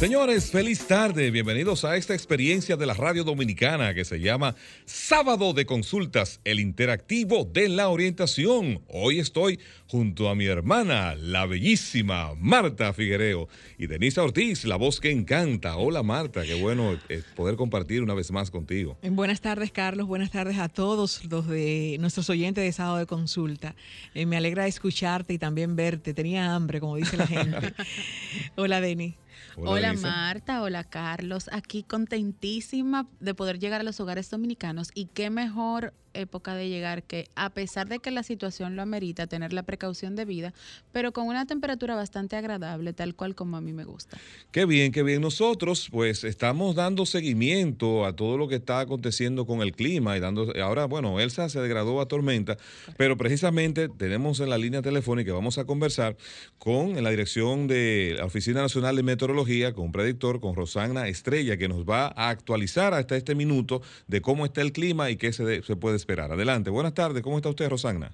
Señores, 0.00 0.50
feliz 0.50 0.86
tarde. 0.86 1.30
Bienvenidos 1.30 1.84
a 1.84 1.94
esta 1.94 2.14
experiencia 2.14 2.78
de 2.78 2.86
la 2.86 2.94
radio 2.94 3.22
dominicana 3.22 3.92
que 3.92 4.06
se 4.06 4.18
llama 4.18 4.56
Sábado 4.86 5.52
de 5.52 5.66
Consultas, 5.66 6.40
el 6.44 6.58
interactivo 6.58 7.44
de 7.44 7.68
la 7.68 7.90
orientación. 7.90 8.82
Hoy 8.88 9.18
estoy 9.18 9.60
junto 9.88 10.30
a 10.30 10.34
mi 10.34 10.46
hermana, 10.46 11.14
la 11.16 11.44
bellísima 11.44 12.34
Marta 12.38 12.94
Figuereo 12.94 13.50
y 13.76 13.88
Denisa 13.88 14.22
Ortiz, 14.22 14.64
la 14.64 14.76
voz 14.76 15.00
que 15.00 15.10
encanta. 15.10 15.76
Hola 15.76 16.02
Marta, 16.02 16.44
qué 16.44 16.54
bueno 16.54 16.98
eh, 17.10 17.22
poder 17.36 17.56
compartir 17.56 18.02
una 18.02 18.14
vez 18.14 18.30
más 18.30 18.50
contigo. 18.50 18.96
Buenas 19.02 19.42
tardes 19.42 19.70
Carlos, 19.70 20.06
buenas 20.06 20.30
tardes 20.30 20.56
a 20.56 20.70
todos 20.70 21.26
los 21.26 21.46
de 21.46 21.98
nuestros 22.00 22.30
oyentes 22.30 22.64
de 22.64 22.72
Sábado 22.72 22.96
de 22.96 23.04
Consulta. 23.04 23.74
Eh, 24.14 24.24
me 24.24 24.38
alegra 24.38 24.66
escucharte 24.66 25.34
y 25.34 25.38
también 25.38 25.76
verte. 25.76 26.14
Tenía 26.14 26.54
hambre, 26.54 26.80
como 26.80 26.96
dice 26.96 27.18
la 27.18 27.26
gente. 27.26 27.74
Hola 28.56 28.80
Deni. 28.80 29.19
Hola, 29.56 29.92
Marta, 29.94 30.62
hola 30.62 30.84
Carlos, 30.84 31.48
aquí 31.52 31.82
contentísima 31.82 33.08
de 33.20 33.34
poder 33.34 33.58
llegar 33.58 33.80
a 33.80 33.84
los 33.84 34.00
hogares 34.00 34.30
dominicanos. 34.30 34.90
Y 34.94 35.06
qué 35.06 35.30
mejor 35.30 35.94
época 36.14 36.54
de 36.54 36.68
llegar 36.68 37.02
que 37.02 37.28
a 37.34 37.50
pesar 37.50 37.88
de 37.88 37.98
que 37.98 38.10
la 38.10 38.22
situación 38.22 38.76
lo 38.76 38.82
amerita, 38.82 39.26
tener 39.26 39.52
la 39.52 39.62
precaución 39.62 40.16
de 40.16 40.24
vida, 40.24 40.54
pero 40.92 41.12
con 41.12 41.26
una 41.26 41.46
temperatura 41.46 41.94
bastante 41.94 42.36
agradable, 42.36 42.92
tal 42.92 43.14
cual 43.14 43.34
como 43.34 43.56
a 43.56 43.60
mí 43.60 43.72
me 43.72 43.84
gusta. 43.84 44.18
Qué 44.50 44.64
bien, 44.64 44.92
qué 44.92 45.02
bien. 45.02 45.20
Nosotros 45.20 45.88
pues 45.90 46.24
estamos 46.24 46.74
dando 46.74 47.06
seguimiento 47.06 48.04
a 48.04 48.14
todo 48.14 48.36
lo 48.36 48.48
que 48.48 48.56
está 48.56 48.80
aconteciendo 48.80 49.46
con 49.46 49.62
el 49.62 49.72
clima 49.72 50.16
y 50.16 50.20
dando, 50.20 50.52
ahora 50.62 50.86
bueno, 50.86 51.20
Elsa 51.20 51.48
se 51.48 51.60
degradó 51.60 52.00
a 52.00 52.06
tormenta, 52.06 52.56
pero 52.96 53.16
precisamente 53.16 53.88
tenemos 53.88 54.40
en 54.40 54.50
la 54.50 54.58
línea 54.58 54.82
telefónica, 54.82 55.32
vamos 55.32 55.58
a 55.58 55.64
conversar 55.64 56.16
con 56.58 57.02
la 57.02 57.10
dirección 57.10 57.66
de 57.66 58.14
la 58.18 58.24
Oficina 58.24 58.62
Nacional 58.62 58.96
de 58.96 59.02
Meteorología, 59.02 59.72
con 59.72 59.86
un 59.86 59.92
predictor, 59.92 60.40
con 60.40 60.54
Rosana 60.54 61.08
Estrella, 61.08 61.56
que 61.56 61.68
nos 61.68 61.84
va 61.84 62.12
a 62.16 62.30
actualizar 62.30 62.94
hasta 62.94 63.16
este 63.16 63.34
minuto 63.34 63.82
de 64.08 64.20
cómo 64.20 64.44
está 64.44 64.60
el 64.60 64.72
clima 64.72 65.10
y 65.10 65.16
qué 65.16 65.32
se 65.32 65.76
puede 65.76 65.99
esperar. 66.00 66.32
Adelante, 66.32 66.70
buenas 66.70 66.94
tardes, 66.94 67.22
¿cómo 67.22 67.36
está 67.36 67.48
usted, 67.48 67.68
Rosana? 67.68 68.10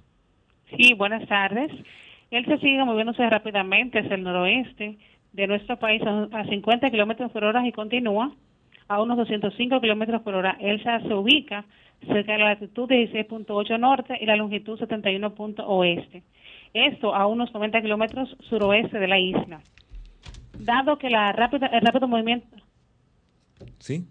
Sí, 0.76 0.94
buenas 0.94 1.26
tardes. 1.28 1.70
Él 2.30 2.44
se 2.44 2.58
sigue 2.58 2.84
moviéndose 2.84 3.28
rápidamente 3.28 4.00
hacia 4.00 4.14
el 4.14 4.22
noroeste 4.22 4.98
de 5.32 5.46
nuestro 5.46 5.78
país 5.78 6.02
a 6.04 6.44
50 6.44 6.90
kilómetros 6.90 7.30
por 7.30 7.44
hora 7.44 7.66
y 7.66 7.72
continúa 7.72 8.32
a 8.88 9.02
unos 9.02 9.16
205 9.16 9.80
kilómetros 9.80 10.22
por 10.22 10.34
hora. 10.34 10.56
Él 10.60 10.82
se 10.82 11.14
ubica 11.14 11.64
cerca 12.06 12.32
de 12.32 12.38
la 12.38 12.50
latitud 12.50 12.88
16.8 12.88 13.78
norte 13.78 14.16
y 14.20 14.26
la 14.26 14.36
longitud 14.36 14.78
71. 14.78 15.34
oeste. 15.66 16.22
Esto 16.74 17.14
a 17.14 17.26
unos 17.26 17.52
90 17.54 17.80
kilómetros 17.80 18.36
suroeste 18.48 18.98
de 18.98 19.08
la 19.08 19.18
isla. 19.18 19.60
Dado 20.58 20.98
que 20.98 21.10
la 21.10 21.32
rápida, 21.32 21.66
el 21.66 21.80
rápido 21.82 22.08
movimiento. 22.08 22.56
Sí. 23.78 24.04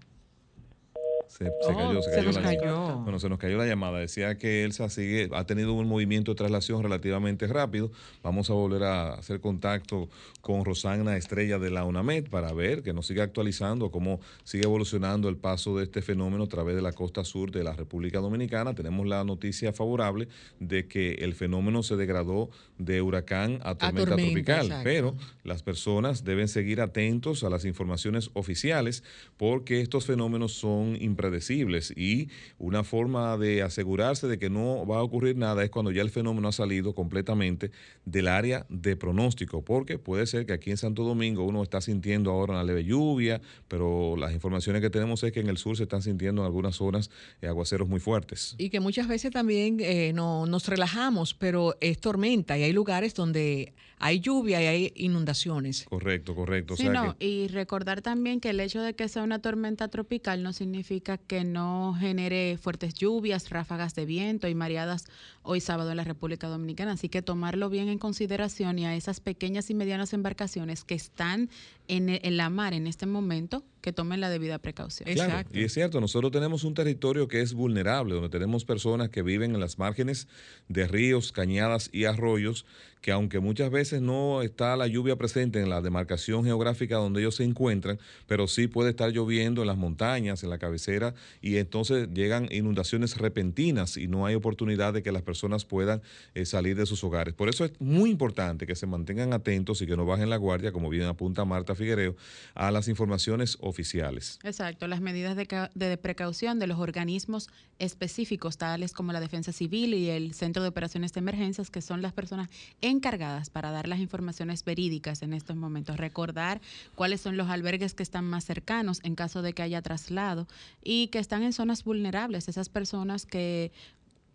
Se, 1.38 1.52
cayó, 1.68 2.02
se, 2.02 2.12
cayó, 2.12 2.24
nos 2.28 2.38
cayó. 2.38 2.98
Bueno, 3.00 3.20
se 3.20 3.28
nos 3.28 3.38
cayó 3.38 3.58
la 3.58 3.66
llamada. 3.66 4.00
Decía 4.00 4.38
que 4.38 4.64
Elsa 4.64 4.88
sigue, 4.88 5.30
ha 5.34 5.46
tenido 5.46 5.74
un 5.74 5.86
movimiento 5.86 6.32
de 6.32 6.36
traslación 6.36 6.82
relativamente 6.82 7.46
rápido. 7.48 7.92
Vamos 8.24 8.50
a 8.50 8.54
volver 8.54 8.84
a 8.84 9.16
hacer 9.16 9.42
contacto 9.42 10.08
con 10.40 10.64
Rosana 10.64 11.18
Estrella 11.18 11.60
de 11.60 11.72
la 11.72 11.84
UNAMED 11.84 12.30
para 12.30 12.54
ver 12.54 12.84
que 12.84 12.94
nos 12.94 13.08
siga 13.08 13.26
actualizando 13.26 13.92
cómo 13.92 14.22
sigue 14.46 14.64
evolucionando 14.64 15.28
el 15.28 15.36
paso 15.36 15.78
de 15.78 15.84
este 15.84 16.02
fenómeno 16.02 16.46
a 16.46 16.48
través 16.48 16.74
de 16.74 16.82
la 16.82 16.94
costa 16.94 17.26
sur 17.26 17.52
de 17.52 17.66
la 17.66 17.74
República 17.74 18.20
Dominicana. 18.20 18.74
Tenemos 18.74 19.06
la 19.06 19.26
noticia 19.26 19.74
favorable 19.74 20.30
de 20.62 20.88
que 20.88 21.16
el 21.16 21.36
fenómeno 21.36 21.84
se 21.84 21.98
degradó 21.98 22.50
de 22.78 23.02
huracán 23.02 23.60
a 23.64 23.76
tormenta, 23.76 24.16
tropical, 24.16 24.82
pero 24.86 25.16
las 25.44 25.64
personas 25.64 26.24
deben 26.24 26.48
seguir 26.48 26.80
atentos 26.80 27.44
a 27.44 27.50
las 27.50 27.66
informaciones 27.66 28.30
oficiales 28.34 29.04
porque 29.36 29.82
estos 29.82 30.06
fenómenos 30.06 30.54
son 30.54 30.96
impresionantes 30.96 31.25
predecibles 31.26 31.92
y 31.96 32.30
una 32.58 32.84
forma 32.84 33.38
de 33.38 33.64
asegurarse 33.64 34.28
de 34.28 34.38
que 34.38 34.50
no 34.50 34.86
va 34.86 34.98
a 34.98 35.04
ocurrir 35.04 35.36
nada 35.36 35.64
es 35.64 35.70
cuando 35.70 35.92
ya 35.92 36.02
el 36.02 36.10
fenómeno 36.10 36.48
ha 36.48 36.52
salido 36.52 36.94
completamente 36.94 37.72
del 38.06 38.28
área 38.28 38.66
de 38.70 38.96
pronóstico, 38.96 39.64
porque 39.64 39.98
puede 39.98 40.28
ser 40.28 40.46
que 40.46 40.54
aquí 40.54 40.72
en 40.72 40.78
Santo 40.78 41.04
Domingo 41.04 41.44
uno 41.44 41.64
está 41.64 41.82
sintiendo 41.82 42.32
ahora 42.32 42.54
una 42.54 42.64
leve 42.64 42.84
lluvia, 42.84 43.42
pero 43.68 44.16
las 44.18 44.34
informaciones 44.34 44.82
que 44.82 44.90
tenemos 44.90 45.24
es 45.24 45.32
que 45.32 45.40
en 45.40 45.48
el 45.48 45.58
sur 45.58 45.76
se 45.78 45.84
están 45.84 46.02
sintiendo 46.02 46.42
en 46.42 46.46
algunas 46.46 46.76
zonas 46.76 47.10
eh, 47.42 47.48
aguaceros 47.48 47.88
muy 47.88 48.00
fuertes. 48.00 48.56
Y 48.58 48.70
que 48.70 48.80
muchas 48.80 49.08
veces 49.08 49.32
también 49.32 49.78
eh, 49.80 50.14
no, 50.14 50.46
nos 50.46 50.68
relajamos, 50.68 51.34
pero 51.34 51.76
es 51.82 52.00
tormenta 52.00 52.58
y 52.58 52.64
hay 52.64 52.74
lugares 52.74 53.14
donde 53.16 53.74
hay 53.98 54.20
lluvia 54.20 54.62
y 54.62 54.66
hay 54.66 54.94
inundaciones. 54.96 55.86
Correcto, 55.90 56.36
correcto. 56.36 56.76
Sí, 56.76 56.90
no, 56.90 57.16
y 57.20 57.48
recordar 57.48 58.02
también 58.02 58.40
que 58.40 58.50
el 58.50 58.60
hecho 58.60 58.82
de 58.82 58.94
que 58.94 59.08
sea 59.08 59.24
una 59.24 59.40
tormenta 59.40 59.88
tropical 59.88 60.44
no 60.44 60.54
significa 60.54 61.15
que 61.18 61.44
no 61.44 61.96
genere 62.00 62.58
fuertes 62.62 62.94
lluvias, 62.94 63.50
ráfagas 63.50 63.96
de 63.96 64.06
viento 64.06 64.48
y 64.48 64.56
mareadas 64.56 65.06
hoy 65.46 65.62
sábado 65.62 65.92
en 65.92 65.98
la 65.98 66.04
República 66.04 66.48
Dominicana. 66.48 66.94
Así 66.94 67.10
que 67.10 67.22
tomarlo 67.22 67.70
bien 67.70 67.88
en 67.88 67.98
consideración 67.98 68.80
y 68.80 68.86
a 68.86 68.96
esas 68.96 69.20
pequeñas 69.20 69.70
y 69.70 69.74
medianas 69.74 70.14
embarcaciones 70.14 70.84
que 70.84 70.96
están 70.96 71.50
en, 71.88 72.10
en 72.10 72.38
la 72.38 72.50
mar 72.50 72.74
en 72.74 72.88
este 72.88 73.06
momento, 73.06 73.64
que 73.82 73.94
tomen 73.94 74.20
la 74.20 74.30
debida 74.30 74.58
precaución. 74.58 75.08
Exacto. 75.08 75.58
Y 75.58 75.64
es 75.64 75.74
cierto, 75.74 76.02
nosotros 76.02 76.32
tenemos 76.32 76.64
un 76.64 76.74
territorio 76.74 77.28
que 77.28 77.42
es 77.42 77.54
vulnerable, 77.54 78.16
donde 78.16 78.30
tenemos 78.30 78.66
personas 78.66 79.10
que 79.10 79.22
viven 79.22 79.54
en 79.54 79.60
las 79.60 79.78
márgenes 79.78 80.28
de 80.68 80.88
ríos, 80.88 81.32
cañadas 81.32 81.90
y 81.94 82.06
arroyos, 82.06 82.66
que 83.02 83.12
aunque 83.12 83.40
muchas 83.40 83.70
veces 83.70 84.02
no 84.02 84.42
está 84.42 84.76
la 84.76 84.88
lluvia 84.88 85.16
presente 85.16 85.62
en 85.62 85.70
la 85.70 85.80
demarcación 85.82 86.44
geográfica 86.44 86.96
donde 86.96 87.20
ellos 87.20 87.36
se 87.36 87.44
encuentran, 87.44 88.00
pero 88.26 88.48
sí 88.48 88.66
puede 88.66 88.90
estar 88.90 89.12
lloviendo 89.12 89.62
en 89.62 89.68
las 89.68 89.78
montañas, 89.78 90.44
en 90.44 90.50
la 90.50 90.58
cabecera, 90.58 91.14
y 91.40 91.58
entonces 91.58 92.10
llegan 92.12 92.48
inundaciones 92.52 93.18
repentinas 93.18 93.98
y 93.98 94.08
no 94.08 94.26
hay 94.26 94.34
oportunidad 94.34 94.94
de 94.94 95.04
que 95.04 95.12
las 95.12 95.22
personas 95.22 95.35
puedan 95.66 96.02
eh, 96.34 96.46
salir 96.46 96.76
de 96.76 96.86
sus 96.86 97.04
hogares. 97.04 97.34
Por 97.34 97.50
eso 97.50 97.66
es 97.66 97.74
muy 97.80 98.10
importante 98.10 98.66
que 98.66 98.76
se 98.76 98.86
mantengan 98.86 99.34
atentos 99.34 99.82
y 99.82 99.88
que 99.88 99.98
no 99.98 100.06
bajen 100.06 100.30
la 100.30 100.38
guardia, 100.38 100.72
como 100.72 100.90
bien 100.90 101.04
apunta 101.04 101.46
Marta 101.46 101.76
Figuereo, 101.76 102.16
a 102.54 102.72
las 102.72 102.88
informaciones 102.88 103.58
oficiales. 103.62 104.40
Exacto, 104.44 104.88
las 104.88 105.02
medidas 105.02 105.36
de, 105.36 105.70
de 105.74 105.98
precaución 105.98 106.60
de 106.60 106.68
los 106.68 106.80
organismos 106.80 107.50
específicos, 107.80 108.58
tales 108.58 108.94
como 108.94 109.12
la 109.12 109.20
Defensa 109.20 109.52
Civil 109.52 109.94
y 109.94 110.10
el 110.10 110.34
Centro 110.34 110.64
de 110.64 110.70
Operaciones 110.70 111.14
de 111.14 111.20
Emergencias, 111.20 111.70
que 111.70 111.82
son 111.82 112.02
las 112.02 112.14
personas 112.14 112.50
encargadas 112.82 113.50
para 113.50 113.72
dar 113.72 113.88
las 113.88 114.00
informaciones 114.00 114.64
verídicas 114.64 115.22
en 115.22 115.34
estos 115.34 115.56
momentos. 115.56 115.98
Recordar 115.98 116.62
cuáles 116.96 117.22
son 117.22 117.38
los 117.38 117.50
albergues 117.50 117.94
que 117.94 118.04
están 118.04 118.26
más 118.26 118.46
cercanos 118.46 119.00
en 119.04 119.16
caso 119.16 119.42
de 119.42 119.54
que 119.54 119.62
haya 119.62 119.82
traslado 119.82 120.48
y 120.84 121.08
que 121.08 121.20
están 121.20 121.44
en 121.44 121.54
zonas 121.54 121.84
vulnerables, 121.84 122.48
esas 122.48 122.70
personas 122.70 123.26
que 123.26 123.72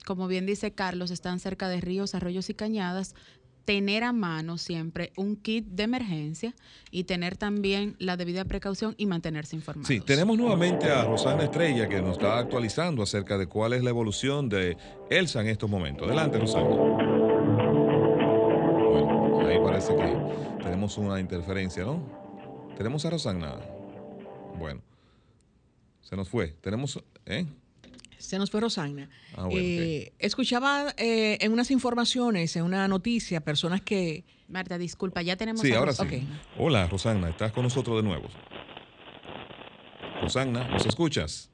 como 0.06 0.28
bien 0.28 0.46
dice 0.46 0.72
Carlos, 0.72 1.10
están 1.10 1.40
cerca 1.40 1.68
de 1.68 1.80
ríos, 1.80 2.14
arroyos 2.14 2.50
y 2.50 2.54
cañadas, 2.54 3.14
tener 3.64 4.02
a 4.04 4.12
mano 4.12 4.58
siempre 4.58 5.12
un 5.16 5.36
kit 5.36 5.64
de 5.64 5.84
emergencia 5.84 6.54
y 6.90 7.04
tener 7.04 7.36
también 7.36 7.94
la 7.98 8.16
debida 8.16 8.44
precaución 8.44 8.94
y 8.96 9.06
mantenerse 9.06 9.54
informados. 9.54 9.86
Sí, 9.86 10.00
tenemos 10.00 10.36
nuevamente 10.36 10.90
a 10.90 11.04
Rosana 11.04 11.44
Estrella 11.44 11.88
que 11.88 12.02
nos 12.02 12.12
está 12.12 12.38
actualizando 12.38 13.02
acerca 13.02 13.38
de 13.38 13.46
cuál 13.46 13.72
es 13.74 13.84
la 13.84 13.90
evolución 13.90 14.48
de 14.48 14.76
Elsa 15.08 15.40
en 15.42 15.48
estos 15.48 15.70
momentos. 15.70 16.08
Adelante, 16.08 16.38
Rosana. 16.38 16.68
Bueno, 18.90 19.48
ahí 19.48 19.58
parece 19.62 19.94
que 19.94 20.16
tenemos 20.64 20.98
una 20.98 21.20
interferencia, 21.20 21.84
¿no? 21.84 22.02
Tenemos 22.76 23.04
a 23.04 23.10
Rosana. 23.10 23.56
Bueno, 24.58 24.82
se 26.00 26.16
nos 26.16 26.28
fue. 26.28 26.48
Tenemos, 26.60 27.02
¿eh? 27.26 27.46
Se 28.20 28.38
nos 28.38 28.50
fue 28.50 28.60
Rosana. 28.60 29.08
Ah, 29.36 29.48
eh, 29.50 30.12
escuchaba 30.18 30.94
eh, 30.96 31.38
en 31.40 31.52
unas 31.52 31.70
informaciones, 31.70 32.54
en 32.56 32.64
una 32.64 32.86
noticia, 32.88 33.40
personas 33.40 33.80
que... 33.80 34.24
Marta, 34.48 34.78
disculpa, 34.78 35.22
ya 35.22 35.36
tenemos... 35.36 35.60
Sí, 35.60 35.72
ahora 35.72 35.92
sí. 35.92 36.26
Hola, 36.58 36.88
Rosana, 36.88 37.30
estás 37.30 37.52
con 37.52 37.62
nosotros 37.62 37.96
de 37.96 38.02
nuevo. 38.02 38.28
Rosana, 40.20 40.68
¿nos 40.68 40.84
escuchas? 40.86 41.50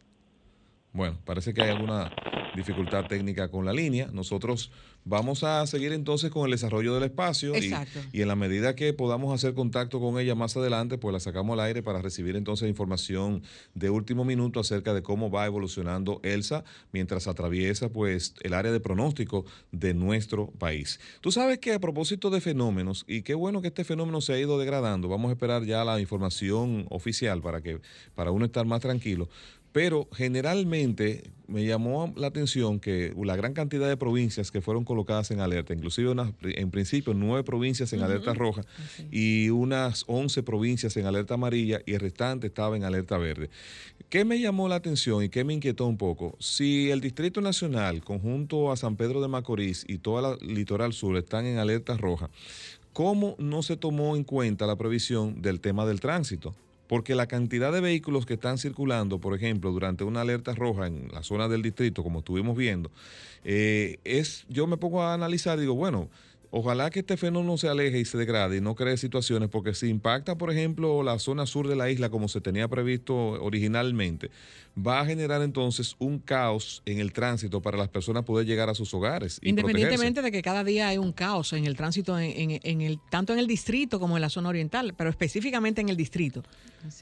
Bueno, 0.92 1.18
parece 1.24 1.52
que 1.52 1.62
hay 1.62 1.70
alguna 1.70 2.10
dificultad 2.56 3.06
técnica 3.06 3.48
con 3.48 3.64
la 3.64 3.72
línea. 3.72 4.08
Nosotros 4.12 4.70
vamos 5.04 5.44
a 5.44 5.64
seguir 5.66 5.92
entonces 5.92 6.30
con 6.30 6.46
el 6.46 6.50
desarrollo 6.50 6.94
del 6.94 7.04
espacio 7.04 7.56
y, 7.56 7.72
y, 8.12 8.22
en 8.22 8.28
la 8.28 8.34
medida 8.34 8.74
que 8.74 8.92
podamos 8.92 9.32
hacer 9.32 9.54
contacto 9.54 10.00
con 10.00 10.18
ella 10.18 10.34
más 10.34 10.56
adelante, 10.56 10.98
pues 10.98 11.12
la 11.12 11.20
sacamos 11.20 11.54
al 11.54 11.64
aire 11.64 11.82
para 11.82 12.02
recibir 12.02 12.34
entonces 12.34 12.68
información 12.68 13.42
de 13.74 13.88
último 13.88 14.24
minuto 14.24 14.58
acerca 14.58 14.92
de 14.92 15.02
cómo 15.02 15.30
va 15.30 15.46
evolucionando 15.46 16.20
Elsa 16.24 16.64
mientras 16.92 17.28
atraviesa 17.28 17.88
pues 17.88 18.34
el 18.42 18.52
área 18.52 18.72
de 18.72 18.80
pronóstico 18.80 19.44
de 19.70 19.94
nuestro 19.94 20.48
país. 20.50 20.98
Tú 21.20 21.30
sabes 21.30 21.58
que 21.58 21.72
a 21.72 21.78
propósito 21.78 22.30
de 22.30 22.40
fenómenos, 22.40 23.04
y 23.06 23.22
qué 23.22 23.34
bueno 23.34 23.62
que 23.62 23.68
este 23.68 23.84
fenómeno 23.84 24.20
se 24.20 24.32
ha 24.32 24.38
ido 24.38 24.58
degradando, 24.58 25.08
vamos 25.08 25.28
a 25.28 25.32
esperar 25.32 25.64
ya 25.64 25.84
la 25.84 26.00
información 26.00 26.86
oficial 26.90 27.42
para 27.42 27.60
que 27.60 27.80
para 28.14 28.32
uno 28.32 28.44
estar 28.44 28.66
más 28.66 28.80
tranquilo, 28.80 29.28
pero 29.76 30.08
generalmente 30.10 31.24
me 31.48 31.66
llamó 31.66 32.10
la 32.16 32.28
atención 32.28 32.80
que 32.80 33.12
la 33.22 33.36
gran 33.36 33.52
cantidad 33.52 33.86
de 33.86 33.98
provincias 33.98 34.50
que 34.50 34.62
fueron 34.62 34.86
colocadas 34.86 35.30
en 35.32 35.40
alerta, 35.40 35.74
inclusive 35.74 36.14
en 36.40 36.70
principio 36.70 37.12
nueve 37.12 37.44
provincias 37.44 37.92
en 37.92 38.00
alerta 38.00 38.32
roja 38.32 38.62
y 39.10 39.50
unas 39.50 40.04
once 40.06 40.42
provincias 40.42 40.96
en 40.96 41.04
alerta 41.04 41.34
amarilla 41.34 41.82
y 41.84 41.92
el 41.92 42.00
restante 42.00 42.46
estaba 42.46 42.74
en 42.74 42.84
alerta 42.84 43.18
verde. 43.18 43.50
¿Qué 44.08 44.24
me 44.24 44.40
llamó 44.40 44.66
la 44.66 44.76
atención 44.76 45.22
y 45.22 45.28
qué 45.28 45.44
me 45.44 45.52
inquietó 45.52 45.84
un 45.84 45.98
poco? 45.98 46.38
Si 46.40 46.90
el 46.90 47.02
Distrito 47.02 47.42
Nacional, 47.42 48.02
conjunto 48.02 48.72
a 48.72 48.78
San 48.78 48.96
Pedro 48.96 49.20
de 49.20 49.28
Macorís 49.28 49.84
y 49.86 49.98
toda 49.98 50.22
la 50.22 50.36
litoral 50.40 50.94
sur 50.94 51.18
están 51.18 51.44
en 51.44 51.58
alerta 51.58 51.98
roja, 51.98 52.30
¿cómo 52.94 53.36
no 53.38 53.62
se 53.62 53.76
tomó 53.76 54.16
en 54.16 54.24
cuenta 54.24 54.66
la 54.66 54.76
previsión 54.76 55.42
del 55.42 55.60
tema 55.60 55.84
del 55.84 56.00
tránsito? 56.00 56.54
Porque 56.86 57.14
la 57.14 57.26
cantidad 57.26 57.72
de 57.72 57.80
vehículos 57.80 58.26
que 58.26 58.34
están 58.34 58.58
circulando, 58.58 59.18
por 59.18 59.34
ejemplo, 59.34 59.72
durante 59.72 60.04
una 60.04 60.20
alerta 60.20 60.54
roja 60.54 60.86
en 60.86 61.08
la 61.12 61.22
zona 61.22 61.48
del 61.48 61.62
distrito, 61.62 62.02
como 62.02 62.20
estuvimos 62.20 62.56
viendo, 62.56 62.90
eh, 63.44 63.98
es, 64.04 64.44
yo 64.48 64.66
me 64.66 64.76
pongo 64.76 65.02
a 65.02 65.14
analizar 65.14 65.58
digo, 65.58 65.74
bueno, 65.74 66.08
Ojalá 66.50 66.90
que 66.90 67.00
este 67.00 67.16
fenómeno 67.16 67.58
se 67.58 67.68
aleje 67.68 67.98
y 67.98 68.04
se 68.04 68.16
degrade 68.16 68.56
y 68.56 68.60
no 68.60 68.74
cree 68.74 68.96
situaciones, 68.96 69.48
porque 69.48 69.74
si 69.74 69.88
impacta, 69.88 70.38
por 70.38 70.50
ejemplo, 70.50 71.02
la 71.02 71.18
zona 71.18 71.44
sur 71.44 71.68
de 71.68 71.76
la 71.76 71.90
isla 71.90 72.08
como 72.08 72.28
se 72.28 72.40
tenía 72.40 72.68
previsto 72.68 73.14
originalmente, 73.14 74.30
va 74.76 75.00
a 75.00 75.06
generar 75.06 75.40
entonces 75.42 75.96
un 75.98 76.18
caos 76.18 76.82
en 76.84 77.00
el 77.00 77.12
tránsito 77.12 77.62
para 77.62 77.78
las 77.78 77.88
personas 77.88 78.24
poder 78.24 78.46
llegar 78.46 78.68
a 78.68 78.74
sus 78.74 78.92
hogares. 78.92 79.38
Independientemente 79.42 80.20
de 80.20 80.30
que 80.30 80.42
cada 80.42 80.64
día 80.64 80.88
hay 80.88 80.98
un 80.98 81.12
caos 81.12 81.54
en 81.54 81.64
el 81.64 81.76
tránsito, 81.76 82.18
en, 82.18 82.80
el, 82.82 83.00
tanto 83.10 83.32
en 83.32 83.38
el 83.38 83.46
distrito 83.46 83.98
como 83.98 84.16
en 84.16 84.20
la 84.20 84.28
zona 84.28 84.50
oriental, 84.50 84.94
pero 84.96 85.08
específicamente 85.08 85.80
en 85.80 85.88
el 85.88 85.96
distrito. 85.96 86.42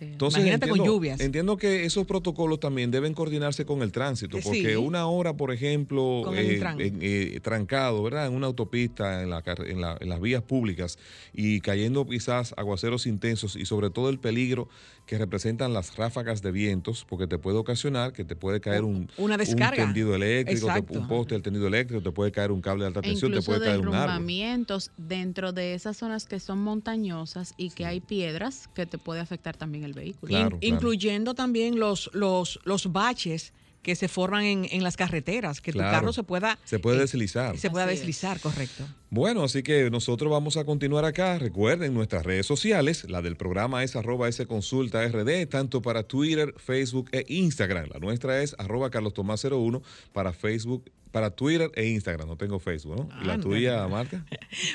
Entonces, 0.00 0.38
Imagínate 0.38 0.66
entiendo, 0.66 0.68
con 0.68 0.86
lluvias. 0.86 1.20
Entiendo 1.20 1.56
que 1.56 1.84
esos 1.84 2.06
protocolos 2.06 2.60
también 2.60 2.90
deben 2.90 3.12
coordinarse 3.12 3.66
con 3.66 3.82
el 3.82 3.92
tránsito, 3.92 4.38
porque 4.42 4.76
una 4.76 5.06
hora, 5.06 5.34
por 5.34 5.52
ejemplo, 5.52 6.32
eh, 6.34 6.60
eh, 6.78 7.40
trancado, 7.42 8.02
¿verdad? 8.02 8.26
En 8.26 8.34
una 8.34 8.46
autopista, 8.46 9.22
en, 9.22 9.30
la, 9.30 9.42
en 9.66 10.08
las 10.08 10.20
vías 10.20 10.42
públicas 10.42 10.98
y 11.34 11.60
cayendo 11.60 12.06
quizás 12.06 12.54
aguaceros 12.56 13.06
intensos 13.06 13.56
y 13.56 13.66
sobre 13.66 13.90
todo 13.90 14.08
el 14.08 14.18
peligro 14.18 14.68
que 15.06 15.18
representan 15.18 15.74
las 15.74 15.96
ráfagas 15.96 16.40
de 16.40 16.50
vientos, 16.50 17.04
porque 17.06 17.26
te 17.26 17.38
puede 17.38 17.58
ocasionar 17.64 18.12
que 18.12 18.24
te 18.24 18.36
puede 18.36 18.60
caer 18.60 18.84
un, 18.84 19.10
Una 19.18 19.36
descarga. 19.36 19.82
un 19.82 19.88
tendido 19.88 20.14
eléctrico, 20.14 20.68
un 20.90 21.08
poste 21.08 21.34
del 21.34 21.42
tendido 21.42 21.66
eléctrico, 21.66 22.02
te 22.02 22.12
puede 22.12 22.30
caer 22.30 22.52
un 22.52 22.60
cable 22.60 22.84
de 22.84 22.88
alta 22.88 23.02
tensión, 23.02 23.32
te 23.32 23.42
puede 23.42 23.60
caer 23.60 23.80
un 23.80 23.94
árbol. 23.94 24.26
dentro 24.96 25.52
de 25.52 25.74
esas 25.74 25.96
zonas 25.96 26.26
que 26.26 26.40
son 26.40 26.58
montañosas 26.58 27.54
y 27.56 27.70
que 27.70 27.86
hay 27.86 28.00
piedras 28.00 28.68
que 28.74 28.86
te 28.86 28.98
puede 28.98 29.20
afectar 29.20 29.56
también 29.56 29.84
el 29.84 29.92
vehículo. 29.92 30.58
Incluyendo 30.60 31.34
también 31.34 31.78
los, 31.78 32.10
los, 32.12 32.60
los 32.64 32.92
baches 32.92 33.52
que 33.84 33.94
se 33.94 34.08
forman 34.08 34.44
en, 34.44 34.82
las 34.82 34.96
carreteras, 34.96 35.60
que 35.60 35.72
tu 35.72 35.78
carro 35.78 36.12
se 36.12 36.24
pueda... 36.24 36.58
Se 36.64 36.80
puede 36.80 36.96
eh, 36.96 37.00
deslizar. 37.02 37.56
Se 37.58 37.70
pueda 37.70 37.86
deslizar, 37.86 38.40
correcto. 38.40 38.84
Bueno, 39.10 39.44
así 39.44 39.62
que 39.62 39.90
nosotros 39.90 40.32
vamos 40.32 40.56
a 40.56 40.64
continuar 40.64 41.04
acá. 41.04 41.38
Recuerden 41.38 41.92
nuestras 41.94 42.24
redes 42.24 42.46
sociales, 42.46 43.04
la 43.08 43.22
del 43.22 43.36
programa 43.36 43.84
es 43.84 43.94
arroba 43.94 44.28
S 44.28 44.44
consulta 44.46 45.06
RD, 45.06 45.46
tanto 45.46 45.82
para 45.82 46.02
Twitter, 46.02 46.54
Facebook 46.56 47.10
e 47.12 47.26
Instagram. 47.28 47.90
La 47.92 48.00
nuestra 48.00 48.42
es 48.42 48.56
arroba 48.58 48.90
Carlos 48.90 49.12
Tomás 49.12 49.44
01 49.44 49.82
para 50.12 50.32
Facebook 50.32 50.90
para 51.12 51.30
Twitter 51.30 51.70
e 51.74 51.86
Instagram. 51.86 52.26
No 52.26 52.36
tengo 52.36 52.58
Facebook, 52.58 52.96
¿no? 52.96 53.22
¿Y 53.22 53.26
la 53.26 53.38
tuya, 53.38 53.86
Marta? 53.88 54.24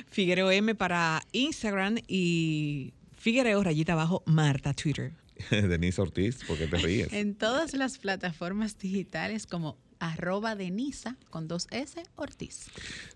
Figuereo 0.09 0.51
M 0.51 0.75
para 0.75 1.21
Instagram 1.31 1.97
y 2.07 2.94
Figuereo 3.17 3.63
rayita 3.63 3.94
abajo 3.94 4.21
Marta 4.27 4.73
Twitter. 4.73 5.12
Denise 5.51 6.01
Ortiz, 6.01 6.44
¿por 6.45 6.57
qué 6.57 6.68
te 6.68 6.77
ríes? 6.77 7.13
En 7.13 7.36
todas 7.36 7.74
las 7.74 7.97
plataformas 7.97 8.77
digitales 8.77 9.45
como 9.45 9.77
arroba 10.00 10.56
Denisa 10.56 11.18
con 11.30 11.47
dos 11.47 11.68
S 11.71 12.01
Ortiz. 12.15 12.68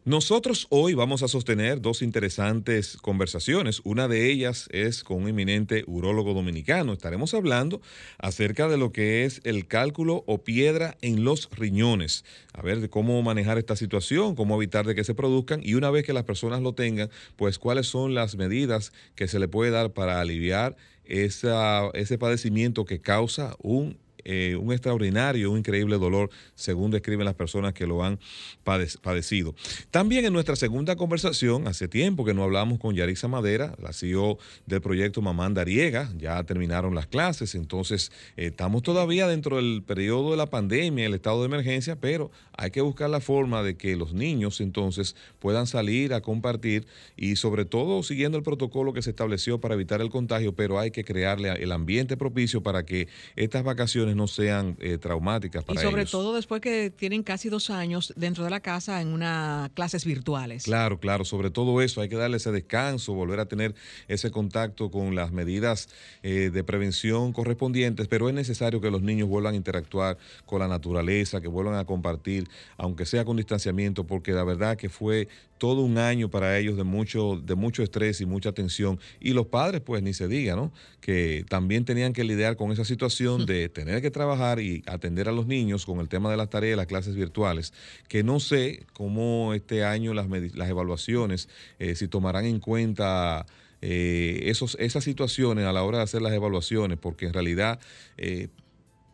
Nosotros 0.05 0.67
hoy 0.69 0.93
vamos 0.93 1.23
a 1.23 1.27
sostener 1.27 1.81
dos 1.81 2.01
interesantes 2.01 2.97
conversaciones. 2.97 3.81
Una 3.83 4.07
de 4.07 4.29
ellas 4.29 4.67
es 4.71 5.03
con 5.03 5.23
un 5.23 5.29
eminente 5.29 5.83
urólogo 5.87 6.33
dominicano. 6.33 6.93
Estaremos 6.93 7.33
hablando 7.33 7.81
acerca 8.17 8.67
de 8.67 8.77
lo 8.77 8.91
que 8.91 9.25
es 9.25 9.41
el 9.45 9.67
cálculo 9.67 10.23
o 10.27 10.43
piedra 10.43 10.97
en 11.01 11.23
los 11.23 11.49
riñones. 11.51 12.25
A 12.53 12.61
ver, 12.61 12.81
de 12.81 12.89
cómo 12.89 13.21
manejar 13.21 13.57
esta 13.57 13.75
situación, 13.75 14.35
cómo 14.35 14.55
evitar 14.55 14.85
de 14.85 14.95
que 14.95 15.03
se 15.03 15.15
produzcan 15.15 15.61
y 15.63 15.75
una 15.75 15.89
vez 15.89 16.05
que 16.05 16.13
las 16.13 16.25
personas 16.25 16.61
lo 16.61 16.73
tengan, 16.73 17.09
pues 17.37 17.59
cuáles 17.59 17.87
son 17.87 18.13
las 18.13 18.35
medidas 18.35 18.91
que 19.15 19.27
se 19.27 19.39
le 19.39 19.47
puede 19.47 19.71
dar 19.71 19.93
para 19.93 20.19
aliviar 20.19 20.75
esa, 21.05 21.89
ese 21.93 22.17
padecimiento 22.17 22.85
que 22.85 23.01
causa 23.01 23.55
un 23.61 23.97
eh, 24.25 24.57
un 24.59 24.71
extraordinario, 24.71 25.51
un 25.51 25.59
increíble 25.59 25.97
dolor, 25.97 26.29
según 26.55 26.91
describen 26.91 27.25
las 27.25 27.35
personas 27.35 27.73
que 27.73 27.87
lo 27.87 28.03
han 28.03 28.19
padecido. 28.63 29.55
También 29.91 30.25
en 30.25 30.33
nuestra 30.33 30.55
segunda 30.55 30.95
conversación, 30.95 31.67
hace 31.67 31.87
tiempo 31.87 32.25
que 32.25 32.33
no 32.33 32.43
hablamos 32.43 32.79
con 32.79 32.95
Yarisa 32.95 33.27
Madera, 33.27 33.75
la 33.81 33.93
CEO 33.93 34.37
del 34.65 34.81
proyecto 34.81 35.21
Mamán 35.21 35.53
Dariega, 35.53 36.11
ya 36.17 36.43
terminaron 36.43 36.95
las 36.95 37.07
clases, 37.07 37.55
entonces 37.55 38.11
eh, 38.37 38.47
estamos 38.47 38.83
todavía 38.83 39.27
dentro 39.27 39.57
del 39.57 39.83
periodo 39.85 40.31
de 40.31 40.37
la 40.37 40.47
pandemia, 40.47 41.05
el 41.05 41.13
estado 41.13 41.41
de 41.41 41.47
emergencia, 41.47 41.95
pero 41.95 42.31
hay 42.55 42.71
que 42.71 42.81
buscar 42.81 43.09
la 43.09 43.19
forma 43.19 43.63
de 43.63 43.75
que 43.75 43.95
los 43.95 44.13
niños 44.13 44.61
entonces 44.61 45.15
puedan 45.39 45.67
salir 45.67 46.13
a 46.13 46.21
compartir 46.21 46.85
y 47.17 47.35
sobre 47.35 47.65
todo 47.65 48.03
siguiendo 48.03 48.37
el 48.37 48.43
protocolo 48.43 48.93
que 48.93 49.01
se 49.01 49.09
estableció 49.09 49.59
para 49.59 49.73
evitar 49.75 50.01
el 50.01 50.09
contagio, 50.09 50.53
pero 50.53 50.79
hay 50.79 50.91
que 50.91 51.03
crearle 51.03 51.49
el 51.49 51.71
ambiente 51.71 52.17
propicio 52.17 52.61
para 52.61 52.85
que 52.85 53.07
estas 53.35 53.63
vacaciones 53.63 54.12
no 54.15 54.27
sean 54.27 54.77
eh, 54.79 54.97
traumáticas 54.97 55.63
para 55.63 55.79
ellos. 55.79 55.89
Y 55.89 55.91
sobre 55.91 56.05
todo 56.05 56.33
después 56.33 56.61
que 56.61 56.89
tienen 56.89 57.23
casi 57.23 57.49
dos 57.49 57.69
años 57.69 58.13
dentro 58.15 58.43
de 58.43 58.49
la 58.49 58.59
casa 58.59 59.01
en 59.01 59.09
unas 59.09 59.69
clases 59.71 60.05
virtuales. 60.05 60.63
Claro, 60.63 60.99
claro, 60.99 61.25
sobre 61.25 61.49
todo 61.49 61.81
eso, 61.81 62.01
hay 62.01 62.09
que 62.09 62.15
darle 62.15 62.37
ese 62.37 62.51
descanso, 62.51 63.13
volver 63.13 63.39
a 63.39 63.45
tener 63.45 63.75
ese 64.07 64.31
contacto 64.31 64.91
con 64.91 65.15
las 65.15 65.31
medidas 65.31 65.89
eh, 66.21 66.49
de 66.53 66.63
prevención 66.63 67.33
correspondientes, 67.33 68.07
pero 68.07 68.29
es 68.29 68.35
necesario 68.35 68.81
que 68.81 68.91
los 68.91 69.01
niños 69.01 69.27
vuelvan 69.27 69.53
a 69.53 69.57
interactuar 69.57 70.17
con 70.45 70.59
la 70.59 70.67
naturaleza, 70.67 71.41
que 71.41 71.47
vuelvan 71.47 71.75
a 71.75 71.85
compartir, 71.85 72.47
aunque 72.77 73.05
sea 73.05 73.25
con 73.25 73.37
distanciamiento, 73.37 74.05
porque 74.05 74.31
la 74.31 74.43
verdad 74.43 74.77
que 74.77 74.89
fue 74.89 75.27
todo 75.63 75.81
un 75.81 75.97
año 75.97 76.29
para 76.29 76.59
ellos 76.59 76.75
de 76.75 76.83
mucho, 76.83 77.39
de 77.41 77.55
mucho 77.55 77.83
estrés 77.83 78.19
y 78.19 78.25
mucha 78.25 78.51
tensión. 78.51 78.99
Y 79.21 79.31
los 79.31 79.47
padres, 79.47 79.79
pues 79.79 80.03
ni 80.03 80.13
se 80.13 80.27
diga, 80.27 80.57
¿no? 80.57 80.73
Que 80.99 81.45
también 81.47 81.85
tenían 81.85 82.11
que 82.11 82.25
lidiar 82.25 82.57
con 82.57 82.73
esa 82.73 82.83
situación 82.83 83.45
de 83.45 83.69
tener 83.69 84.01
que 84.03 84.11
trabajar 84.11 84.59
y 84.59 84.83
atender 84.85 85.27
a 85.27 85.31
los 85.31 85.47
niños 85.47 85.85
con 85.85 85.99
el 85.99 86.07
tema 86.07 86.29
de 86.29 86.37
las 86.37 86.51
tareas, 86.51 86.77
las 86.77 86.85
clases 86.85 87.15
virtuales, 87.15 87.73
que 88.07 88.23
no 88.23 88.39
sé 88.39 88.85
cómo 88.93 89.55
este 89.55 89.83
año 89.83 90.13
las, 90.13 90.27
las 90.29 90.69
evaluaciones, 90.69 91.49
eh, 91.79 91.95
si 91.95 92.07
tomarán 92.07 92.45
en 92.45 92.59
cuenta... 92.59 93.45
Eh, 93.85 94.49
esos, 94.49 94.77
esas 94.79 95.03
situaciones 95.03 95.65
a 95.65 95.73
la 95.73 95.83
hora 95.83 95.97
de 95.97 96.05
hacer 96.05 96.21
las 96.21 96.31
evaluaciones, 96.31 96.97
porque 96.97 97.25
en 97.25 97.33
realidad 97.33 97.81
eh, 98.15 98.47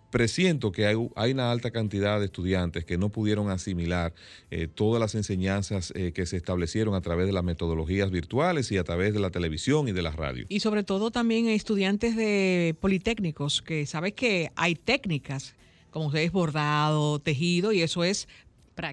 presiento 0.09 0.71
que 0.71 0.85
hay, 0.85 0.95
una 0.95 1.51
alta 1.51 1.71
cantidad 1.71 2.19
de 2.19 2.25
estudiantes 2.25 2.85
que 2.85 2.97
no 2.97 3.09
pudieron 3.09 3.49
asimilar 3.49 4.13
eh, 4.51 4.67
todas 4.67 4.99
las 4.99 5.15
enseñanzas 5.15 5.93
eh, 5.95 6.11
que 6.13 6.25
se 6.25 6.37
establecieron 6.37 6.95
a 6.95 7.01
través 7.01 7.27
de 7.27 7.33
las 7.33 7.43
metodologías 7.43 8.11
virtuales 8.11 8.71
y 8.71 8.77
a 8.77 8.83
través 8.83 9.13
de 9.13 9.19
la 9.19 9.29
televisión 9.29 9.87
y 9.87 9.91
de 9.91 10.01
la 10.01 10.11
radio. 10.11 10.45
Y 10.49 10.59
sobre 10.59 10.83
todo 10.83 11.11
también 11.11 11.47
estudiantes 11.47 12.15
de 12.15 12.75
politécnicos, 12.79 13.61
que 13.61 13.85
sabes 13.85 14.13
que 14.13 14.51
hay 14.55 14.75
técnicas, 14.75 15.55
como 15.91 16.07
ustedes 16.07 16.31
bordado, 16.31 17.19
tejido, 17.19 17.71
y 17.71 17.81
eso 17.81 18.03
es 18.03 18.27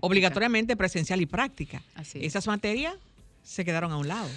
obligatoriamente 0.01 0.77
presencial 0.77 1.21
y 1.21 1.27
práctica. 1.27 1.83
Esas 2.15 2.47
materias 2.47 2.95
se 3.43 3.65
quedaron 3.65 3.93
a 3.93 3.97
un 3.97 4.09
lado. 4.09 4.29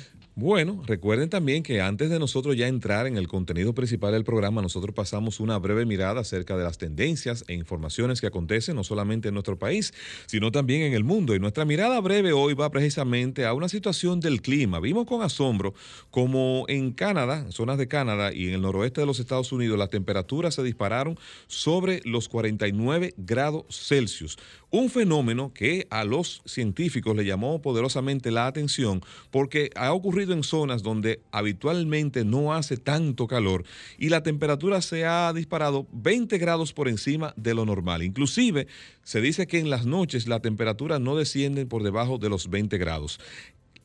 Bueno, 0.41 0.81
recuerden 0.85 1.29
también 1.29 1.63
que 1.63 1.81
antes 1.81 2.09
de 2.09 2.17
nosotros 2.17 2.55
ya 2.55 2.69
entrar 2.69 3.07
en 3.07 3.17
el 3.17 3.27
contenido 3.27 3.73
principal 3.73 4.13
del 4.13 4.23
programa, 4.23 4.61
nosotros 4.61 4.95
pasamos 4.95 5.41
una 5.41 5.59
breve 5.59 5.85
mirada 5.85 6.21
acerca 6.21 6.55
de 6.55 6.63
las 6.63 6.77
tendencias 6.77 7.43
e 7.49 7.55
informaciones 7.55 8.21
que 8.21 8.27
acontecen 8.27 8.77
no 8.77 8.85
solamente 8.85 9.27
en 9.27 9.33
nuestro 9.33 9.59
país, 9.59 9.93
sino 10.27 10.49
también 10.49 10.83
en 10.83 10.93
el 10.93 11.03
mundo. 11.03 11.35
Y 11.35 11.39
nuestra 11.39 11.65
mirada 11.65 11.99
breve 11.99 12.31
hoy 12.31 12.53
va 12.53 12.71
precisamente 12.71 13.45
a 13.45 13.53
una 13.53 13.67
situación 13.67 14.21
del 14.21 14.41
clima. 14.41 14.79
Vimos 14.79 15.05
con 15.07 15.23
asombro 15.23 15.73
como 16.09 16.63
en 16.69 16.93
Canadá, 16.93 17.39
en 17.39 17.51
zonas 17.51 17.77
de 17.77 17.89
Canadá 17.89 18.31
y 18.31 18.47
en 18.47 18.53
el 18.53 18.61
noroeste 18.61 19.01
de 19.01 19.07
los 19.07 19.19
Estados 19.19 19.51
Unidos, 19.51 19.77
las 19.77 19.89
temperaturas 19.89 20.55
se 20.55 20.63
dispararon 20.63 21.19
sobre 21.47 21.99
los 22.05 22.29
49 22.29 23.13
grados 23.17 23.65
Celsius. 23.67 24.37
Un 24.71 24.91
fenómeno 24.91 25.51
que 25.51 25.87
a 25.89 26.03
los 26.03 26.43
científicos 26.45 27.15
le 27.15 27.25
llamó 27.25 27.59
poderosamente 27.59 28.29
la 28.29 28.45
atención 28.45 29.01
porque 29.31 29.71
ha 29.75 29.91
ocurrido 29.93 30.33
en 30.33 30.43
zonas 30.43 30.83
donde 30.83 31.21
habitualmente 31.31 32.23
no 32.23 32.53
hace 32.53 32.77
tanto 32.77 33.25
calor 33.25 33.65
y 33.97 34.09
la 34.09 34.21
temperatura 34.21 34.81
se 34.81 35.07
ha 35.07 35.33
disparado 35.33 35.87
20 35.91 36.37
grados 36.37 36.71
por 36.71 36.87
encima 36.87 37.33
de 37.35 37.55
lo 37.55 37.65
normal. 37.65 38.03
Inclusive 38.03 38.67
se 39.01 39.21
dice 39.21 39.47
que 39.47 39.57
en 39.57 39.71
las 39.71 39.87
noches 39.87 40.27
la 40.27 40.39
temperatura 40.39 40.99
no 40.99 41.15
desciende 41.15 41.65
por 41.65 41.81
debajo 41.81 42.19
de 42.19 42.29
los 42.29 42.51
20 42.51 42.77
grados. 42.77 43.19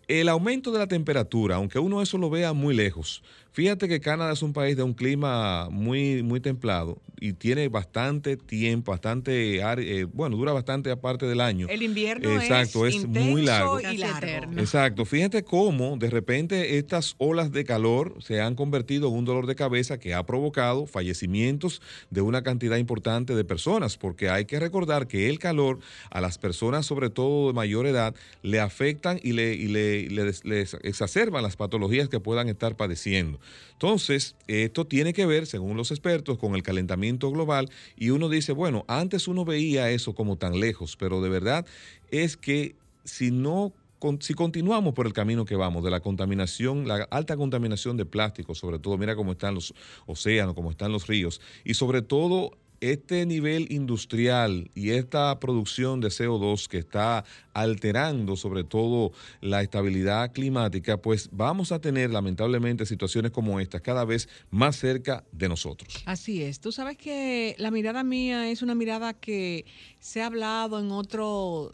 El 0.06 0.28
aumento 0.28 0.70
de 0.70 0.80
la 0.80 0.86
temperatura, 0.86 1.56
aunque 1.56 1.78
uno 1.78 2.02
eso 2.02 2.18
lo 2.18 2.28
vea 2.28 2.52
muy 2.52 2.74
lejos, 2.74 3.22
Fíjate 3.54 3.87
que 3.87 4.00
Canadá 4.00 4.32
es 4.32 4.42
un 4.42 4.52
país 4.52 4.76
de 4.76 4.82
un 4.82 4.94
clima 4.94 5.68
muy, 5.70 6.25
muy 6.25 6.40
templado 6.40 7.00
y 7.20 7.34
tiene 7.34 7.68
bastante 7.68 8.37
tiempo, 8.37 8.90
bastante, 8.90 9.61
eh, 9.61 10.04
bueno, 10.12 10.37
dura 10.37 10.52
bastante 10.52 10.90
aparte 10.90 11.26
del 11.26 11.40
año. 11.40 11.68
El 11.70 11.84
invierno 11.84 12.28
Exacto, 12.30 12.84
es, 12.84 13.06
muy 13.06 13.42
largo. 13.42 13.78
Y 13.80 13.96
largo. 13.99 14.58
Exacto. 14.58 15.04
Fíjate 15.04 15.44
cómo 15.44 15.96
de 15.96 16.11
repente 16.11 16.78
estas 16.78 17.14
olas 17.18 17.52
de 17.52 17.62
calor 17.62 18.16
se 18.20 18.40
han 18.40 18.56
convertido 18.56 19.06
en 19.06 19.14
un 19.14 19.25
dolor 19.25 19.46
de 19.46 19.54
cabeza 19.54 20.00
que 20.00 20.14
ha 20.14 20.26
provocado 20.26 20.87
fallecimientos 20.87 21.80
de 22.11 22.23
una 22.23 22.42
cantidad 22.42 22.76
importante 22.76 23.37
de 23.37 23.44
personas, 23.44 23.96
porque 23.96 24.30
hay 24.30 24.46
que 24.46 24.58
recordar 24.58 25.06
que 25.06 25.30
el 25.30 25.38
calor 25.38 25.78
a 26.11 26.20
las 26.20 26.38
personas, 26.38 26.87
sobre 26.87 27.08
todo 27.08 27.46
de 27.46 27.52
mayor 27.52 27.87
edad, 27.87 28.16
le 28.42 28.58
afectan 28.58 29.20
y 29.23 29.32
le, 29.32 29.54
y 29.54 29.68
le, 29.68 30.11
les 30.11 30.75
exacerban 30.82 31.44
las 31.44 31.54
patologías 31.54 32.08
que 32.08 32.18
puedan 32.18 32.49
estar 32.49 32.76
padeciendo. 32.76 33.38
Entonces, 33.72 34.36
esto 34.46 34.86
tiene 34.86 35.12
que 35.12 35.26
ver, 35.26 35.46
según 35.46 35.76
los 35.76 35.90
expertos, 35.90 36.38
con 36.38 36.54
el 36.54 36.62
calentamiento 36.62 37.30
global 37.30 37.70
y 37.96 38.10
uno 38.10 38.28
dice, 38.28 38.52
bueno, 38.52 38.84
antes 38.88 39.28
uno 39.28 39.44
veía 39.44 39.90
eso 39.90 40.14
como 40.14 40.36
tan 40.36 40.58
lejos, 40.60 40.96
pero 40.96 41.20
de 41.20 41.28
verdad 41.28 41.66
es 42.10 42.36
que 42.36 42.76
si 43.04 43.30
no 43.30 43.72
si 44.20 44.34
continuamos 44.34 44.92
por 44.92 45.06
el 45.06 45.14
camino 45.14 45.46
que 45.46 45.56
vamos 45.56 45.82
de 45.82 45.90
la 45.90 46.00
contaminación, 46.00 46.86
la 46.86 47.04
alta 47.10 47.38
contaminación 47.38 47.96
de 47.96 48.04
plástico, 48.04 48.54
sobre 48.54 48.78
todo, 48.78 48.98
mira 48.98 49.16
cómo 49.16 49.32
están 49.32 49.54
los 49.54 49.72
océanos, 50.06 50.54
cómo 50.54 50.70
están 50.70 50.92
los 50.92 51.06
ríos, 51.06 51.40
y 51.64 51.72
sobre 51.72 52.02
todo 52.02 52.50
este 52.92 53.24
nivel 53.24 53.70
industrial 53.70 54.70
y 54.74 54.90
esta 54.90 55.40
producción 55.40 56.00
de 56.00 56.08
CO2 56.08 56.68
que 56.68 56.78
está 56.78 57.24
alterando 57.54 58.36
sobre 58.36 58.64
todo 58.64 59.12
la 59.40 59.62
estabilidad 59.62 60.32
climática, 60.32 60.98
pues 60.98 61.30
vamos 61.32 61.72
a 61.72 61.80
tener 61.80 62.10
lamentablemente 62.10 62.84
situaciones 62.84 63.30
como 63.30 63.58
estas 63.58 63.80
cada 63.80 64.04
vez 64.04 64.28
más 64.50 64.76
cerca 64.76 65.24
de 65.32 65.48
nosotros. 65.48 66.02
Así 66.04 66.42
es. 66.42 66.60
Tú 66.60 66.72
sabes 66.72 66.98
que 66.98 67.54
la 67.58 67.70
mirada 67.70 68.04
mía 68.04 68.50
es 68.50 68.60
una 68.60 68.74
mirada 68.74 69.14
que 69.14 69.64
se 69.98 70.20
ha 70.20 70.26
hablado 70.26 70.78
en 70.78 70.90
otro, 70.90 71.72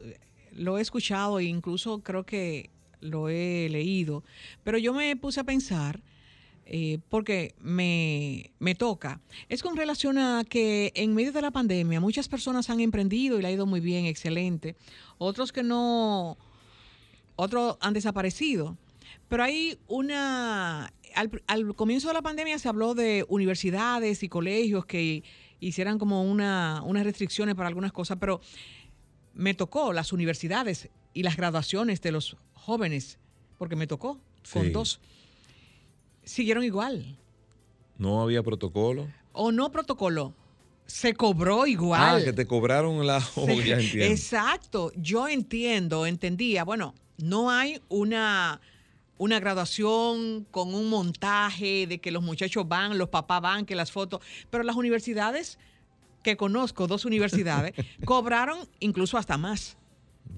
lo 0.52 0.78
he 0.78 0.80
escuchado 0.80 1.40
e 1.40 1.44
incluso 1.44 2.02
creo 2.02 2.24
que 2.24 2.70
lo 3.00 3.28
he 3.28 3.68
leído, 3.70 4.22
pero 4.62 4.78
yo 4.78 4.92
me 4.92 5.16
puse 5.16 5.40
a 5.40 5.44
pensar 5.44 6.02
eh, 6.72 7.00
porque 7.08 7.56
me, 7.58 8.52
me, 8.60 8.76
toca, 8.76 9.20
es 9.48 9.60
con 9.60 9.76
relación 9.76 10.18
a 10.18 10.44
que 10.48 10.92
en 10.94 11.16
medio 11.16 11.32
de 11.32 11.42
la 11.42 11.50
pandemia 11.50 11.98
muchas 11.98 12.28
personas 12.28 12.70
han 12.70 12.78
emprendido 12.78 13.36
y 13.36 13.42
le 13.42 13.48
ha 13.48 13.50
ido 13.50 13.66
muy 13.66 13.80
bien, 13.80 14.06
excelente. 14.06 14.76
Otros 15.18 15.50
que 15.50 15.64
no, 15.64 16.38
otros 17.34 17.76
han 17.80 17.92
desaparecido. 17.92 18.78
Pero 19.28 19.42
hay 19.42 19.80
una, 19.88 20.92
al, 21.16 21.42
al 21.48 21.74
comienzo 21.74 22.06
de 22.06 22.14
la 22.14 22.22
pandemia 22.22 22.56
se 22.60 22.68
habló 22.68 22.94
de 22.94 23.26
universidades 23.28 24.22
y 24.22 24.28
colegios 24.28 24.86
que 24.86 25.24
hicieran 25.58 25.98
como 25.98 26.22
una, 26.22 26.82
unas 26.84 27.02
restricciones 27.02 27.56
para 27.56 27.66
algunas 27.66 27.90
cosas, 27.90 28.18
pero 28.20 28.40
me 29.34 29.54
tocó 29.54 29.92
las 29.92 30.12
universidades 30.12 30.88
y 31.14 31.24
las 31.24 31.36
graduaciones 31.36 32.00
de 32.00 32.12
los 32.12 32.36
jóvenes, 32.54 33.18
porque 33.58 33.74
me 33.74 33.88
tocó 33.88 34.20
con 34.52 34.72
dos 34.72 35.00
siguieron 36.30 36.64
igual. 36.64 37.16
¿No 37.98 38.22
había 38.22 38.42
protocolo? 38.42 39.08
O 39.32 39.52
no 39.52 39.70
protocolo. 39.70 40.34
Se 40.86 41.14
cobró 41.14 41.66
igual. 41.66 42.20
Ah, 42.20 42.24
que 42.24 42.32
te 42.32 42.46
cobraron 42.46 43.06
la 43.06 43.18
olla, 43.34 43.80
entiendo. 43.80 44.04
Exacto. 44.06 44.92
Yo 44.96 45.28
entiendo, 45.28 46.06
entendía. 46.06 46.64
Bueno, 46.64 46.94
no 47.18 47.50
hay 47.50 47.80
una, 47.88 48.60
una 49.18 49.38
graduación 49.38 50.46
con 50.50 50.74
un 50.74 50.88
montaje 50.88 51.86
de 51.86 51.98
que 51.98 52.10
los 52.10 52.22
muchachos 52.22 52.66
van, 52.66 52.96
los 52.96 53.08
papás 53.08 53.40
van, 53.42 53.66
que 53.66 53.74
las 53.74 53.92
fotos. 53.92 54.20
Pero 54.50 54.64
las 54.64 54.76
universidades, 54.76 55.58
que 56.22 56.36
conozco, 56.36 56.86
dos 56.86 57.04
universidades, 57.04 57.74
cobraron 58.04 58.68
incluso 58.78 59.18
hasta 59.18 59.36
más. 59.36 59.76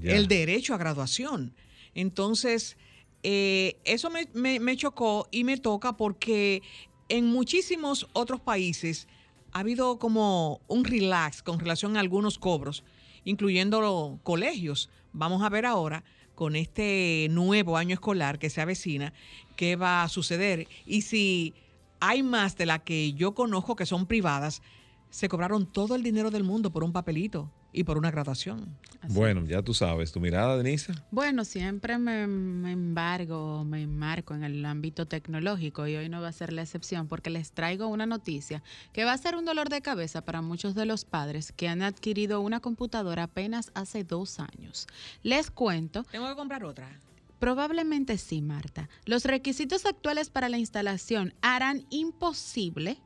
El 0.03 0.27
derecho 0.27 0.75
a 0.75 0.79
graduación. 0.79 1.55
Entonces, 1.95 2.77
eh, 3.23 3.79
eso 3.85 4.11
me, 4.11 4.77
chocó 4.77 5.29
y 5.31 5.45
me 5.45 5.57
toca 5.57 5.97
porque 5.97 6.63
en 7.09 7.27
muchísimos 7.27 8.09
otros 8.13 8.41
países 8.41 9.07
ha 9.53 9.61
habido 9.61 9.99
como 9.99 10.61
un 10.67 10.85
relax 10.85 11.43
con 11.43 11.61
relación 11.61 11.97
a 11.97 12.01
algunos 12.01 12.39
cobros, 12.39 12.85
incluyendo 13.25 13.81
los 13.81 14.21
colegios. 14.23 14.91
Vamos 15.13 15.43
a 15.43 15.51
ver 15.51 15.67
ahora 15.67 16.05
con 16.35 16.57
este 16.57 17.29
nuevo 17.31 17.77
año 17.77 17.95
escolar 17.95 18.39
que 18.39 18.51
se 18.51 18.61
avecina, 18.61 19.13
qué 19.57 19.77
va 19.77 20.03
a 20.03 20.09
suceder. 20.09 20.67
Y 20.87 21.03
si 21.03 21.55
hay 22.01 22.23
más 22.23 22.57
de 22.57 22.67
la 22.67 22.81
que 22.81 23.13
yo 23.13 23.35
conozco 23.35 23.77
que 23.77 23.87
son 23.87 24.07
privadas, 24.07 24.63
se 25.11 25.29
cobraron 25.29 25.67
todo 25.67 25.95
el 25.95 26.03
dinero 26.03 26.31
del 26.31 26.43
mundo 26.43 26.73
por 26.73 26.83
un 26.83 26.93
papelito 26.93 27.51
y 27.73 27.85
por 27.85 27.99
una 27.99 28.11
graduación. 28.11 28.77
bueno, 29.09 29.45
ya 29.47 29.63
tú 29.63 29.73
sabes, 29.75 30.13
tu 30.13 30.21
mirada, 30.21 30.57
Denise. 30.57 30.93
Bueno, 31.11 31.45
siempre 31.45 31.99
me, 31.99 32.23
embargo, 32.23 33.65
me 33.65 33.83
enmarco 33.83 34.35
en 34.35 34.45
el 34.45 34.65
ámbito 34.65 35.07
tecnológico 35.07 35.87
y 35.87 35.97
hoy 35.97 36.09
no 36.09 36.21
va 36.21 36.29
a 36.29 36.33
ser 36.33 36.53
la 36.53 36.63
excepción 36.63 37.09
porque 37.09 37.31
les 37.31 37.53
traigo 37.53 37.89
una 37.89 38.07
noticia 38.07 38.63
que 38.93 39.05
va 39.05 39.13
a 39.13 39.19
ser 39.19 39.37
un 39.37 39.45
dolor 39.45 39.71
de 39.71 39.81
cabeza 39.81 40.25
para 40.25 40.43
muchos 40.43 40.75
de 40.75 40.87
los 40.87 41.05
padres 41.05 41.53
que 41.53 41.69
han 41.69 41.83
adquirido 41.83 42.41
una 42.41 42.61
computadora 42.61 43.25
apenas 43.25 43.73
hace 43.75 44.05
dos 44.05 44.39
años. 44.39 44.87
Les 45.23 45.51
cuento. 45.51 46.05
Tengo 46.05 46.29
que 46.29 46.37
comprar 46.37 46.65
otra. 46.65 46.89
Probablemente 47.39 48.19
sí, 48.19 48.41
Marta. 48.41 48.89
Los 49.05 49.25
requisitos 49.25 49.85
actuales 49.87 50.31
para 50.31 50.49
la 50.49 50.59
instalación 50.59 51.35
harán 51.41 51.85
imposible 51.91 52.99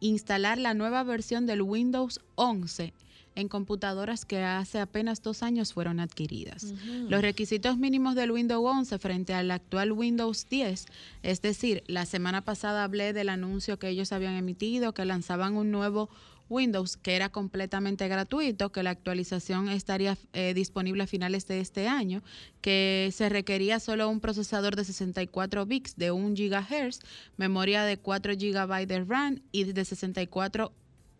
instalar 0.00 0.58
la 0.58 0.74
nueva 0.74 1.02
versión 1.04 1.46
del 1.46 1.62
Windows 1.62 2.20
11 2.34 2.92
en 3.34 3.48
computadoras 3.48 4.24
que 4.24 4.42
hace 4.42 4.78
apenas 4.78 5.22
dos 5.22 5.42
años 5.42 5.72
fueron 5.72 6.00
adquiridas. 6.00 6.72
Los 7.08 7.22
requisitos 7.22 7.76
mínimos 7.76 8.14
del 8.14 8.30
Windows 8.30 8.64
11 8.64 8.98
frente 8.98 9.34
al 9.34 9.50
actual 9.50 9.92
Windows 9.92 10.48
10, 10.48 10.86
es 11.22 11.42
decir, 11.42 11.82
la 11.86 12.06
semana 12.06 12.42
pasada 12.42 12.84
hablé 12.84 13.12
del 13.12 13.28
anuncio 13.28 13.78
que 13.78 13.88
ellos 13.88 14.12
habían 14.12 14.34
emitido, 14.34 14.94
que 14.94 15.04
lanzaban 15.04 15.56
un 15.56 15.70
nuevo 15.70 16.08
Windows 16.48 16.96
que 16.96 17.16
era 17.16 17.30
completamente 17.30 18.06
gratuito, 18.08 18.70
que 18.70 18.82
la 18.82 18.90
actualización 18.90 19.68
estaría 19.68 20.16
eh, 20.32 20.52
disponible 20.54 21.04
a 21.04 21.06
finales 21.06 21.46
de 21.46 21.60
este 21.60 21.88
año, 21.88 22.22
que 22.60 23.10
se 23.12 23.28
requería 23.28 23.80
solo 23.80 24.08
un 24.08 24.20
procesador 24.20 24.76
de 24.76 24.84
64 24.84 25.66
bits 25.66 25.96
de 25.96 26.10
1 26.10 26.34
GHz, 26.36 27.00
memoria 27.36 27.84
de 27.84 27.96
4 27.96 28.34
GB 28.34 28.86
de 28.86 29.04
RAM 29.04 29.40
y 29.52 29.64
de 29.64 29.84
64 29.84 30.72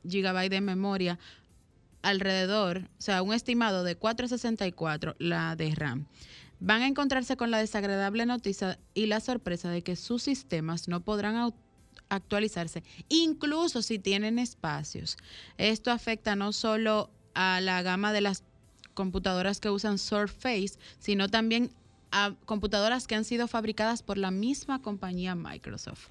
GB 0.05 0.49
de 0.51 0.61
memoria 0.61 1.19
alrededor, 2.05 2.89
o 2.99 3.03
sea, 3.03 3.23
un 3.23 3.35
estimado 3.35 3.83
de 3.83 3.97
464 3.97 5.17
la 5.19 5.57
de 5.57 5.75
RAM. 5.75 6.07
Van 6.61 6.83
a 6.83 6.87
encontrarse 6.87 7.37
con 7.37 7.51
la 7.51 7.59
desagradable 7.59 8.27
noticia 8.27 8.79
y 8.95 9.07
la 9.07 9.21
sorpresa 9.21 9.71
de 9.71 9.83
que 9.83 9.97
sus 9.97 10.23
sistemas 10.23 10.87
no 10.89 11.01
podrán 11.01 11.53
actualizarse, 12.09 12.85
incluso 13.09 13.83
si 13.83 13.99
tienen 13.99 14.39
espacios. 14.39 15.17
Esto 15.59 15.91
afecta 15.91 16.37
no 16.37 16.53
solo 16.53 17.11
a 17.35 17.61
la 17.61 17.83
gama 17.83 18.13
de 18.13 18.21
las 18.21 18.45
computadoras 18.95 19.59
que 19.59 19.71
usan 19.71 19.99
Surface, 19.99 20.79
sino 20.99 21.29
también 21.29 21.73
a 22.17 22.33
computadoras 22.45 23.09
que 23.09 23.17
han 23.17 23.25
sido 23.25 23.49
fabricadas 23.49 24.05
por 24.05 24.19
la 24.19 24.31
misma 24.31 24.81
compañía 24.81 25.35
Microsoft. 25.35 26.07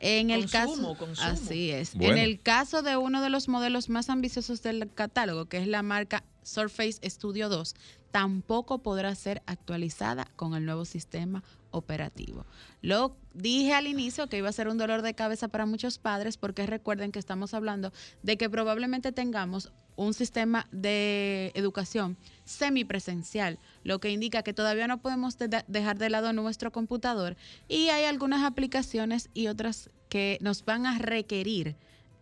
En 0.00 0.30
el 0.30 0.50
caso, 0.50 0.96
así 1.22 1.70
es. 1.70 1.94
En 1.94 2.18
el 2.18 2.40
caso 2.40 2.82
de 2.82 2.96
uno 2.96 3.22
de 3.22 3.30
los 3.30 3.48
modelos 3.48 3.88
más 3.88 4.10
ambiciosos 4.10 4.62
del 4.62 4.92
catálogo, 4.92 5.46
que 5.46 5.58
es 5.58 5.68
la 5.68 5.82
marca 5.82 6.24
Surface 6.42 6.98
Studio 7.08 7.48
2, 7.48 7.76
tampoco 8.10 8.78
podrá 8.78 9.14
ser 9.14 9.42
actualizada 9.46 10.26
con 10.34 10.54
el 10.54 10.66
nuevo 10.66 10.84
sistema 10.84 11.44
operativo. 11.70 12.46
Lo 12.82 13.16
dije 13.32 13.74
al 13.74 13.86
inicio 13.86 14.28
que 14.28 14.38
iba 14.38 14.48
a 14.48 14.52
ser 14.52 14.66
un 14.66 14.76
dolor 14.76 15.02
de 15.02 15.14
cabeza 15.14 15.46
para 15.46 15.66
muchos 15.66 15.98
padres 15.98 16.36
porque 16.36 16.66
recuerden 16.66 17.12
que 17.12 17.20
estamos 17.20 17.54
hablando 17.54 17.92
de 18.24 18.36
que 18.36 18.50
probablemente 18.50 19.12
tengamos 19.12 19.72
un 19.96 20.14
sistema 20.14 20.66
de 20.72 21.52
educación 21.54 22.16
semipresencial, 22.44 23.58
lo 23.82 24.00
que 24.00 24.10
indica 24.10 24.42
que 24.42 24.52
todavía 24.52 24.86
no 24.86 25.00
podemos 25.00 25.36
dejar 25.38 25.98
de 25.98 26.10
lado 26.10 26.32
nuestro 26.32 26.72
computador 26.72 27.36
y 27.68 27.88
hay 27.88 28.04
algunas 28.04 28.44
aplicaciones 28.44 29.30
y 29.34 29.48
otras 29.48 29.90
que 30.08 30.38
nos 30.40 30.64
van 30.64 30.86
a 30.86 30.98
requerir 30.98 31.76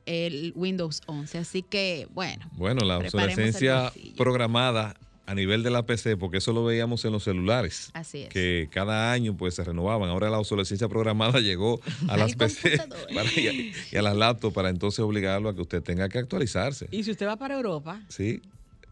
el 0.06 0.52
Windows 0.56 1.02
11. 1.06 1.38
Así 1.38 1.62
que, 1.62 2.08
bueno. 2.10 2.48
Bueno, 2.52 2.84
la 2.84 2.98
obsolescencia 2.98 3.92
programada 4.16 4.94
a 5.26 5.34
nivel 5.34 5.62
de 5.62 5.70
la 5.70 5.84
PC, 5.84 6.16
porque 6.16 6.38
eso 6.38 6.52
lo 6.52 6.64
veíamos 6.64 7.04
en 7.04 7.12
los 7.12 7.24
celulares. 7.24 7.90
Así 7.94 8.22
es. 8.22 8.28
Que 8.28 8.68
cada 8.70 9.12
año 9.12 9.36
pues 9.36 9.54
se 9.54 9.64
renovaban. 9.64 10.10
Ahora 10.10 10.30
la 10.30 10.38
obsolescencia 10.38 10.88
programada 10.88 11.40
llegó 11.40 11.80
a 12.08 12.16
las 12.18 12.34
PC 12.34 12.80
y, 13.36 13.72
y, 13.92 13.96
a 13.96 14.02
las 14.02 14.16
laptops 14.16 14.54
para 14.54 14.68
entonces 14.68 15.00
obligarlo 15.00 15.48
a 15.48 15.54
que 15.54 15.62
usted 15.62 15.82
tenga 15.82 16.08
que 16.08 16.18
actualizarse. 16.18 16.88
Y 16.90 17.04
si 17.04 17.10
usted 17.10 17.26
va 17.26 17.36
para 17.36 17.54
Europa, 17.54 18.00
sí 18.08 18.42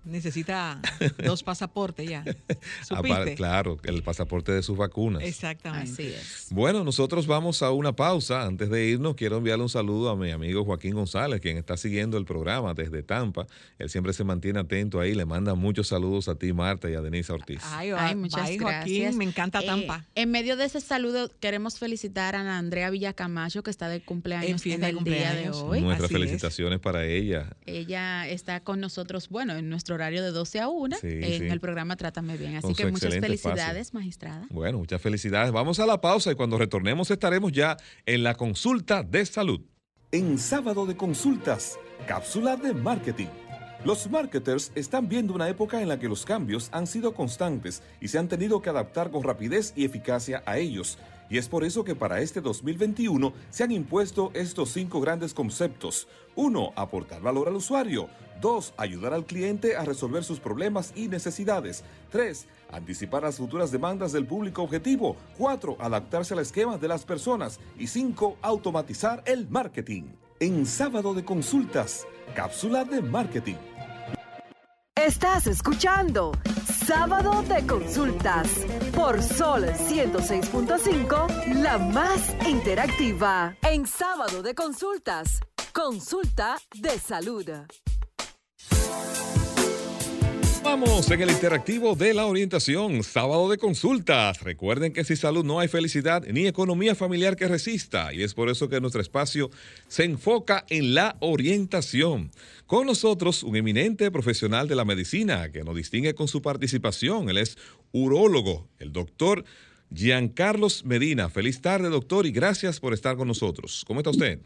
necesita 0.05 0.81
dos 1.25 1.43
pasaportes 1.43 2.09
ya. 2.09 2.25
claro, 3.37 3.79
el 3.85 4.03
pasaporte 4.03 4.53
de 4.53 4.63
sus 4.63 4.77
vacunas. 4.77 5.23
Exactamente. 5.23 5.93
Así 5.93 6.07
es. 6.09 6.49
Bueno, 6.51 6.85
nosotros 6.85 7.27
vamos 7.27 7.63
a 7.63 7.71
una 7.71 7.95
pausa. 7.95 8.45
Antes 8.45 8.71
de 8.71 8.87
irnos, 8.87 9.15
quiero 9.15 9.39
enviarle 9.39 9.65
un 9.65 9.69
saludo 9.69 10.11
a 10.11 10.17
mi 10.17 10.31
amigo 10.31 10.65
Joaquín 10.65 10.95
González, 10.95 11.41
quien 11.41 11.57
está 11.57 11.77
siguiendo 11.77 12.17
el 12.19 12.25
programa 12.25 12.75
desde 12.75 13.03
Tampa. 13.03 13.47
Él 13.79 13.91
siempre 13.91 14.13
se 14.13 14.25
mantiene 14.25 14.61
atento 14.61 15.01
ahí. 15.01 15.15
Le 15.15 15.25
manda 15.25 15.55
muchos 15.55 15.89
saludos 15.89 16.29
a 16.29 16.35
ti, 16.35 16.53
Marta, 16.53 16.91
y 16.91 16.95
a 16.95 17.01
Denise 17.01 17.33
Ortiz. 17.33 17.61
Ay, 17.65 18.15
muchas 18.15 18.51
gracias. 18.57 19.15
me 19.15 19.25
encanta 19.25 19.61
eh, 19.61 19.67
Tampa. 19.67 20.07
en 20.15 20.31
medio 20.31 20.57
de 20.57 20.65
ese 20.65 20.81
saludo, 20.81 21.31
queremos 21.41 21.79
felicitar 21.79 22.37
a 22.37 22.59
Andrea 22.59 22.91
Villacamacho, 22.91 23.63
que 23.63 23.71
está 23.71 23.89
de 23.89 24.01
cumpleaños 24.01 24.65
en, 24.67 24.83
el 24.85 25.05
día 25.05 25.35
de 25.35 25.51
hoy. 25.51 25.81
Nuestras 25.81 26.11
felicitaciones 26.11 26.81
para 26.81 27.07
ella. 27.07 27.57
Ella 27.67 28.29
está 28.29 28.61
con 28.61 28.81
nosotros, 28.81 29.29
bueno, 29.29 29.55
en 29.55 29.69
nuestro 29.69 29.90
horario 29.93 30.23
de 30.23 30.31
12 30.31 30.61
a 30.61 30.69
1 30.69 30.97
en 31.03 31.51
el 31.51 31.61
programa 31.61 31.97
Trátame 31.97 32.37
Bien. 32.37 32.57
Así 32.57 32.75
que 32.75 32.91
muchas 32.91 33.19
felicidades, 33.19 33.95
magistrada. 33.95 34.47
Bueno, 34.51 34.79
muchas 34.79 35.01
felicidades. 35.01 35.53
Vamos 35.53 35.81
a 35.81 35.87
la 35.87 36.01
pausa 36.01 36.33
y 36.33 36.35
cuando 36.35 36.59
retornemos 36.59 37.11
estaremos 37.11 37.53
ya 37.53 37.77
en 38.07 38.23
la 38.23 38.35
consulta 38.35 39.03
de 39.03 39.27
salud. 39.27 39.61
En 40.13 40.39
sábado 40.39 40.87
de 40.87 40.97
consultas, 40.97 41.79
cápsula 42.07 42.57
de 42.57 42.75
marketing. 42.75 43.29
Los 43.85 44.11
marketers 44.11 44.73
están 44.75 45.09
viendo 45.09 45.33
una 45.33 45.49
época 45.49 45.81
en 45.81 45.89
la 45.89 45.99
que 45.99 46.09
los 46.09 46.27
cambios 46.27 46.69
han 46.73 46.87
sido 46.87 47.15
constantes 47.15 47.83
y 48.01 48.09
se 48.09 48.19
han 48.19 48.29
tenido 48.29 48.61
que 48.61 48.69
adaptar 48.69 49.11
con 49.11 49.23
rapidez 49.23 49.73
y 49.75 49.87
eficacia 49.87 50.43
a 50.45 50.59
ellos. 50.59 50.99
Y 51.31 51.39
es 51.39 51.49
por 51.49 51.63
eso 51.65 51.85
que 51.85 51.95
para 51.95 52.21
este 52.21 52.41
2021 52.41 53.33
se 53.51 53.63
han 53.63 53.71
impuesto 53.71 54.33
estos 54.35 54.73
cinco 54.73 55.01
grandes 55.01 55.33
conceptos. 55.33 56.09
Uno, 56.35 56.73
aportar 56.75 57.23
valor 57.23 57.49
al 57.49 57.55
usuario. 57.55 58.09
2. 58.41 58.75
Ayudar 58.77 59.15
al 59.15 59.27
cliente 59.27 59.77
a 59.77 59.85
resolver 59.85 60.25
sus 60.25 60.41
problemas 60.41 60.93
y 60.97 61.09
necesidades. 61.09 61.85
3. 62.11 62.47
Anticipar 62.73 63.23
las 63.23 63.37
futuras 63.37 63.71
demandas 63.71 64.13
del 64.13 64.27
público 64.27 64.63
objetivo. 64.63 65.17
4. 65.39 65.77
Adaptarse 65.79 66.35
al 66.35 66.41
esquema 66.41 66.79
de 66.79 66.89
las 66.89 67.05
personas. 67.05 67.61
Y 67.79 67.87
5. 67.87 68.39
Automatizar 68.43 69.23
el 69.27 69.49
marketing. 69.49 70.05
En 70.41 70.67
sábado 70.67 71.15
de 71.15 71.25
consultas, 71.25 72.07
cápsula 72.35 72.85
de 72.85 73.03
marketing. 73.03 73.57
Estás 75.07 75.47
escuchando 75.47 76.33
Sábado 76.87 77.43
de 77.45 77.67
Consultas 77.67 78.49
por 78.95 79.23
Sol 79.23 79.65
106.5, 79.65 81.55
la 81.63 81.79
más 81.79 82.35
interactiva. 82.47 83.57
En 83.63 83.87
Sábado 83.87 84.43
de 84.43 84.55
Consultas, 84.55 85.41
consulta 85.73 86.59
de 86.75 86.99
salud. 86.99 87.47
Vamos 90.71 91.11
en 91.11 91.21
el 91.21 91.33
interactivo 91.33 91.97
de 91.97 92.15
la 92.15 92.27
orientación, 92.27 93.03
sábado 93.03 93.51
de 93.51 93.59
consultas. 93.59 94.41
Recuerden 94.41 94.93
que 94.93 95.03
sin 95.03 95.17
salud 95.17 95.45
no 95.45 95.59
hay 95.59 95.67
felicidad 95.67 96.23
ni 96.33 96.47
economía 96.47 96.95
familiar 96.95 97.35
que 97.35 97.49
resista 97.49 98.15
y 98.15 98.23
es 98.23 98.35
por 98.35 98.49
eso 98.49 98.69
que 98.69 98.81
nuestro 98.81 99.01
espacio 99.01 99.51
se 99.89 100.05
enfoca 100.05 100.65
en 100.69 100.95
la 100.95 101.17
orientación. 101.19 102.31
Con 102.67 102.87
nosotros 102.87 103.43
un 103.43 103.57
eminente 103.57 104.13
profesional 104.13 104.69
de 104.69 104.77
la 104.77 104.85
medicina 104.85 105.51
que 105.51 105.65
nos 105.65 105.75
distingue 105.75 106.15
con 106.15 106.29
su 106.29 106.41
participación. 106.41 107.29
Él 107.29 107.39
es 107.39 107.59
urólogo, 107.91 108.69
el 108.79 108.93
doctor 108.93 109.45
Giancarlos 109.93 110.85
Medina. 110.85 111.31
Feliz 111.31 111.61
tarde, 111.61 111.89
doctor, 111.89 112.27
y 112.27 112.31
gracias 112.31 112.79
por 112.79 112.95
estar 112.95 113.17
con 113.17 113.27
nosotros. 113.27 113.85
¿Cómo 113.89 113.99
está 113.99 114.11
usted? 114.11 114.39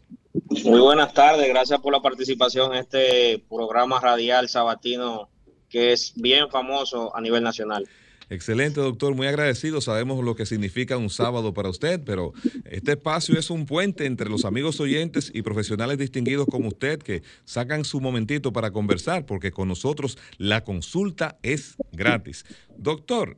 Muy 0.63 0.79
buenas 0.79 1.13
tardes, 1.13 1.47
gracias 1.47 1.79
por 1.79 1.93
la 1.93 2.01
participación 2.01 2.73
en 2.73 2.79
este 2.79 3.45
programa 3.47 3.99
radial 3.99 4.49
sabatino 4.49 5.29
que 5.69 5.93
es 5.93 6.13
bien 6.15 6.49
famoso 6.49 7.15
a 7.15 7.21
nivel 7.21 7.43
nacional. 7.43 7.87
Excelente, 8.29 8.81
doctor. 8.81 9.13
Muy 9.13 9.27
agradecido. 9.27 9.81
Sabemos 9.81 10.23
lo 10.23 10.35
que 10.35 10.45
significa 10.45 10.97
un 10.97 11.09
sábado 11.09 11.53
para 11.53 11.69
usted, 11.69 12.01
pero 12.03 12.33
este 12.65 12.93
espacio 12.93 13.37
es 13.37 13.49
un 13.49 13.65
puente 13.65 14.05
entre 14.05 14.29
los 14.29 14.45
amigos 14.45 14.79
oyentes 14.79 15.31
y 15.33 15.43
profesionales 15.43 15.97
distinguidos 15.97 16.47
como 16.49 16.69
usted 16.69 16.99
que 16.99 17.21
sacan 17.43 17.85
su 17.85 18.01
momentito 18.01 18.51
para 18.51 18.71
conversar, 18.71 19.25
porque 19.25 19.51
con 19.51 19.67
nosotros 19.67 20.17
la 20.37 20.63
consulta 20.63 21.37
es 21.43 21.75
gratis. 21.91 22.45
Doctor, 22.77 23.37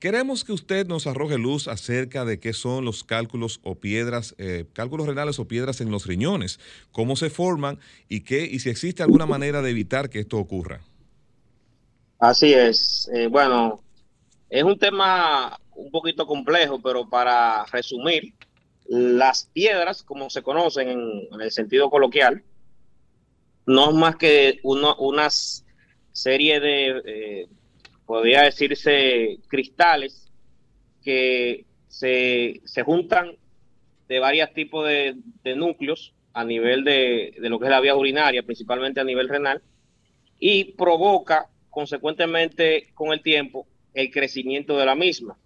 Queremos 0.00 0.44
que 0.44 0.52
usted 0.52 0.86
nos 0.86 1.06
arroje 1.06 1.38
luz 1.38 1.66
acerca 1.66 2.26
de 2.26 2.38
qué 2.38 2.52
son 2.52 2.84
los 2.84 3.04
cálculos 3.04 3.60
o 3.62 3.76
piedras, 3.76 4.34
eh, 4.36 4.66
cálculos 4.74 5.06
renales 5.06 5.38
o 5.38 5.48
piedras 5.48 5.80
en 5.80 5.90
los 5.90 6.06
riñones, 6.06 6.60
cómo 6.92 7.16
se 7.16 7.30
forman 7.30 7.78
y, 8.06 8.20
qué, 8.20 8.44
y 8.44 8.58
si 8.58 8.68
existe 8.68 9.02
alguna 9.02 9.24
manera 9.24 9.62
de 9.62 9.70
evitar 9.70 10.10
que 10.10 10.18
esto 10.18 10.36
ocurra. 10.36 10.82
Así 12.24 12.54
es. 12.54 13.10
Eh, 13.12 13.26
bueno, 13.26 13.82
es 14.48 14.62
un 14.62 14.78
tema 14.78 15.58
un 15.74 15.90
poquito 15.90 16.26
complejo, 16.26 16.80
pero 16.80 17.06
para 17.06 17.66
resumir, 17.66 18.32
las 18.88 19.50
piedras, 19.52 20.02
como 20.02 20.30
se 20.30 20.42
conocen 20.42 20.88
en, 20.88 21.28
el 21.38 21.50
sentido 21.50 21.90
coloquial, 21.90 22.42
no 23.66 23.90
es 23.90 23.94
más 23.94 24.16
que 24.16 24.58
una 24.62 25.28
serie 25.28 26.60
de... 26.60 27.02
Eh, 27.04 27.48
podría 28.06 28.40
decirse, 28.40 29.40
cristales 29.48 30.32
que 31.02 31.66
se, 31.88 32.62
juntan 32.86 33.36
de 34.08 34.18
varios 34.18 34.50
tipos 34.54 34.86
de, 34.86 35.14
núcleos 35.56 36.14
a 36.32 36.42
nivel 36.42 36.84
de, 36.84 37.34
de, 37.38 37.48
lo 37.50 37.58
que 37.58 37.66
es 37.66 37.70
la 37.70 37.80
vía 37.80 37.94
urinaria, 37.94 38.42
principalmente 38.42 39.00
a 39.00 39.04
nivel 39.04 39.28
renal, 39.28 39.60
y 40.38 40.72
provoca 40.72 41.50
consecuentemente 41.74 42.88
con 42.94 43.12
el 43.12 43.20
tiempo 43.20 43.66
el 43.92 44.10
crecimiento 44.10 44.78
de 44.78 44.86
la 44.86 44.94
misma. 44.94 45.36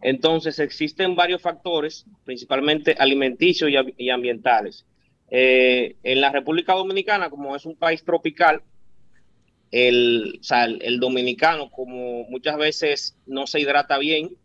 Entonces 0.00 0.58
existen 0.58 1.16
varios 1.16 1.42
factores, 1.42 2.06
principalmente 2.24 2.94
alimenticios 2.98 3.70
y, 3.96 4.10
ambientales. 4.10 4.86
Eh, 5.30 5.96
en 6.02 6.20
la 6.20 6.30
República 6.30 6.74
Dominicana, 6.74 7.30
como 7.30 7.56
es 7.56 7.64
un 7.64 7.76
país 7.76 8.04
tropical, 8.04 8.62
el, 9.70 10.40
el, 10.80 11.00
dominicano, 11.00 11.70
como 11.70 12.24
muchas 12.24 12.56
veces 12.56 13.16
no 13.26 13.46
se 13.46 13.60
hidrata 13.60 13.98
bien, 13.98 14.36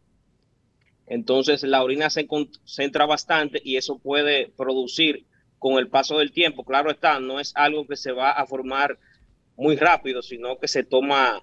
entonces 1.06 1.64
la 1.64 1.84
orina 1.84 2.10
se 2.10 2.26
concentra 2.26 3.06
bastante 3.06 3.62
y 3.64 3.76
eso 3.76 4.00
puede 4.00 4.48
producir 4.56 5.26
con 5.60 5.78
el 5.78 5.90
paso 5.90 6.18
del 6.18 6.32
tiempo. 6.32 6.64
Claro 6.64 6.90
está, 6.90 7.20
no 7.20 7.40
es 7.40 7.52
algo 7.56 7.86
que 7.86 7.98
se 7.98 8.12
va 8.12 8.32
a 8.32 8.46
formar 8.48 8.98
muy 9.60 9.76
rápido, 9.76 10.22
sino 10.22 10.58
que 10.58 10.68
se 10.68 10.84
toma 10.84 11.42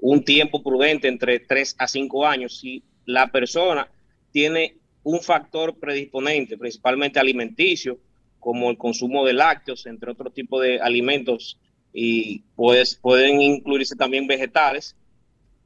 un 0.00 0.24
tiempo 0.24 0.62
prudente 0.62 1.08
entre 1.08 1.38
3 1.38 1.76
a 1.78 1.86
5 1.86 2.26
años. 2.26 2.58
Si 2.58 2.82
la 3.06 3.28
persona 3.28 3.88
tiene 4.32 4.76
un 5.04 5.20
factor 5.20 5.78
predisponente, 5.78 6.58
principalmente 6.58 7.20
alimenticio, 7.20 7.98
como 8.40 8.70
el 8.70 8.76
consumo 8.76 9.24
de 9.24 9.32
lácteos, 9.32 9.86
entre 9.86 10.10
otros 10.10 10.34
tipos 10.34 10.62
de 10.62 10.80
alimentos 10.80 11.58
y 11.92 12.40
pues 12.54 12.96
pueden 12.96 13.40
incluirse 13.40 13.96
también 13.96 14.26
vegetales 14.26 14.96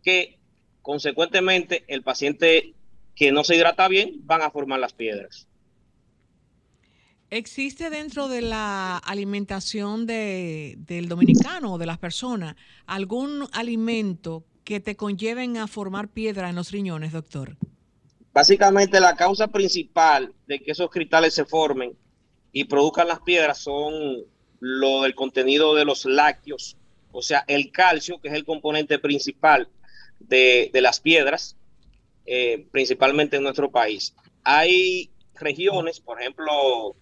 que 0.02 0.38
consecuentemente 0.82 1.84
el 1.88 2.02
paciente 2.02 2.74
que 3.14 3.32
no 3.32 3.44
se 3.44 3.56
hidrata 3.56 3.88
bien 3.88 4.20
van 4.24 4.42
a 4.42 4.50
formar 4.50 4.78
las 4.78 4.92
piedras. 4.92 5.48
¿Existe 7.32 7.88
dentro 7.88 8.28
de 8.28 8.42
la 8.42 8.98
alimentación 8.98 10.04
de, 10.04 10.74
del 10.76 11.08
dominicano 11.08 11.72
o 11.72 11.78
de 11.78 11.86
las 11.86 11.96
personas 11.96 12.56
algún 12.84 13.48
alimento 13.54 14.44
que 14.64 14.80
te 14.80 14.96
conlleven 14.96 15.56
a 15.56 15.66
formar 15.66 16.08
piedra 16.08 16.50
en 16.50 16.56
los 16.56 16.70
riñones, 16.70 17.10
doctor? 17.10 17.56
Básicamente 18.34 19.00
la 19.00 19.16
causa 19.16 19.48
principal 19.48 20.34
de 20.46 20.60
que 20.60 20.72
esos 20.72 20.90
cristales 20.90 21.32
se 21.32 21.46
formen 21.46 21.96
y 22.52 22.64
produzcan 22.64 23.08
las 23.08 23.20
piedras 23.20 23.56
son 23.56 23.94
lo 24.60 25.00
del 25.00 25.14
contenido 25.14 25.74
de 25.74 25.86
los 25.86 26.04
lácteos, 26.04 26.76
o 27.12 27.22
sea, 27.22 27.46
el 27.48 27.72
calcio, 27.72 28.20
que 28.20 28.28
es 28.28 28.34
el 28.34 28.44
componente 28.44 28.98
principal 28.98 29.70
de, 30.20 30.70
las 30.74 31.00
piedras, 31.00 31.56
eh, 32.26 32.66
principalmente 32.70 33.38
en 33.38 33.42
nuestro 33.42 33.70
país. 33.70 34.14
Hay 34.44 35.10
regiones, 35.34 35.98
por 35.98 36.20
ejemplo, 36.20 36.94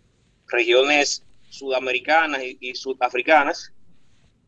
regiones 0.50 1.24
sudamericanas 1.48 2.42
y, 2.60 2.74
sudafricanas, 2.74 3.72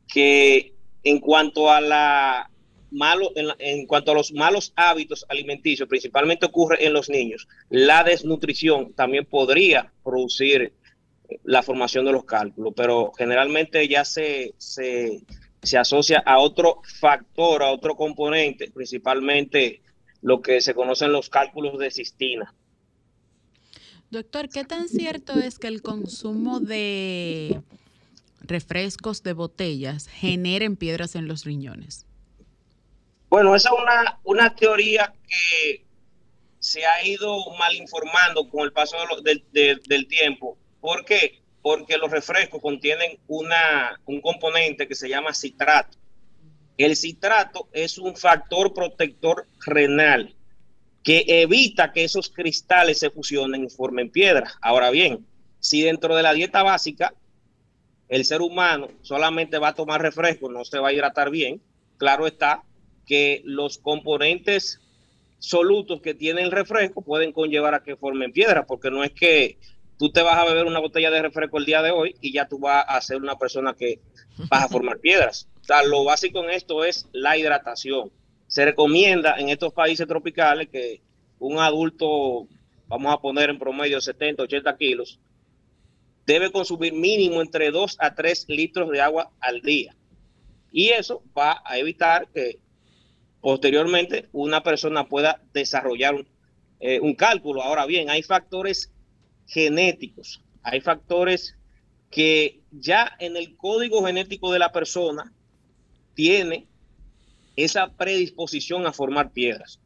que 0.08 0.74
en 1.04 1.18
cuanto 1.18 1.70
a 1.70 1.80
la 1.80 2.50
malo, 2.90 3.32
en, 3.34 3.86
cuanto 3.86 4.12
a 4.12 4.14
los 4.14 4.32
malos 4.32 4.72
hábitos 4.76 5.24
alimenticios, 5.28 5.88
principalmente 5.88 6.46
ocurre 6.46 6.84
en 6.84 6.92
los 6.92 7.08
niños, 7.08 7.48
la 7.70 8.04
desnutrición 8.04 8.92
también 8.92 9.24
podría 9.24 9.92
producir 10.04 10.72
la 11.44 11.62
formación 11.62 12.04
de 12.04 12.12
los 12.12 12.24
cálculos, 12.24 12.74
pero 12.76 13.12
generalmente 13.16 13.88
ya 13.88 14.04
se, 14.04 14.54
se, 14.58 15.22
se 15.62 15.78
asocia 15.78 16.22
a 16.24 16.38
otro 16.38 16.82
factor, 17.00 17.62
a 17.62 17.70
otro 17.70 17.96
componente, 17.96 18.70
principalmente 18.70 19.80
lo 20.20 20.40
que 20.40 20.60
se 20.60 20.74
conocen 20.74 21.12
los 21.12 21.28
cálculos 21.28 21.78
de 21.78 21.90
cistina. 21.90 22.54
Doctor, 24.12 24.50
¿qué 24.50 24.62
tan 24.62 24.90
cierto 24.90 25.40
es 25.40 25.58
que 25.58 25.68
el 25.68 25.80
consumo 25.80 26.60
de 26.60 27.62
refrescos 28.42 29.22
de 29.22 29.32
botellas 29.32 30.06
generen 30.06 30.76
piedras 30.76 31.14
en 31.14 31.26
los 31.26 31.46
riñones? 31.46 32.04
Bueno, 33.30 33.56
esa 33.56 33.70
es 33.70 33.74
una, 33.82 34.20
una 34.24 34.54
teoría 34.54 35.14
que 35.26 35.86
se 36.58 36.84
ha 36.84 37.02
ido 37.06 37.38
mal 37.58 37.74
informando 37.74 38.50
con 38.50 38.64
el 38.64 38.72
paso 38.74 38.98
del, 39.22 40.06
tiempo. 40.08 40.58
¿Por 40.82 41.06
qué? 41.06 41.40
Porque 41.62 41.96
los 41.96 42.10
refrescos 42.10 42.60
contienen 42.60 43.18
una, 43.28 43.98
un 44.04 44.20
componente 44.20 44.86
que 44.86 44.94
se 44.94 45.08
llama 45.08 45.32
citrato. 45.32 45.96
El 46.76 46.96
citrato 46.96 47.70
es 47.72 47.96
un 47.96 48.14
factor 48.14 48.74
protector 48.74 49.48
renal 49.64 50.36
que 51.02 51.24
evita 51.26 51.92
que 51.92 52.04
esos 52.04 52.28
cristales 52.28 52.98
se 52.98 53.10
fusionen 53.10 53.64
y 53.64 53.70
formen 53.70 54.10
piedras. 54.10 54.54
Ahora 54.60 54.90
bien, 54.90 55.26
si 55.58 55.82
dentro 55.82 56.14
de 56.16 56.22
la 56.22 56.32
dieta 56.32 56.62
básica 56.62 57.14
el 58.08 58.24
ser 58.24 58.42
humano 58.42 58.88
solamente 59.00 59.58
va 59.58 59.68
a 59.68 59.74
tomar 59.74 60.02
refresco, 60.02 60.50
no 60.50 60.64
se 60.64 60.78
va 60.78 60.88
a 60.88 60.92
hidratar 60.92 61.30
bien, 61.30 61.62
claro 61.96 62.26
está 62.26 62.62
que 63.06 63.42
los 63.44 63.78
componentes 63.78 64.80
solutos 65.38 66.00
que 66.02 66.14
tiene 66.14 66.42
el 66.42 66.52
refresco 66.52 67.02
pueden 67.02 67.32
conllevar 67.32 67.74
a 67.74 67.82
que 67.82 67.96
formen 67.96 68.32
piedras, 68.32 68.64
porque 68.68 68.90
no 68.90 69.02
es 69.02 69.12
que 69.12 69.58
tú 69.98 70.10
te 70.10 70.22
vas 70.22 70.36
a 70.36 70.44
beber 70.44 70.66
una 70.66 70.78
botella 70.78 71.10
de 71.10 71.22
refresco 71.22 71.58
el 71.58 71.64
día 71.64 71.82
de 71.82 71.90
hoy 71.90 72.14
y 72.20 72.32
ya 72.32 72.46
tú 72.46 72.58
vas 72.58 72.84
a 72.86 73.00
ser 73.00 73.16
una 73.16 73.36
persona 73.36 73.74
que 73.74 74.00
vas 74.50 74.64
a 74.64 74.68
formar 74.68 74.98
piedras. 74.98 75.48
O 75.62 75.64
sea, 75.64 75.82
lo 75.82 76.04
básico 76.04 76.44
en 76.44 76.50
esto 76.50 76.84
es 76.84 77.08
la 77.12 77.36
hidratación 77.36 78.12
se 78.52 78.66
recomienda 78.66 79.36
en 79.38 79.48
estos 79.48 79.72
países 79.72 80.06
tropicales 80.06 80.68
que 80.68 81.00
un 81.38 81.58
adulto, 81.58 82.46
vamos 82.86 83.14
a 83.14 83.18
poner 83.18 83.48
en 83.48 83.58
promedio 83.58 83.98
70, 83.98 84.42
80 84.42 84.76
kilos, 84.76 85.18
debe 86.26 86.52
consumir 86.52 86.92
mínimo 86.92 87.40
entre 87.40 87.70
2 87.70 87.96
a 87.98 88.14
3 88.14 88.44
litros 88.50 88.90
de 88.90 89.00
agua 89.00 89.30
al 89.40 89.62
día. 89.62 89.96
Y 90.70 90.90
eso 90.90 91.22
va 91.34 91.62
a 91.64 91.78
evitar 91.78 92.28
que 92.28 92.58
posteriormente 93.40 94.28
una 94.32 94.62
persona 94.62 95.08
pueda 95.08 95.40
desarrollar 95.54 96.16
un, 96.16 96.28
eh, 96.80 97.00
un 97.00 97.14
cálculo. 97.14 97.62
Ahora 97.62 97.86
bien, 97.86 98.10
hay 98.10 98.22
factores 98.22 98.92
genéticos, 99.46 100.42
hay 100.62 100.82
factores 100.82 101.56
que 102.10 102.60
ya 102.70 103.16
en 103.18 103.38
el 103.38 103.56
código 103.56 104.04
genético 104.04 104.52
de 104.52 104.58
la 104.58 104.72
persona 104.72 105.32
tiene 106.12 106.66
esa 107.56 107.92
predisposición 107.92 108.86
a 108.86 108.92
formar 108.92 109.32
piedras. 109.32 109.80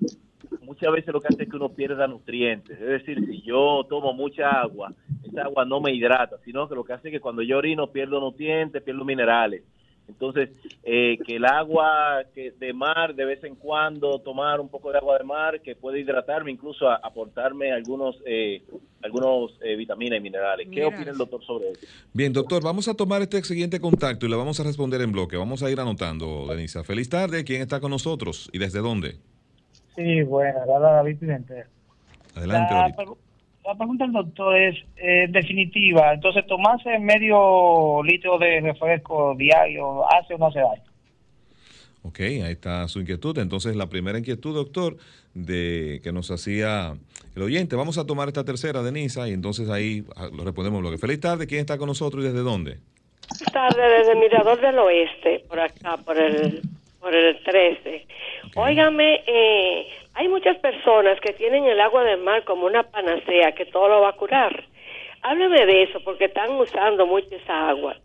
muchas 0.61 0.91
veces 0.91 1.13
lo 1.13 1.21
que 1.21 1.27
hace 1.27 1.43
es 1.43 1.49
que 1.49 1.57
uno 1.57 1.69
pierda 1.69 2.07
nutrientes. 2.07 2.79
Es 2.79 2.87
decir, 2.87 3.23
si 3.25 3.41
yo 3.41 3.85
tomo 3.87 4.13
mucha 4.13 4.49
agua, 4.49 4.93
esa 5.23 5.43
agua 5.43 5.65
no 5.65 5.79
me 5.79 5.93
hidrata, 5.93 6.37
sino 6.43 6.67
que 6.67 6.75
lo 6.75 6.83
que 6.83 6.93
hace 6.93 7.09
es 7.09 7.13
que 7.13 7.19
cuando 7.19 7.41
yo 7.41 7.57
orino 7.57 7.87
pierdo 7.87 8.19
nutrientes, 8.19 8.81
pierdo 8.81 9.05
minerales. 9.05 9.63
Entonces, 10.07 10.49
eh, 10.83 11.17
que 11.25 11.35
el 11.35 11.45
agua 11.45 12.23
que 12.33 12.51
de 12.51 12.73
mar, 12.73 13.13
de 13.13 13.25
vez 13.25 13.43
en 13.43 13.55
cuando 13.55 14.19
tomar 14.19 14.59
un 14.59 14.69
poco 14.69 14.91
de 14.91 14.97
agua 14.97 15.17
de 15.17 15.23
mar, 15.25 15.61
que 15.61 15.75
puede 15.75 15.99
hidratarme, 15.99 16.51
incluso 16.51 16.89
aportarme 16.89 17.71
algunos, 17.71 18.17
eh, 18.25 18.61
algunos 19.03 19.51
eh, 19.61 19.75
vitaminas 19.75 20.19
y 20.19 20.21
minerales. 20.21 20.67
¿Qué 20.71 20.85
opina 20.85 21.11
el 21.11 21.17
doctor 21.17 21.43
sobre 21.43 21.71
eso? 21.71 21.85
Bien, 22.13 22.31
doctor, 22.31 22.63
vamos 22.63 22.87
a 22.87 22.93
tomar 22.93 23.21
este 23.21 23.43
siguiente 23.43 23.79
contacto 23.79 24.25
y 24.25 24.29
le 24.29 24.35
vamos 24.35 24.59
a 24.59 24.63
responder 24.63 25.01
en 25.01 25.11
bloque. 25.11 25.35
Vamos 25.35 25.61
a 25.61 25.69
ir 25.69 25.79
anotando, 25.79 26.47
Denisa. 26.47 26.83
Feliz 26.83 27.09
tarde. 27.09 27.43
¿Quién 27.43 27.61
está 27.61 27.79
con 27.79 27.91
nosotros 27.91 28.49
y 28.53 28.59
desde 28.59 28.79
dónde? 28.79 29.17
Sí, 29.95 30.21
bueno, 30.23 30.59
David 30.67 31.17
Adelante, 32.35 32.73
David 32.73 32.93
la 33.67 33.75
pregunta 33.75 34.05
del 34.05 34.13
doctor 34.13 34.55
es 34.55 34.77
eh, 34.95 35.27
definitiva. 35.29 36.13
Entonces, 36.13 36.47
tomarse 36.47 36.97
medio 36.99 38.01
litro 38.01 38.39
de 38.39 38.61
refresco 38.61 39.35
diario, 39.37 40.09
¿hace 40.09 40.35
o 40.35 40.37
no 40.37 40.47
hace 40.47 40.59
daño? 40.59 40.83
Ok, 42.03 42.19
ahí 42.21 42.53
está 42.53 42.87
su 42.87 43.01
inquietud. 43.01 43.37
Entonces, 43.37 43.75
la 43.75 43.87
primera 43.87 44.17
inquietud, 44.17 44.55
doctor, 44.55 44.95
de 45.33 45.99
que 46.01 46.13
nos 46.13 46.31
hacía 46.31 46.95
el 47.35 47.41
oyente. 47.41 47.75
Vamos 47.75 47.97
a 47.97 48.05
tomar 48.05 48.29
esta 48.29 48.45
tercera, 48.45 48.81
Denisa, 48.81 49.27
y 49.27 49.33
entonces 49.33 49.69
ahí 49.69 50.05
ah, 50.15 50.29
lo 50.33 50.45
respondemos. 50.45 50.81
Lo 50.81 50.89
que 50.89 50.97
feliz 50.97 51.19
tarde. 51.19 51.45
¿Quién 51.45 51.59
está 51.59 51.77
con 51.77 51.87
nosotros 51.87 52.23
y 52.23 52.27
desde 52.27 52.39
dónde? 52.39 52.77
Feliz 53.37 53.51
tarde 53.51 53.81
desde 53.99 54.15
Mirador 54.15 54.61
del 54.61 54.79
Oeste, 54.79 55.43
por 55.49 55.59
acá, 55.59 55.97
por 55.97 56.17
el 56.17 56.61
por 56.99 57.15
el 57.15 57.41
13. 57.43 58.05
Óigame, 58.55 59.23
eh, 59.27 59.87
hay 60.17 60.27
muchas 60.29 60.57
personas 60.57 61.19
que 61.19 61.33
tienen 61.33 61.65
el 61.65 61.79
agua 61.79 62.03
del 62.03 62.19
mar 62.19 62.43
como 62.43 62.65
una 62.65 62.81
panacea 62.81 63.51
que 63.51 63.67
todo 63.67 63.87
lo 63.87 64.01
va 64.01 64.09
a 64.09 64.13
curar. 64.13 64.63
Hábleme 65.21 65.63
de 65.67 65.83
eso 65.83 65.99
porque 66.03 66.25
están 66.25 66.51
usando 66.53 67.05
mucho 67.05 67.27
esa 67.35 67.69
agua. 67.69 67.95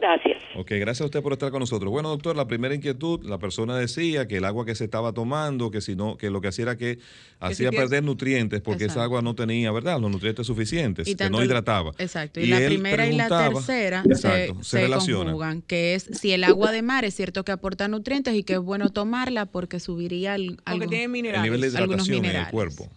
Gracias. 0.00 0.42
Ok, 0.56 0.70
gracias 0.70 1.00
a 1.00 1.04
usted 1.06 1.22
por 1.22 1.32
estar 1.32 1.50
con 1.50 1.60
nosotros. 1.60 1.90
Bueno, 1.90 2.08
doctor, 2.08 2.36
la 2.36 2.46
primera 2.46 2.74
inquietud, 2.74 3.24
la 3.24 3.38
persona 3.38 3.76
decía 3.76 4.28
que 4.28 4.36
el 4.36 4.44
agua 4.44 4.64
que 4.64 4.74
se 4.74 4.84
estaba 4.84 5.12
tomando, 5.12 5.70
que 5.70 5.80
si 5.80 5.96
no, 5.96 6.16
que 6.16 6.30
lo 6.30 6.40
que 6.40 6.48
hacía 6.48 6.62
era 6.64 6.76
que, 6.76 6.98
hacía 7.40 7.70
perder 7.70 8.04
nutrientes 8.04 8.60
porque 8.60 8.84
esa 8.84 9.02
agua 9.02 9.22
no 9.22 9.34
tenía, 9.34 9.72
¿verdad? 9.72 10.00
Los 10.00 10.10
nutrientes 10.10 10.46
suficientes, 10.46 11.14
que 11.14 11.30
no 11.30 11.42
hidrataba. 11.42 11.92
Exacto. 11.98 12.40
Y, 12.40 12.46
la 12.46 12.58
primera 12.58 13.06
y 13.06 13.16
la 13.16 13.28
tercera 13.28 14.04
se, 14.04 14.54
se, 14.62 14.88
conjugan, 14.88 15.62
que 15.62 15.94
es 15.94 16.04
si 16.12 16.32
el 16.32 16.44
agua 16.44 16.70
de 16.70 16.82
mar 16.82 17.04
es 17.04 17.14
cierto 17.14 17.44
que 17.44 17.52
aporta 17.52 17.88
nutrientes 17.88 18.34
y 18.34 18.44
que 18.44 18.54
es 18.54 18.60
bueno 18.60 18.90
tomarla 18.90 19.46
porque 19.46 19.80
subiría 19.80 20.36
el, 20.36 20.58
tiene 20.88 21.08
minerales, 21.08 21.44
el 21.44 21.52
nivel 21.52 21.60
de 21.60 21.68
hidratación 21.68 22.24
en 22.24 22.36
el 22.36 22.48
cuerpo. 22.48 22.88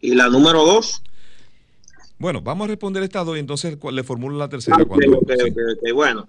Y 0.00 0.14
la 0.14 0.28
número 0.28 0.64
dos 0.64 1.02
bueno, 2.24 2.40
vamos 2.40 2.64
a 2.64 2.68
responder 2.68 3.02
esta 3.02 3.22
dos 3.22 3.36
y 3.36 3.40
entonces 3.40 3.76
le 3.92 4.02
formulo 4.02 4.38
la 4.38 4.48
tercera. 4.48 4.78
Ah, 4.80 4.84
cuando, 4.86 5.20
bueno, 5.92 6.26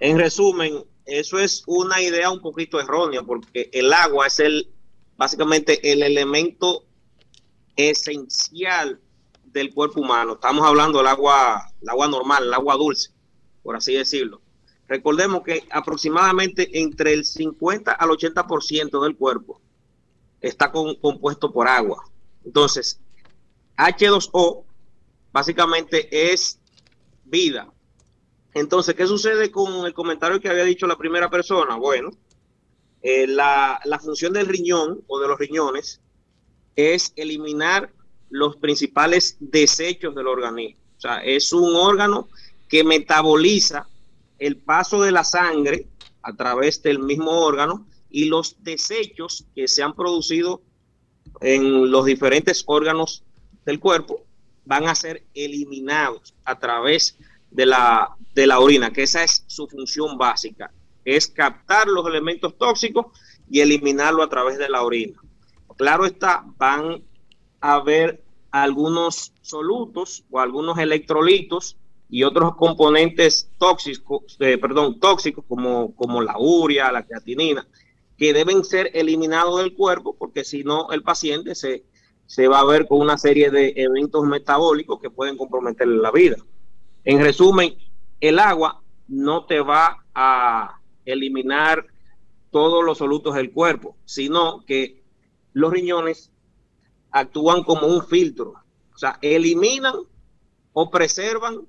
en 0.00 0.18
resumen, 0.18 0.82
eso 1.04 1.38
es 1.38 1.62
una 1.68 2.02
idea 2.02 2.28
un 2.28 2.40
poquito 2.40 2.80
errónea 2.80 3.22
porque 3.22 3.70
el 3.72 3.92
agua 3.92 4.26
es 4.26 4.40
el 4.40 4.68
básicamente 5.16 5.92
el 5.92 6.02
elemento 6.02 6.86
esencial 7.76 8.98
del 9.44 9.72
cuerpo 9.72 10.00
humano. 10.00 10.32
Estamos 10.32 10.66
hablando 10.66 10.98
del 10.98 11.06
agua, 11.06 11.70
el 11.80 11.88
agua 11.88 12.08
normal, 12.08 12.42
el 12.42 12.54
agua 12.54 12.74
dulce, 12.74 13.10
por 13.62 13.76
así 13.76 13.94
decirlo. 13.94 14.40
Recordemos 14.88 15.44
que 15.44 15.62
aproximadamente 15.70 16.80
entre 16.80 17.12
el 17.12 17.24
50 17.24 17.92
al 17.92 18.08
80% 18.08 19.04
del 19.04 19.14
cuerpo 19.14 19.60
está 20.40 20.72
compuesto 20.72 21.52
por 21.52 21.68
agua. 21.68 22.10
Entonces, 22.44 22.98
H2O 23.76 24.65
básicamente 25.36 26.32
es 26.32 26.58
vida. 27.26 27.70
Entonces, 28.54 28.94
¿qué 28.94 29.06
sucede 29.06 29.50
con 29.50 29.84
el 29.84 29.92
comentario 29.92 30.40
que 30.40 30.48
había 30.48 30.64
dicho 30.64 30.86
la 30.86 30.96
primera 30.96 31.28
persona? 31.28 31.76
Bueno, 31.76 32.10
eh, 33.02 33.26
la, 33.26 33.78
la 33.84 33.98
función 33.98 34.32
del 34.32 34.46
riñón 34.46 35.04
o 35.06 35.20
de 35.20 35.28
los 35.28 35.38
riñones 35.38 36.00
es 36.74 37.12
eliminar 37.16 37.92
los 38.30 38.56
principales 38.56 39.36
desechos 39.38 40.14
del 40.14 40.26
organismo. 40.26 40.80
O 40.96 41.00
sea, 41.02 41.18
es 41.18 41.52
un 41.52 41.76
órgano 41.76 42.30
que 42.66 42.82
metaboliza 42.82 43.86
el 44.38 44.56
paso 44.56 45.02
de 45.02 45.12
la 45.12 45.22
sangre 45.22 45.86
a 46.22 46.34
través 46.34 46.82
del 46.82 46.98
mismo 46.98 47.32
órgano 47.32 47.86
y 48.08 48.24
los 48.24 48.56
desechos 48.64 49.44
que 49.54 49.68
se 49.68 49.82
han 49.82 49.94
producido 49.94 50.62
en 51.42 51.90
los 51.90 52.06
diferentes 52.06 52.64
órganos 52.66 53.22
del 53.66 53.78
cuerpo 53.80 54.25
van 54.66 54.88
a 54.88 54.94
ser 54.94 55.24
eliminados 55.32 56.34
a 56.44 56.58
través 56.58 57.16
de 57.50 57.64
la, 57.64 58.14
de 58.34 58.46
la 58.46 58.60
orina, 58.60 58.92
que 58.92 59.04
esa 59.04 59.24
es 59.24 59.44
su 59.46 59.66
función 59.66 60.18
básica, 60.18 60.72
es 61.04 61.28
captar 61.28 61.86
los 61.86 62.06
elementos 62.06 62.58
tóxicos 62.58 63.06
y 63.48 63.60
eliminarlo 63.60 64.22
a 64.22 64.28
través 64.28 64.58
de 64.58 64.68
la 64.68 64.82
orina. 64.82 65.18
Claro 65.78 66.04
está, 66.04 66.44
van 66.58 67.02
a 67.60 67.74
haber 67.74 68.22
algunos 68.50 69.32
solutos 69.42 70.24
o 70.30 70.40
algunos 70.40 70.78
electrolitos 70.78 71.76
y 72.08 72.24
otros 72.24 72.56
componentes 72.56 73.50
tóxicos, 73.58 74.36
eh, 74.40 74.58
perdón, 74.58 74.98
tóxicos 74.98 75.44
como, 75.46 75.94
como 75.94 76.22
la 76.22 76.38
urea, 76.38 76.92
la 76.92 77.04
creatinina, 77.04 77.66
que 78.16 78.32
deben 78.32 78.64
ser 78.64 78.90
eliminados 78.94 79.58
del 79.58 79.74
cuerpo 79.74 80.16
porque 80.16 80.44
si 80.44 80.64
no 80.64 80.90
el 80.90 81.02
paciente 81.02 81.54
se, 81.54 81.84
se 82.26 82.48
va 82.48 82.60
a 82.60 82.64
ver 82.64 82.86
con 82.86 83.00
una 83.00 83.18
serie 83.18 83.50
de 83.50 83.72
eventos 83.76 84.24
metabólicos 84.24 85.00
que 85.00 85.10
pueden 85.10 85.36
comprometerle 85.36 85.96
la 85.96 86.10
vida. 86.10 86.36
En 87.04 87.20
resumen, 87.20 87.76
el 88.20 88.38
agua 88.38 88.82
no 89.08 89.46
te 89.46 89.60
va 89.60 90.04
a 90.14 90.80
eliminar 91.04 91.86
todos 92.50 92.84
los 92.84 92.98
solutos 92.98 93.34
del 93.34 93.52
cuerpo, 93.52 93.96
sino 94.04 94.64
que 94.64 95.02
los 95.52 95.72
riñones 95.72 96.32
actúan 97.10 97.62
como 97.62 97.86
un 97.86 98.04
filtro, 98.06 98.54
o 98.94 98.98
sea, 98.98 99.18
eliminan 99.22 99.94
o 100.72 100.90
preservan 100.90 101.66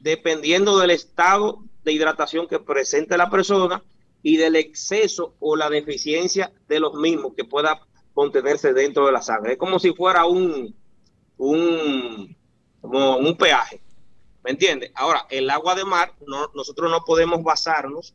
dependiendo 0.00 0.78
del 0.78 0.90
estado 0.90 1.62
de 1.84 1.92
hidratación 1.92 2.46
que 2.46 2.58
presente 2.58 3.16
la 3.16 3.28
persona 3.28 3.82
y 4.22 4.36
del 4.36 4.56
exceso 4.56 5.34
o 5.40 5.56
la 5.56 5.68
deficiencia 5.68 6.52
de 6.68 6.80
los 6.80 6.94
mismos 6.94 7.34
que 7.36 7.44
pueda 7.44 7.80
contenerse 8.16 8.72
dentro 8.72 9.06
de 9.06 9.12
la 9.12 9.22
sangre. 9.22 9.52
Es 9.52 9.58
como 9.58 9.78
si 9.78 9.92
fuera 9.92 10.24
un, 10.24 10.74
un, 11.36 12.36
como 12.80 13.18
un 13.18 13.36
peaje. 13.36 13.80
¿Me 14.42 14.50
entiende? 14.50 14.90
Ahora, 14.96 15.26
el 15.30 15.48
agua 15.50 15.76
de 15.76 15.84
mar, 15.84 16.12
no, 16.26 16.50
nosotros 16.54 16.90
no 16.90 17.04
podemos 17.04 17.44
basarnos 17.44 18.14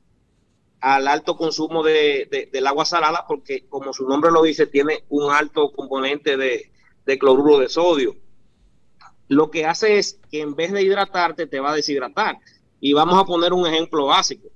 al 0.82 1.08
alto 1.08 1.38
consumo 1.38 1.84
de, 1.84 2.50
del 2.52 2.68
agua 2.68 2.84
salada 2.84 3.26
porque, 3.28 3.68
como 3.70 3.94
su 3.94 4.10
nombre 4.10 4.32
lo 4.32 4.42
dice, 4.42 4.68
tiene 4.68 5.06
un 5.10 5.32
alto 5.32 5.72
componente 5.72 6.36
de, 6.36 6.72
de 7.06 7.20
cloruro 7.20 7.60
de 7.60 7.70
sodio 7.70 8.16
lo 9.32 9.50
que 9.50 9.66
hace 9.66 9.98
es 9.98 10.20
que 10.30 10.42
en 10.42 10.56
vez 10.56 10.74
de 10.74 10.84
hidratarte 10.84 11.48
te 11.48 11.62
va 11.62 11.72
a 11.72 11.76
deshidratar. 11.76 12.38
Y 12.82 12.92
vamos 12.92 13.18
a 13.18 13.24
poner 13.24 13.54
un 13.54 13.66
ejemplo 13.66 14.08
básico. 14.08 14.50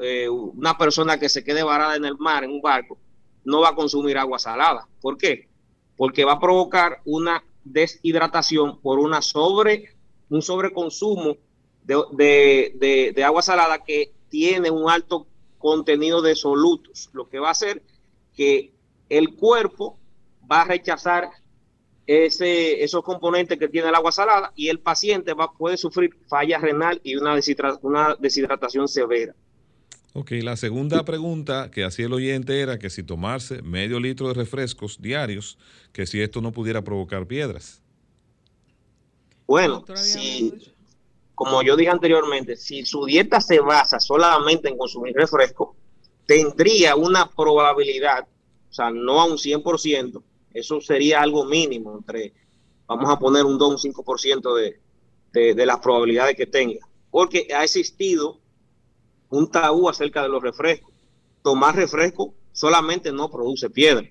Eh, 0.00 0.28
una 0.28 0.78
persona 0.78 1.18
que 1.18 1.28
se 1.28 1.42
quede 1.42 1.64
varada 1.64 1.96
en 1.96 2.04
el 2.04 2.16
mar, 2.18 2.44
en 2.44 2.52
un 2.52 2.62
barco, 2.62 2.98
no 3.44 3.60
va 3.60 3.70
a 3.70 3.74
consumir 3.74 4.18
agua 4.18 4.38
salada. 4.38 4.88
¿Por 5.00 5.16
qué? 5.16 5.48
Porque 5.96 6.24
va 6.24 6.32
a 6.32 6.40
provocar 6.40 7.00
una 7.04 7.42
deshidratación 7.64 8.80
por 8.80 8.98
una 8.98 9.22
sobre, 9.22 9.94
un 10.28 10.42
sobreconsumo 10.42 11.36
de, 11.84 13.12
de 13.14 13.24
agua 13.24 13.42
salada 13.42 13.82
que 13.84 14.12
tiene 14.28 14.70
un 14.70 14.88
alto 14.88 15.26
contenido 15.58 16.22
de 16.22 16.34
solutos, 16.34 17.10
lo 17.12 17.28
que 17.28 17.38
va 17.38 17.48
a 17.48 17.52
hacer 17.52 17.82
que 18.34 18.72
el 19.08 19.34
cuerpo 19.36 19.98
va 20.50 20.62
a 20.62 20.64
rechazar 20.64 21.30
ese, 22.06 22.82
esos 22.82 23.04
componentes 23.04 23.58
que 23.58 23.68
tiene 23.68 23.88
el 23.88 23.94
agua 23.94 24.12
salada 24.12 24.52
y 24.56 24.68
el 24.68 24.80
paciente 24.80 25.34
va, 25.34 25.52
puede 25.52 25.76
sufrir 25.76 26.16
falla 26.28 26.58
renal 26.58 27.00
y 27.04 27.16
una, 27.16 27.38
una 27.82 28.16
deshidratación 28.18 28.88
severa. 28.88 29.34
Ok, 30.14 30.32
la 30.42 30.56
segunda 30.56 31.04
pregunta 31.04 31.70
que 31.70 31.84
hacía 31.84 32.04
el 32.04 32.12
oyente 32.12 32.60
era 32.60 32.78
que 32.78 32.90
si 32.90 33.02
tomarse 33.02 33.62
medio 33.62 33.98
litro 33.98 34.28
de 34.28 34.34
refrescos 34.34 35.00
diarios, 35.00 35.56
que 35.92 36.06
si 36.06 36.20
esto 36.20 36.42
no 36.42 36.52
pudiera 36.52 36.82
provocar 36.82 37.26
piedras. 37.26 37.80
Bueno, 39.46 39.82
si, 39.94 40.52
como 41.34 41.62
yo 41.62 41.76
dije 41.76 41.90
anteriormente, 41.90 42.56
si 42.56 42.84
su 42.84 43.06
dieta 43.06 43.40
se 43.40 43.60
basa 43.60 44.00
solamente 44.00 44.68
en 44.68 44.76
consumir 44.76 45.14
refresco, 45.14 45.76
tendría 46.26 46.94
una 46.94 47.30
probabilidad, 47.30 48.28
o 48.70 48.72
sea, 48.72 48.90
no 48.90 49.18
a 49.18 49.24
un 49.24 49.38
100%, 49.38 50.22
eso 50.52 50.80
sería 50.82 51.22
algo 51.22 51.46
mínimo, 51.46 51.96
entre, 51.96 52.34
vamos 52.86 53.08
a 53.08 53.18
poner 53.18 53.44
un 53.44 53.56
2, 53.56 53.82
un 53.82 53.92
5% 53.94 54.54
de, 54.56 54.78
de, 55.32 55.54
de 55.54 55.66
las 55.66 55.78
probabilidades 55.78 56.36
que 56.36 56.46
tenga. 56.46 56.86
Porque 57.10 57.48
ha 57.54 57.64
existido 57.64 58.41
un 59.32 59.50
tabú 59.50 59.88
acerca 59.88 60.22
de 60.22 60.28
los 60.28 60.42
refrescos. 60.42 60.92
Tomar 61.42 61.74
refresco 61.74 62.34
solamente 62.52 63.10
no 63.12 63.30
produce 63.30 63.70
piedra, 63.70 64.06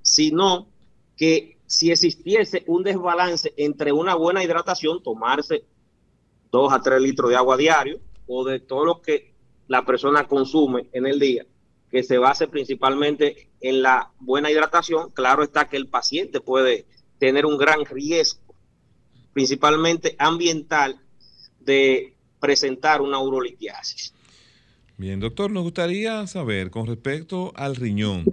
sino 0.00 0.68
que 1.16 1.58
si 1.66 1.90
existiese 1.90 2.62
un 2.66 2.84
desbalance 2.84 3.52
entre 3.56 3.92
una 3.92 4.14
buena 4.14 4.42
hidratación, 4.42 5.02
tomarse 5.02 5.64
2 6.52 6.72
a 6.72 6.80
3 6.80 7.00
litros 7.02 7.30
de 7.30 7.36
agua 7.36 7.56
diario 7.56 8.00
o 8.26 8.44
de 8.44 8.60
todo 8.60 8.84
lo 8.84 9.02
que 9.02 9.34
la 9.66 9.84
persona 9.84 10.26
consume 10.26 10.88
en 10.92 11.06
el 11.06 11.18
día, 11.18 11.44
que 11.90 12.04
se 12.04 12.18
base 12.18 12.46
principalmente 12.46 13.50
en 13.60 13.82
la 13.82 14.12
buena 14.20 14.50
hidratación, 14.50 15.10
claro 15.10 15.42
está 15.42 15.68
que 15.68 15.76
el 15.76 15.88
paciente 15.88 16.40
puede 16.40 16.86
tener 17.18 17.44
un 17.44 17.58
gran 17.58 17.84
riesgo, 17.84 18.54
principalmente 19.32 20.14
ambiental, 20.18 21.00
de 21.58 22.14
presentar 22.38 23.02
una 23.02 23.18
urolitiasis. 23.18 24.14
Bien, 25.00 25.18
doctor, 25.18 25.50
nos 25.50 25.62
gustaría 25.62 26.26
saber 26.26 26.70
con 26.70 26.86
respecto 26.86 27.54
al 27.56 27.74
riñón, 27.74 28.26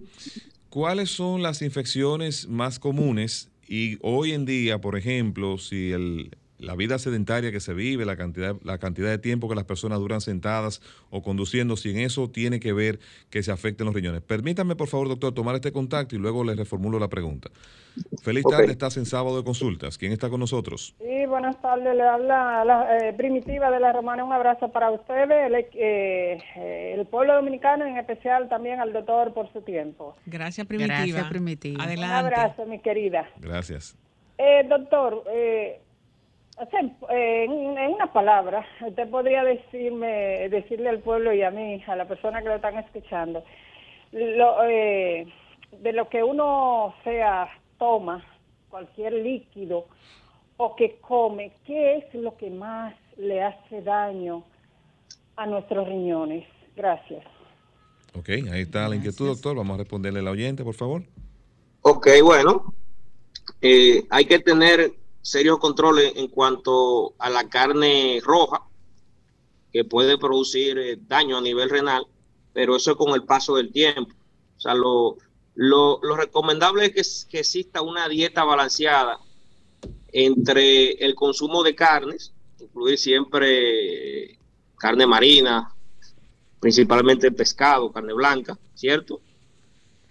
¿cuáles 0.70 1.10
son 1.10 1.42
las 1.42 1.62
infecciones 1.62 2.46
más 2.50 2.78
comunes? 2.78 3.50
Y 3.70 3.98
hoy 4.02 4.34
en 4.34 4.44
día, 4.44 4.82
por 4.82 4.98
ejemplo, 4.98 5.58
si 5.60 5.94
el, 5.94 6.32
la 6.60 6.76
vida 6.76 6.98
sedentaria 7.00 7.52
que 7.52 7.60
se 7.60 7.74
vive, 7.74 8.06
la 8.06 8.16
cantidad, 8.16 8.56
la 8.64 8.78
cantidad 8.78 9.10
de 9.10 9.18
tiempo 9.18 9.48
que 9.50 9.56
las 9.56 9.66
personas 9.66 10.00
duran 10.00 10.22
sentadas 10.22 10.82
o 11.10 11.22
conduciendo, 11.22 11.78
si 11.78 11.92
en 11.92 12.00
eso 12.00 12.30
tiene 12.30 12.60
que 12.60 12.74
ver 12.74 13.00
que 13.30 13.44
se 13.44 13.52
afecten 13.52 13.86
los 13.86 13.96
riñones. 13.96 14.22
Permítame, 14.22 14.76
por 14.76 14.88
favor, 14.88 15.08
doctor, 15.08 15.34
tomar 15.34 15.56
este 15.56 15.72
contacto 15.72 16.16
y 16.16 16.20
luego 16.20 16.44
le 16.44 16.56
reformulo 16.56 17.00
la 17.00 17.08
pregunta. 17.08 17.50
Feliz 18.22 18.44
tarde, 18.50 18.72
estás 18.72 18.98
en 18.98 19.06
sábado 19.06 19.38
de 19.38 19.44
consultas. 19.44 19.98
¿Quién 19.98 20.12
está 20.12 20.30
con 20.30 20.40
nosotros? 20.40 20.96
Sí, 21.00 21.26
buenas 21.26 21.60
tardes, 21.62 21.96
le 21.96 22.04
habla 22.04 22.64
la 22.64 22.98
eh, 22.98 23.14
primitiva 23.14 23.72
de 23.72 23.80
la 23.80 23.94
Romana. 23.94 24.24
Un 24.24 24.34
abrazo 24.34 24.72
para 24.72 24.92
ustedes, 24.92 25.48
el, 25.48 25.56
eh, 25.56 25.68
eh, 26.56 26.96
el 26.96 27.06
pueblo 27.08 27.34
dominicano, 27.36 27.86
en 27.86 27.98
especial 27.98 28.50
también 28.50 28.80
al 28.80 28.94
doctor 28.94 29.34
por 29.34 29.52
su 29.52 29.62
tiempo. 29.62 30.16
Gracias, 30.26 30.68
primitiva. 30.68 30.98
Gracias, 30.98 31.30
primitiva. 31.30 31.84
Un 31.84 32.04
abrazo, 32.04 32.66
mi 32.66 32.80
querida. 32.80 33.30
Gracias. 33.40 33.98
doctor, 34.70 35.24
eh, 35.32 35.82
en, 37.10 37.94
una 37.94 38.12
palabra, 38.12 38.66
usted 38.86 39.10
podría 39.10 39.44
decirme, 39.44 40.50
decirle 40.50 40.90
al 40.90 41.00
pueblo 41.00 41.34
y 41.34 41.44
a 41.44 41.52
mí, 41.52 41.84
a 41.88 41.96
la 41.96 42.08
persona 42.08 42.42
que 42.42 42.50
lo 42.50 42.56
están 42.56 42.78
escuchando, 42.78 43.44
lo, 44.12 44.64
eh, 44.66 45.28
de 45.72 45.94
lo 45.94 46.10
que 46.10 46.24
uno 46.24 46.96
sea 47.04 47.48
toma, 47.78 48.26
cualquier 48.70 49.14
líquido 49.14 49.88
o 50.58 50.76
que 50.76 50.98
come, 51.00 51.54
¿qué 51.66 51.98
es 51.98 52.14
lo 52.16 52.36
que 52.36 52.50
más 52.50 52.96
le 53.18 53.44
hace 53.44 53.82
daño 53.82 54.44
a 55.36 55.46
nuestros 55.46 55.88
riñones? 55.88 56.48
Gracias. 56.76 57.24
Ok, 58.18 58.30
ahí 58.52 58.62
está 58.62 58.88
la 58.90 58.96
inquietud, 58.96 59.28
doctor. 59.28 59.56
Vamos 59.56 59.76
a 59.76 59.78
responderle 59.78 60.20
al 60.20 60.28
oyente, 60.28 60.64
por 60.64 60.74
favor. 60.74 61.04
Ok, 61.82 62.08
bueno, 62.24 62.74
eh, 63.62 64.04
hay 64.10 64.26
que 64.26 64.40
tener 64.40 64.92
serios 65.22 65.60
controles 65.60 66.14
en 66.16 66.28
cuanto 66.28 67.16
a 67.20 67.30
la 67.30 67.50
carne 67.50 68.20
roja, 68.24 68.64
que 69.72 69.84
puede 69.84 70.18
producir 70.18 70.78
eh, 70.78 70.98
daño 71.00 71.38
a 71.38 71.42
nivel 71.42 71.70
renal, 71.70 72.08
pero 72.54 72.76
eso 72.76 72.92
es 72.92 72.98
con 72.98 73.14
el 73.14 73.24
paso 73.24 73.56
del 73.56 73.72
tiempo. 73.72 74.14
O 74.58 74.60
sea, 74.60 74.74
lo, 74.74 75.18
lo, 75.56 76.00
recomendable 76.16 76.86
es 76.86 77.26
que, 77.26 77.32
que, 77.32 77.40
exista 77.40 77.82
una 77.82 78.08
dieta 78.08 78.44
balanceada 78.44 79.20
entre 80.12 80.94
el 80.94 81.14
consumo 81.16 81.64
de 81.64 81.76
carnes, 81.76 82.34
incluir 82.60 82.98
siempre 82.98 84.40
carne 84.78 85.06
marina, 85.06 85.74
principalmente 86.60 87.32
pescado, 87.32 87.92
carne 87.92 88.14
blanca, 88.14 88.58
¿cierto? 88.74 89.22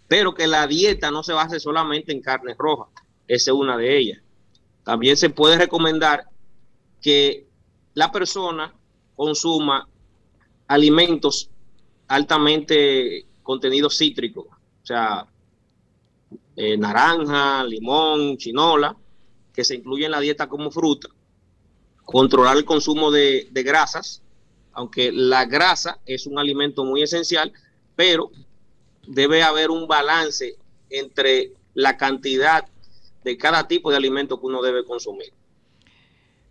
Pero 0.09 0.35
que 0.35 0.47
la 0.47 0.66
dieta 0.66 1.11
no 1.11 1.23
se 1.23 1.33
base 1.33 1.59
solamente 1.59 2.12
en 2.12 2.21
carne 2.21 2.55
roja, 2.57 2.87
esa 3.27 3.51
es 3.51 3.57
una 3.57 3.77
de 3.77 3.99
ellas. 3.99 4.23
También 4.87 5.16
se 5.16 5.31
puede 5.31 5.59
recomendar 5.59 6.29
que 7.03 7.44
la 7.94 8.12
persona 8.12 8.72
consuma 9.16 9.88
alimentos 10.68 11.51
altamente 12.07 13.27
contenidos 13.42 13.99
cítricos, 13.99 14.46
o 14.46 14.87
sea, 14.87 15.27
eh, 16.55 16.77
naranja, 16.79 17.64
limón, 17.64 18.37
chinola, 18.37 18.96
que 19.53 19.64
se 19.64 19.75
incluye 19.75 20.05
en 20.05 20.12
la 20.12 20.20
dieta 20.20 20.49
como 20.49 20.70
fruta, 20.70 21.09
controlar 22.05 22.57
el 22.57 22.64
consumo 22.64 23.11
de, 23.11 23.49
grasas, 23.53 24.22
aunque 24.72 25.11
la 25.11 25.46
grasa 25.46 25.99
es 26.07 26.29
un 26.29 26.38
alimento 26.38 26.85
muy 26.85 27.03
esencial, 27.03 27.53
pero 27.96 28.31
debe 29.05 29.42
haber 29.42 29.72
un 29.72 29.88
balance 29.88 30.57
entre 30.90 31.55
la 31.75 31.96
cantidad 31.96 32.68
de 33.27 33.37
cada 33.37 33.67
tipo 33.67 33.91
de 33.91 33.97
alimento 33.97 34.39
que 34.39 34.47
uno 34.47 34.62
debe 34.62 34.85
consumir. 34.85 35.33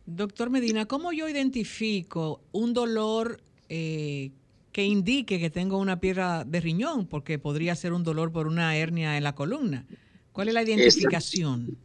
Doctor 0.06 0.50
Medina, 0.50 0.86
¿cómo 0.86 1.14
yo 1.14 1.30
identifico 1.30 2.42
un 2.52 2.74
dolor 2.74 3.40
eh, 3.70 4.32
que 4.74 4.84
indique 4.84 5.40
que 5.40 5.50
tengo 5.50 5.78
una 5.78 6.02
piedra 6.02 6.44
de 6.44 6.60
riñón? 6.60 7.08
Porque 7.08 7.40
podría 7.40 7.78
ser 7.78 7.94
un 7.94 8.04
dolor 8.04 8.34
por 8.34 8.46
una 8.46 8.76
hernia 8.76 9.16
en 9.16 9.24
la 9.24 9.34
columna. 9.36 9.86
¿Cuál 10.34 10.50
es 10.50 10.54
la 10.54 10.64
identificación? 10.64 11.78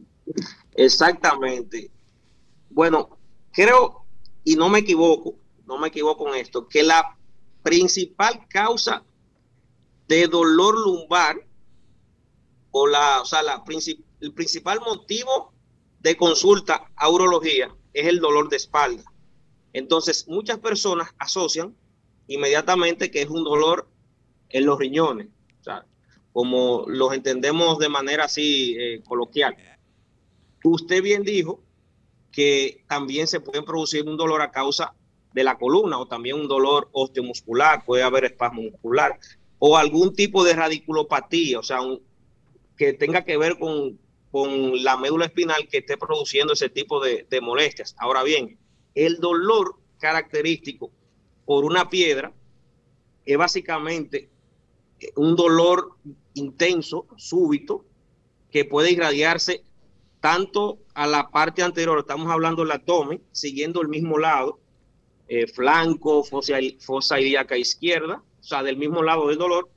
Exactamente. 0.75 1.89
Bueno, 2.69 3.17
creo, 3.53 4.03
y 4.43 4.57
no 4.57 4.67
me 4.67 4.79
equivoco, 4.79 5.35
no 5.67 5.77
me 5.77 5.87
equivoco 5.87 6.25
con 6.25 6.35
esto, 6.35 6.67
que 6.67 6.83
la 6.83 7.17
principal 7.63 8.45
causa 8.49 9.03
de 10.09 10.27
dolor 10.27 10.77
lumbar 10.77 11.37
o 12.71 12.87
la, 12.87 13.21
o 13.21 13.25
sea, 13.25 13.41
la 13.41 13.63
el 14.21 14.33
principal 14.33 14.79
motivo 14.79 15.53
de 15.99 16.15
consulta 16.15 16.91
a 16.95 17.09
urología 17.09 17.73
es 17.93 18.07
el 18.07 18.19
dolor 18.19 18.49
de 18.49 18.57
espalda. 18.57 19.03
Entonces, 19.73 20.27
muchas 20.27 20.59
personas 20.59 21.09
asocian 21.17 21.75
inmediatamente 22.27 23.11
que 23.11 23.21
es 23.21 23.29
un 23.29 23.43
dolor 23.43 23.87
en 24.49 24.65
los 24.65 24.79
riñones, 24.79 25.27
sea, 25.61 25.85
como 26.33 26.85
los 26.87 27.13
entendemos 27.13 27.79
de 27.79 27.89
manera 27.89 28.25
así 28.25 28.75
eh, 28.77 29.01
coloquial. 29.05 29.55
Usted 30.63 31.01
bien 31.01 31.23
dijo 31.23 31.61
que 32.31 32.83
también 32.87 33.27
se 33.27 33.39
puede 33.39 33.63
producir 33.63 34.07
un 34.07 34.17
dolor 34.17 34.41
a 34.41 34.51
causa 34.51 34.93
de 35.33 35.43
la 35.43 35.57
columna 35.57 35.97
o 35.97 36.07
también 36.07 36.39
un 36.39 36.47
dolor 36.47 36.89
osteomuscular, 36.91 37.83
puede 37.85 38.03
haber 38.03 38.25
espasmo 38.25 38.61
muscular 38.63 39.17
o 39.59 39.77
algún 39.77 40.15
tipo 40.15 40.43
de 40.43 40.53
radiculopatía, 40.53 41.59
o 41.59 41.63
sea, 41.63 41.79
que 42.77 42.93
tenga 42.93 43.23
que 43.23 43.37
ver 43.37 43.59
con, 43.59 43.99
la 44.33 44.97
médula 44.97 45.25
espinal 45.25 45.67
que 45.67 45.79
esté 45.79 45.97
produciendo 45.97 46.53
ese 46.53 46.69
tipo 46.69 47.03
de, 47.03 47.25
molestias. 47.41 47.95
Ahora 47.99 48.23
bien, 48.23 48.57
el 48.95 49.17
dolor 49.19 49.75
característico 49.99 50.91
por 51.45 51.65
una 51.65 51.89
piedra 51.89 52.33
es 53.25 53.37
básicamente 53.37 54.29
un 55.15 55.35
dolor 55.35 55.95
intenso, 56.33 57.07
súbito, 57.17 57.85
que 58.51 58.65
puede 58.65 58.91
irradiarse 58.91 59.63
tanto 60.19 60.79
a 60.93 61.07
la 61.07 61.29
parte 61.31 61.63
anterior, 61.63 61.99
estamos 61.99 62.31
hablando 62.31 62.61
del 62.61 62.71
abdomen, 62.71 63.21
siguiendo 63.31 63.81
el 63.81 63.87
mismo 63.87 64.17
lado, 64.17 64.59
eh, 65.27 65.47
flanco, 65.47 66.23
fosa, 66.23 66.57
fosa 66.79 67.19
ilíaca 67.19 67.57
izquierda, 67.57 68.23
o 68.39 68.43
sea, 68.43 68.61
del 68.63 68.77
mismo 68.77 69.01
lado 69.01 69.27
del 69.27 69.37
dolor, 69.37 69.69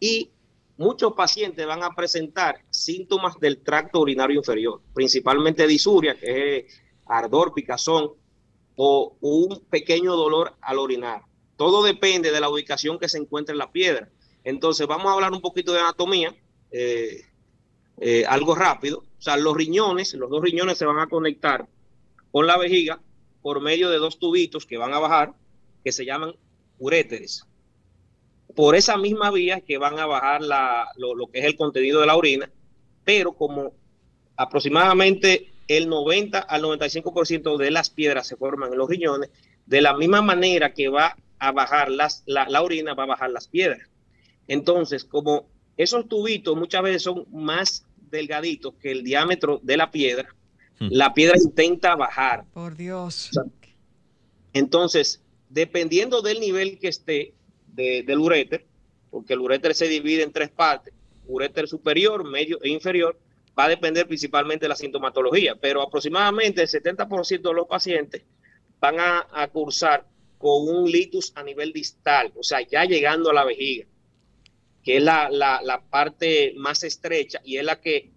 y 0.00 0.31
muchos 0.76 1.12
pacientes 1.14 1.66
van 1.66 1.82
a 1.82 1.94
presentar 1.94 2.64
síntomas 2.70 3.38
del 3.40 3.62
tracto 3.62 4.00
urinario 4.00 4.38
inferior, 4.38 4.80
principalmente 4.94 5.66
disuria, 5.66 6.18
que 6.18 6.58
es 6.58 6.82
ardor, 7.06 7.52
picazón, 7.54 8.12
o 8.76 9.16
un 9.20 9.60
pequeño 9.70 10.16
dolor 10.16 10.54
al 10.60 10.78
orinar. 10.78 11.22
Todo 11.56 11.82
depende 11.82 12.32
de 12.32 12.40
la 12.40 12.48
ubicación 12.48 12.98
que 12.98 13.08
se 13.08 13.18
encuentre 13.18 13.52
en 13.52 13.58
la 13.58 13.70
piedra. 13.70 14.08
Entonces, 14.44 14.86
vamos 14.86 15.06
a 15.06 15.12
hablar 15.12 15.32
un 15.32 15.40
poquito 15.40 15.72
de 15.72 15.80
anatomía, 15.80 16.34
eh, 16.70 17.22
eh, 18.00 18.24
algo 18.26 18.54
rápido. 18.54 19.04
O 19.18 19.22
sea, 19.22 19.36
los 19.36 19.56
riñones, 19.56 20.14
los 20.14 20.30
dos 20.30 20.42
riñones 20.42 20.78
se 20.78 20.86
van 20.86 20.98
a 20.98 21.08
conectar 21.08 21.68
con 22.32 22.46
la 22.46 22.56
vejiga 22.56 23.00
por 23.42 23.60
medio 23.60 23.90
de 23.90 23.98
dos 23.98 24.18
tubitos 24.18 24.66
que 24.66 24.78
van 24.78 24.94
a 24.94 24.98
bajar, 24.98 25.34
que 25.84 25.92
se 25.92 26.04
llaman 26.04 26.34
uréteres. 26.78 27.46
Por 28.54 28.76
esa 28.76 28.96
misma 28.96 29.30
vía 29.30 29.60
que 29.60 29.78
van 29.78 29.98
a 29.98 30.06
bajar 30.06 30.42
lo, 30.96 31.14
lo 31.14 31.26
que 31.28 31.40
es 31.40 31.44
el 31.44 31.56
contenido 31.56 32.00
de 32.00 32.06
la 32.06 32.16
orina, 32.16 32.50
pero 33.04 33.32
como 33.32 33.72
aproximadamente 34.36 35.52
el 35.68 35.88
90 35.88 36.38
al 36.38 36.62
95% 36.62 37.56
de 37.56 37.70
las 37.70 37.90
piedras 37.90 38.26
se 38.26 38.36
forman 38.36 38.72
en 38.72 38.78
los 38.78 38.88
riñones, 38.88 39.30
de 39.66 39.80
la 39.80 39.96
misma 39.96 40.22
manera 40.22 40.74
que 40.74 40.88
va 40.88 41.16
a 41.38 41.52
bajar 41.52 41.90
las, 41.90 42.22
la, 42.26 42.62
orina, 42.62 42.94
va 42.94 43.04
a 43.04 43.06
bajar 43.06 43.30
las 43.30 43.48
piedras. 43.48 43.88
Entonces, 44.48 45.04
como 45.04 45.46
esos 45.76 46.08
tubitos 46.08 46.56
muchas 46.56 46.82
veces 46.82 47.02
son 47.02 47.26
más 47.32 47.86
delgaditos 48.10 48.74
que 48.74 48.92
el 48.92 49.02
diámetro 49.02 49.60
de 49.62 49.76
la 49.76 49.90
piedra, 49.90 50.34
hmm. 50.78 50.88
la 50.90 51.14
piedra 51.14 51.36
intenta 51.42 51.96
bajar. 51.96 52.44
Por 52.52 52.76
Dios. 52.76 53.30
entonces, 54.52 55.22
dependiendo 55.48 56.22
del 56.22 56.40
nivel 56.40 56.78
que 56.78 56.88
esté 56.88 57.34
del 57.72 58.18
uréter, 58.18 58.64
porque 59.10 59.32
el 59.32 59.40
uréter 59.40 59.74
se 59.74 59.88
divide 59.88 60.22
en 60.22 60.32
tres 60.32 60.50
partes, 60.50 60.94
uréter 61.26 61.66
superior, 61.68 62.24
medio 62.24 62.58
e 62.62 62.68
inferior, 62.68 63.18
va 63.58 63.64
a 63.64 63.68
depender 63.68 64.06
principalmente 64.06 64.64
de 64.64 64.70
la 64.70 64.76
sintomatología, 64.76 65.56
pero 65.56 65.82
aproximadamente 65.82 66.62
el 66.62 66.68
70% 66.68 67.42
de 67.42 67.54
los 67.54 67.66
pacientes 67.66 68.22
van 68.80 68.96
a, 68.98 69.48
cursar 69.52 70.04
con 70.38 70.68
un 70.68 70.90
litus 70.90 71.32
a 71.36 71.42
nivel 71.42 71.72
distal, 71.72 72.32
o 72.34 72.42
sea, 72.42 72.60
ya 72.62 72.84
llegando 72.84 73.30
a 73.30 73.34
la 73.34 73.44
vejiga, 73.44 73.86
que 74.82 74.96
es 74.96 75.02
la, 75.02 75.30
la, 75.30 75.82
parte 75.88 76.54
más 76.56 76.82
estrecha 76.82 77.40
y 77.44 77.58
es 77.58 77.64
la 77.64 77.80
que 77.80 78.10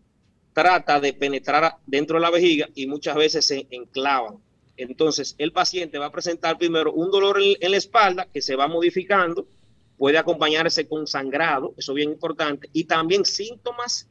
trata 0.54 1.00
de 1.00 1.14
penetrar 1.14 1.76
dentro 1.86 2.18
de 2.18 2.22
la 2.22 2.32
vejiga 2.32 2.68
y 2.74 2.88
muchas 2.88 3.16
veces 3.16 3.46
se 3.46 3.68
enclavan. 3.70 4.38
Entonces, 4.78 5.36
el 5.38 5.52
paciente 5.52 5.98
va 5.98 6.08
a 6.08 6.12
presentar 6.12 6.58
primero 6.58 6.92
un 6.92 7.10
dolor 7.10 7.40
en, 7.42 7.72
la 7.72 7.78
espalda 7.78 8.28
que 8.32 8.42
se 8.42 8.56
va 8.56 8.68
modificando, 8.68 9.48
puede 9.98 10.18
acompañarse 10.18 10.88
con 10.88 11.08
sangrado, 11.08 11.74
eso 11.78 11.94
es 11.94 11.96
bien 11.96 12.12
importante, 12.12 12.70
y 12.74 12.84
también 12.84 13.24
síntomas 13.24 14.10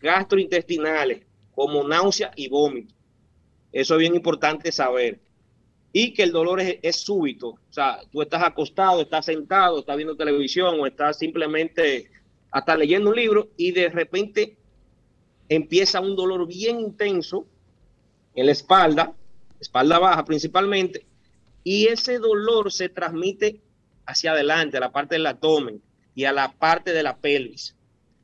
gastrointestinales 0.00 1.26
como 1.54 1.86
náusea 1.86 2.32
y 2.36 2.48
vómito. 2.48 2.94
Eso 3.72 3.94
es 3.94 4.00
bien 4.00 4.14
importante 4.14 4.72
saber. 4.72 5.20
Y 5.92 6.12
que 6.12 6.22
el 6.22 6.32
dolor 6.32 6.60
es, 6.60 6.96
súbito. 6.96 7.48
O 7.48 7.72
sea, 7.72 8.00
tú 8.10 8.22
estás 8.22 8.42
acostado, 8.42 9.02
estás 9.02 9.24
sentado, 9.24 9.80
estás 9.80 9.96
viendo 9.96 10.16
televisión 10.16 10.80
o 10.80 10.86
estás 10.86 11.18
simplemente 11.18 12.10
hasta 12.50 12.76
leyendo 12.76 13.10
un 13.10 13.16
libro 13.16 13.48
y 13.56 13.72
de 13.72 13.88
repente 13.88 14.56
empieza 15.48 16.00
un 16.00 16.16
dolor 16.16 16.46
bien 16.46 16.80
intenso 16.80 17.46
en 18.34 18.46
la 18.46 18.52
espalda, 18.52 19.14
espalda 19.66 19.98
baja 19.98 20.24
principalmente, 20.24 21.06
y 21.62 21.86
ese 21.88 22.18
dolor 22.18 22.72
se 22.72 22.88
transmite 22.88 23.60
hacia 24.06 24.32
adelante, 24.32 24.76
a 24.76 24.80
la 24.80 24.92
parte 24.92 25.16
del 25.16 25.26
abdomen 25.26 25.82
y 26.14 26.24
a 26.24 26.32
la 26.32 26.52
parte 26.52 26.92
de 26.92 27.02
la 27.02 27.16
pelvis. 27.16 27.76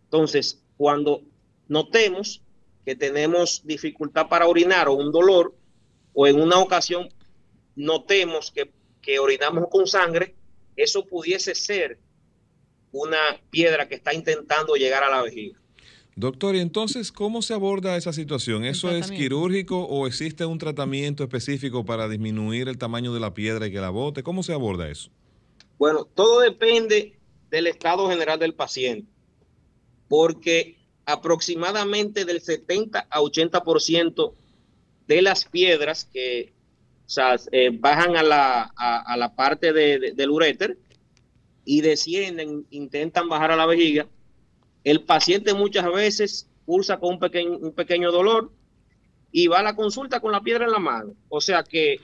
Entonces, 0.05 0.63
cuando 0.77 1.23
notemos 1.69 2.43
que 2.85 2.95
tenemos 2.95 3.63
dificultad 3.65 4.29
para 4.29 4.47
orinar 4.47 4.89
o 4.89 4.95
un 4.95 5.13
dolor, 5.13 5.55
o 6.15 6.27
en 6.27 6.41
una 6.41 6.59
ocasión 6.59 7.09
notemos 7.75 8.53
que, 8.53 9.19
orinamos 9.19 9.69
con 9.69 9.87
sangre, 9.87 10.37
eso 10.77 11.05
pudiese 11.05 11.55
ser 11.55 11.99
una 12.93 13.41
piedra 13.51 13.89
que 13.89 13.97
está 13.97 14.15
intentando 14.15 14.77
llegar 14.77 15.03
a 15.03 15.11
la 15.11 15.23
vejiga. 15.23 15.59
Doctor, 16.15 16.57
y 16.57 16.61
entonces, 16.61 17.11
¿cómo 17.11 17.41
se 17.41 17.55
aborda 17.55 17.97
esa 17.97 18.13
situación? 18.13 18.65
¿Eso 18.65 18.91
es 18.91 19.11
quirúrgico 19.11 19.85
o 19.85 20.07
existe 20.07 20.45
un 20.45 20.59
tratamiento 20.59 21.25
específico 21.25 21.87
para 21.87 22.07
disminuir 22.07 22.69
el 22.69 22.77
tamaño 22.77 23.15
de 23.15 23.21
la 23.21 23.33
piedra 23.33 23.67
y 23.67 23.73
que 23.73 23.81
la 23.81 23.89
bote? 23.89 24.23
¿Cómo 24.23 24.43
se 24.43 24.53
aborda 24.53 24.91
eso? 24.91 25.11
Bueno, 25.79 26.05
todo 26.05 26.41
depende 26.41 27.19
del 27.51 27.67
estado 27.67 28.11
general 28.11 28.39
del 28.39 28.55
paciente, 28.55 29.11
porque 30.09 30.77
aproximadamente 31.07 32.25
del 32.25 32.41
70 32.41 33.07
a 33.11 33.21
80% 33.21 34.35
de 35.07 35.23
las 35.23 35.47
piedras 35.47 36.05
que 36.05 36.53
eh, 37.53 37.71
bajan 37.73 38.17
a 38.17 38.23
la, 38.23 38.63
a, 38.77 39.17
la 39.17 39.35
parte 39.35 39.73
del 39.73 40.31
uréter 40.31 40.79
y 41.65 41.81
descienden, 41.81 42.67
intentan 42.71 43.29
bajar 43.29 43.51
a 43.51 43.57
la 43.57 43.67
vejiga. 43.67 44.07
El 44.85 45.03
paciente 45.03 45.55
muchas 45.55 45.91
veces 45.93 46.49
pulsa 46.65 46.99
con 46.99 47.15
un 47.15 47.73
pequeño, 47.75 48.11
dolor 48.11 48.51
y 49.31 49.47
va 49.47 49.61
a 49.61 49.63
la 49.63 49.77
consulta 49.77 50.21
con 50.21 50.33
la 50.33 50.43
piedra 50.43 50.65
en 50.65 50.73
la 50.73 50.79
mano. 50.79 51.15
O 51.29 51.41
sea 51.41 51.63
que 51.63 52.01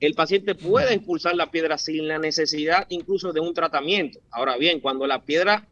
el 0.00 0.14
paciente 0.14 0.54
puede 0.54 0.94
expulsar 0.94 1.34
la 1.34 1.50
piedra 1.50 1.78
sin 1.78 2.08
la 2.08 2.18
necesidad 2.18 2.86
incluso 2.88 3.32
de 3.32 3.40
un 3.40 3.54
tratamiento. 3.54 4.20
Ahora 4.30 4.56
bien, 4.56 4.80
cuando 4.80 5.06
la 5.06 5.24
piedra 5.24 5.68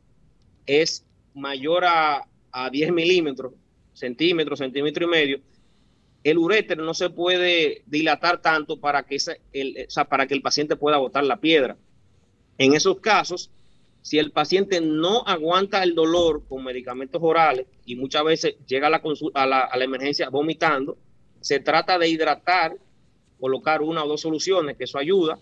es 0.67 1.05
mayor 1.35 1.85
a, 1.85 2.27
10 2.71 2.93
milímetros, 2.93 3.55
centímetros, 3.95 4.59
centímetro 4.59 5.07
y 5.07 5.09
medio, 5.09 5.41
el 6.23 6.37
uréter 6.37 6.77
no 6.77 6.93
se 6.93 7.09
puede 7.09 7.83
dilatar 7.87 8.43
tanto 8.43 8.79
para 8.79 9.05
que, 9.05 9.17
el, 9.55 9.89
para 10.09 10.27
que 10.27 10.35
el 10.35 10.43
paciente 10.43 10.77
pueda 10.77 10.99
botar 10.99 11.25
la 11.25 11.41
piedra. 11.41 11.79
En 12.59 12.75
esos 12.75 13.01
casos, 13.01 13.51
si 14.03 14.19
el 14.19 14.33
paciente 14.33 14.81
no 14.81 15.23
aguanta 15.27 15.83
el 15.85 15.95
dolor 15.95 16.43
con 16.49 16.65
medicamentos 16.65 17.23
orales 17.25 17.67
y 17.87 17.95
muchas 17.95 18.25
veces 18.25 18.57
llega 18.67 18.89
a 18.89 19.47
la, 19.47 19.85
emergencia 19.85 20.29
vomitando, 20.29 20.99
se 21.41 21.61
trata 21.61 21.99
de 21.99 22.09
hidratar 22.09 22.77
colocar 23.39 23.81
una 23.81 24.05
o 24.05 24.09
dos 24.09 24.21
soluciones, 24.21 24.77
que 24.77 24.85
eso 24.85 24.99
ayuda 24.99 25.39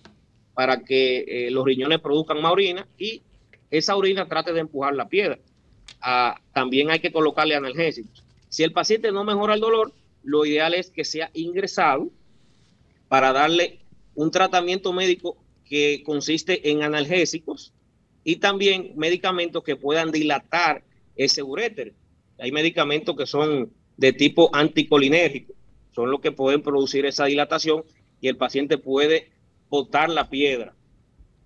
para 0.55 0.85
que 0.85 1.25
eh, 1.27 1.51
los 1.51 1.65
riñones 1.65 2.01
produzcan 2.01 2.41
más 2.41 2.53
orina 2.53 2.87
y 2.99 3.23
esa 3.71 3.97
orina 3.97 4.29
trate 4.29 4.53
de 4.53 4.61
empujar 4.61 4.95
la 4.95 5.09
piedra. 5.09 5.39
Ah, 6.03 6.39
también 6.53 6.91
hay 6.91 7.01
que 7.01 7.13
colocarle 7.13 7.55
analgésicos. 7.55 8.25
Si 8.51 8.63
el 8.63 8.73
paciente 8.73 9.11
no 9.11 9.25
mejora 9.25 9.55
el 9.55 9.61
dolor, 9.61 9.93
lo 10.23 10.45
ideal 10.45 10.75
es 10.75 10.91
que 10.91 11.05
sea 11.05 11.31
ingresado 11.33 12.11
para 13.09 13.33
darle 13.33 13.81
un 14.15 14.31
tratamiento 14.31 14.93
médico 14.93 15.37
que 15.65 16.03
consiste 16.05 16.71
en 16.71 16.83
analgésicos 16.83 17.73
y 18.25 18.37
también 18.37 18.93
medicamentos 18.97 19.63
que 19.63 19.77
puedan 19.77 20.11
dilatar 20.11 20.85
ese 21.17 21.43
uréter. 21.43 21.95
Hay 22.39 22.53
medicamentos 22.53 23.17
que 23.17 23.27
son 23.27 23.73
de 23.97 24.13
tipo 24.13 24.51
anticolinérgico 24.55 25.55
son 25.93 26.11
los 26.11 26.21
que 26.21 26.33
pueden 26.33 26.63
producir 26.63 27.05
esa 27.07 27.27
dilatación 27.27 27.85
y 28.21 28.29
el 28.29 28.37
paciente 28.37 28.79
puede 28.79 29.33
botar 29.69 30.09
la 30.11 30.31
piedra. 30.31 30.75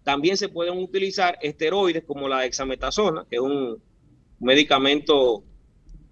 También 0.03 0.37
se 0.37 0.49
pueden 0.49 0.79
utilizar 0.79 1.39
esteroides 1.41 2.05
como 2.05 2.29
la 2.29 2.41
dexametasona, 2.41 3.27
que 3.29 3.37
es 3.37 3.43
un 3.43 3.83
medicamento 4.39 5.45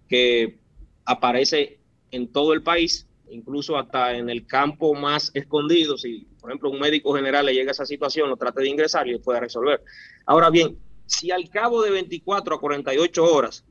que 0.09 0.59
aparece 1.05 1.81
en 2.11 2.33
todo 2.33 2.55
el 2.55 2.63
país, 2.63 3.07
incluso 3.31 3.77
hasta 3.77 4.17
en 4.17 4.31
el 4.31 4.47
campo 4.47 4.95
más 4.95 5.31
escondido. 5.35 5.99
Si, 5.99 6.27
por 6.43 6.51
ejemplo, 6.51 6.71
un 6.71 6.81
médico 6.81 7.15
general 7.15 7.47
le 7.47 7.55
llega 7.55 7.71
a 7.71 7.73
esa 7.73 7.87
situación, 7.87 8.29
lo 8.29 8.37
trate 8.37 8.63
de 8.63 8.69
ingresar 8.69 9.07
y 9.07 9.17
puede 9.19 9.39
resolver. 9.39 9.81
Ahora 10.27 10.51
bien, 10.51 10.77
si 11.07 11.31
al 11.31 11.49
cabo 11.49 11.83
de 11.83 11.93
24 11.93 12.57
a 12.57 12.61
48 12.61 13.25
horas 13.25 13.65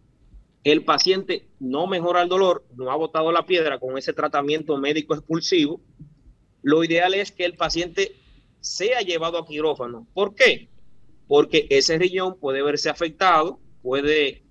el 0.64 0.86
paciente 0.86 1.50
no 1.60 1.86
mejora 1.86 2.22
el 2.22 2.30
dolor, 2.30 2.64
no 2.78 2.90
ha 2.90 2.96
botado 2.96 3.30
la 3.34 3.46
piedra 3.46 3.78
con 3.78 3.98
ese 3.98 4.14
tratamiento 4.14 4.78
médico 4.78 5.14
expulsivo, 5.14 5.82
lo 6.62 6.86
ideal 6.86 7.14
es 7.14 7.34
que 7.34 7.44
el 7.44 7.56
paciente 7.56 8.16
sea 8.62 9.02
llevado 9.02 9.38
a 9.38 9.46
quirófano. 9.46 10.08
¿Por 10.14 10.34
qué? 10.34 10.70
Porque 11.28 11.68
ese 11.70 11.98
riñón 11.98 12.40
puede 12.40 12.64
verse 12.64 12.90
afectado, 12.90 13.60
puede 13.82 14.44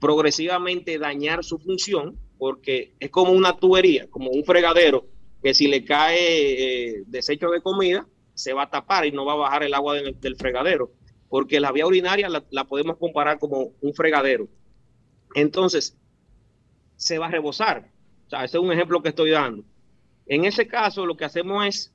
progresivamente 0.00 0.98
dañar 0.98 1.44
su 1.44 1.58
función, 1.58 2.18
porque 2.38 2.94
es 2.98 3.10
como 3.10 3.32
una 3.32 3.58
tubería, 3.58 4.08
como 4.08 4.30
un 4.30 4.42
fregadero, 4.44 5.06
que 5.46 5.54
si 5.54 5.68
le 5.68 5.84
cae 5.84 6.18
eh, 6.18 7.02
desecho 7.06 7.50
de 7.50 7.60
comida, 7.60 8.04
se 8.34 8.52
va 8.52 8.64
a 8.64 8.70
tapar 8.70 9.06
y 9.06 9.12
no 9.12 9.24
va 9.24 9.34
a 9.34 9.36
bajar 9.36 9.62
el 9.62 9.74
agua 9.74 9.94
del, 9.94 10.36
fregadero, 10.36 10.90
porque 11.28 11.60
la 11.60 11.70
vía 11.70 11.86
urinaria 11.86 12.28
la 12.28 12.64
podemos 12.64 12.96
comparar 12.96 13.38
como 13.38 13.72
un 13.80 13.94
fregadero 13.94 14.48
entonces 15.36 15.96
se 16.96 17.18
va 17.18 17.26
a 17.26 17.30
rebosar. 17.30 17.90
O 18.26 18.30
sea, 18.30 18.44
ese 18.44 18.56
es 18.56 18.62
un 18.62 18.72
ejemplo 18.72 19.02
que 19.02 19.10
estoy 19.10 19.30
dando. 19.30 19.62
En 20.26 20.46
ese 20.46 20.66
caso, 20.66 21.04
lo 21.04 21.16
que 21.16 21.26
hacemos 21.26 21.66
es 21.66 21.94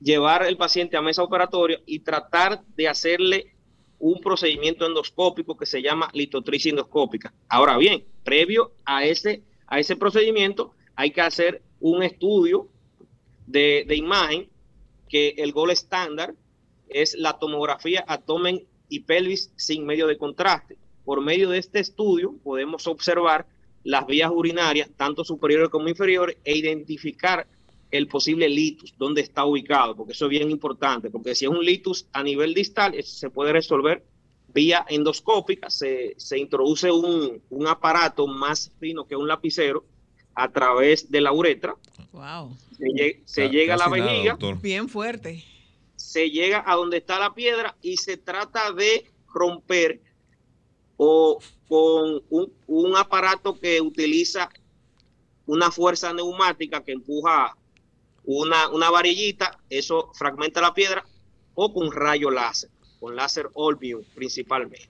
llevar 0.00 0.44
el 0.44 0.56
paciente 0.56 0.96
a 0.96 1.02
mesa 1.02 1.22
operatoria 1.22 1.80
y 1.86 2.00
tratar 2.00 2.62
de 2.76 2.88
hacerle 2.88 3.54
un 4.00 4.20
procedimiento 4.20 4.84
endoscópico 4.84 5.56
que 5.56 5.64
se 5.64 5.80
llama 5.80 6.10
litotricia 6.12 6.70
endoscópica. 6.70 7.32
Ahora 7.48 7.78
bien, 7.78 8.04
previo 8.24 8.72
a 8.84 9.04
ese, 9.04 9.44
a 9.68 9.78
ese 9.78 9.94
procedimiento 9.94 10.74
hay 10.96 11.12
que 11.12 11.20
hacer 11.20 11.62
un 11.92 12.02
estudio 12.02 12.68
de, 13.46 13.84
de 13.86 13.94
imagen 13.94 14.48
que 15.08 15.34
el 15.36 15.52
gol 15.52 15.70
estándar 15.70 16.34
es 16.88 17.14
la 17.14 17.38
tomografía 17.38 18.02
abdomen 18.06 18.64
y 18.88 19.00
pelvis 19.00 19.52
sin 19.56 19.84
medio 19.84 20.06
de 20.06 20.16
contraste. 20.16 20.78
Por 21.04 21.20
medio 21.20 21.50
de 21.50 21.58
este 21.58 21.80
estudio 21.80 22.34
podemos 22.42 22.86
observar 22.86 23.46
las 23.82 24.06
vías 24.06 24.30
urinarias, 24.34 24.90
tanto 24.96 25.24
superiores 25.24 25.68
como 25.68 25.90
inferiores, 25.90 26.38
e 26.42 26.56
identificar 26.56 27.46
el 27.90 28.08
posible 28.08 28.48
litus, 28.48 28.94
dónde 28.96 29.20
está 29.20 29.44
ubicado, 29.44 29.94
porque 29.94 30.12
eso 30.12 30.24
es 30.24 30.30
bien 30.30 30.50
importante, 30.50 31.10
porque 31.10 31.34
si 31.34 31.44
es 31.44 31.50
un 31.50 31.62
litus 31.62 32.06
a 32.12 32.22
nivel 32.22 32.54
distal, 32.54 32.94
se 33.02 33.28
puede 33.28 33.52
resolver 33.52 34.02
vía 34.54 34.86
endoscópica, 34.88 35.68
se, 35.68 36.16
introduce 36.36 36.90
un, 36.90 37.42
aparato 37.68 38.26
más 38.26 38.72
fino 38.80 39.04
que 39.06 39.16
un 39.16 39.28
lapicero 39.28 39.84
a 40.34 40.50
través 40.50 41.10
de 41.10 41.20
la 41.20 41.32
uretra. 41.32 41.76
Wow. 42.12 42.56
Se, 43.24 43.48
llega 43.48 43.74
a 43.74 43.76
la 43.76 43.88
vejiga. 43.88 44.36
Bien 44.60 44.88
fuerte. 44.88 45.44
Se 45.96 46.30
llega 46.30 46.62
a 46.66 46.74
donde 46.74 46.98
está 46.98 47.18
la 47.18 47.34
piedra 47.34 47.76
y 47.82 47.96
se 47.96 48.16
trata 48.16 48.72
de 48.72 49.10
romper 49.32 50.00
o 50.96 51.38
con 51.68 52.22
un, 52.68 52.96
aparato 52.96 53.58
que 53.58 53.80
utiliza 53.80 54.48
una 55.46 55.70
fuerza 55.70 56.12
neumática 56.12 56.84
que 56.84 56.92
empuja 56.92 57.56
una, 58.24 58.68
una, 58.68 58.90
varillita, 58.90 59.58
eso 59.68 60.10
fragmenta 60.14 60.60
la 60.60 60.72
piedra, 60.72 61.04
o 61.54 61.72
con 61.72 61.92
rayo 61.92 62.30
láser, 62.30 62.70
con 63.00 63.16
láser 63.16 63.50
Olbium 63.54 64.02
principalmente. 64.14 64.88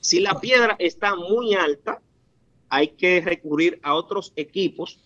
Si 0.00 0.20
la 0.20 0.38
piedra 0.40 0.76
está 0.78 1.16
muy 1.16 1.54
alta, 1.54 2.00
hay 2.68 2.88
que 2.88 3.20
recurrir 3.20 3.78
a 3.82 3.94
otros 3.94 4.32
equipos 4.36 4.98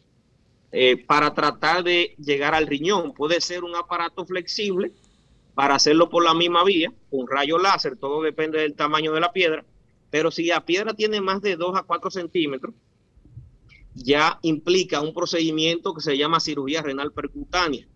eh, 0.73 0.97
para 0.97 1.35
tratar 1.35 1.83
de 1.83 2.15
llegar 2.19 2.55
al 2.55 2.67
riñón. 2.67 3.13
Puede 3.13 3.41
ser 3.41 3.65
un 3.65 3.75
aparato 3.75 4.25
flexible 4.25 4.93
para 5.55 5.75
hacerlo 5.75 6.09
por 6.09 6.25
la 6.25 6.33
misma 6.35 6.65
vía, 6.65 6.93
con 7.11 7.27
rayo 7.27 7.59
láser, 7.59 7.97
todo 7.97 8.23
depende 8.23 8.61
del 8.61 8.75
tamaño 8.75 9.13
de 9.13 9.21
la 9.21 9.33
piedra, 9.33 9.65
pero 10.11 10.31
si 10.31 10.47
la 10.47 10.65
piedra 10.65 10.95
tiene 10.95 11.21
más 11.21 11.43
de 11.43 11.57
2 11.57 11.77
a 11.77 11.83
4 11.83 12.11
centímetros, 12.11 12.75
ya 13.95 14.39
implica 14.43 15.01
un 15.01 15.13
procedimiento 15.13 15.93
que 15.93 16.01
se 16.01 16.17
llama 16.17 16.41
cirugía 16.41 16.83
renal 16.83 17.13
percutánea. 17.13 17.87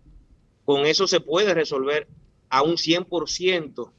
Con 0.65 0.85
eso 0.85 1.07
se 1.07 1.21
puede 1.21 1.53
resolver 1.53 2.07
a 2.49 2.61
un 2.61 2.73
100% 2.73 3.91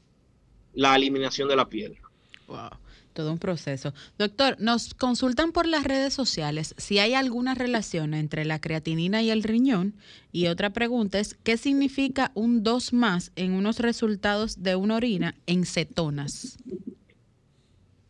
la 0.73 0.95
eliminación 0.95 1.49
de 1.49 1.55
la 1.55 1.67
piedra. 1.67 1.99
Wow, 2.47 2.69
todo 3.17 3.31
un 3.31 3.39
proceso. 3.39 3.95
Doctor, 4.19 4.57
nos 4.59 4.93
consultan 4.93 5.51
por 5.51 5.65
las 5.65 5.83
redes 5.83 6.13
sociales 6.13 6.75
si 6.77 6.99
hay 6.99 7.15
alguna 7.15 7.55
relación 7.55 8.13
entre 8.13 8.45
la 8.45 8.61
creatinina 8.61 9.23
y 9.23 9.31
el 9.31 9.41
riñón. 9.41 9.95
Y 10.31 10.45
otra 10.45 10.69
pregunta 10.69 11.17
es, 11.17 11.33
¿qué 11.43 11.57
significa 11.57 12.31
un 12.35 12.61
2 12.61 12.93
más 12.93 13.31
en 13.35 13.53
unos 13.53 13.79
resultados 13.79 14.61
de 14.61 14.75
una 14.75 14.97
orina 14.97 15.33
en 15.47 15.65
cetonas? 15.65 16.59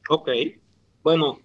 Ok, 0.10 0.30
bueno, 1.04 1.40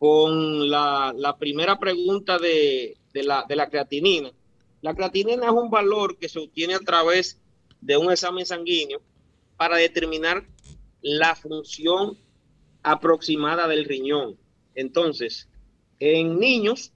con 0.00 0.68
la, 0.68 1.36
primera 1.38 1.78
pregunta 1.78 2.38
de, 2.38 2.96
la, 3.14 3.44
de 3.48 3.54
la 3.54 3.70
creatinina. 3.70 4.32
La 4.82 4.94
creatinina 4.96 5.46
es 5.46 5.52
un 5.52 5.70
valor 5.70 6.18
que 6.18 6.28
se 6.28 6.40
obtiene 6.40 6.74
a 6.74 6.80
través 6.80 7.38
de 7.80 7.96
un 7.96 8.10
examen 8.10 8.44
sanguíneo 8.44 9.00
para 9.56 9.76
determinar 9.76 10.44
la 11.02 11.36
función 11.36 12.18
aproximada 12.82 13.68
del 13.68 13.84
riñón. 13.84 14.36
Entonces, 14.74 15.48
en 15.98 16.38
niños, 16.38 16.92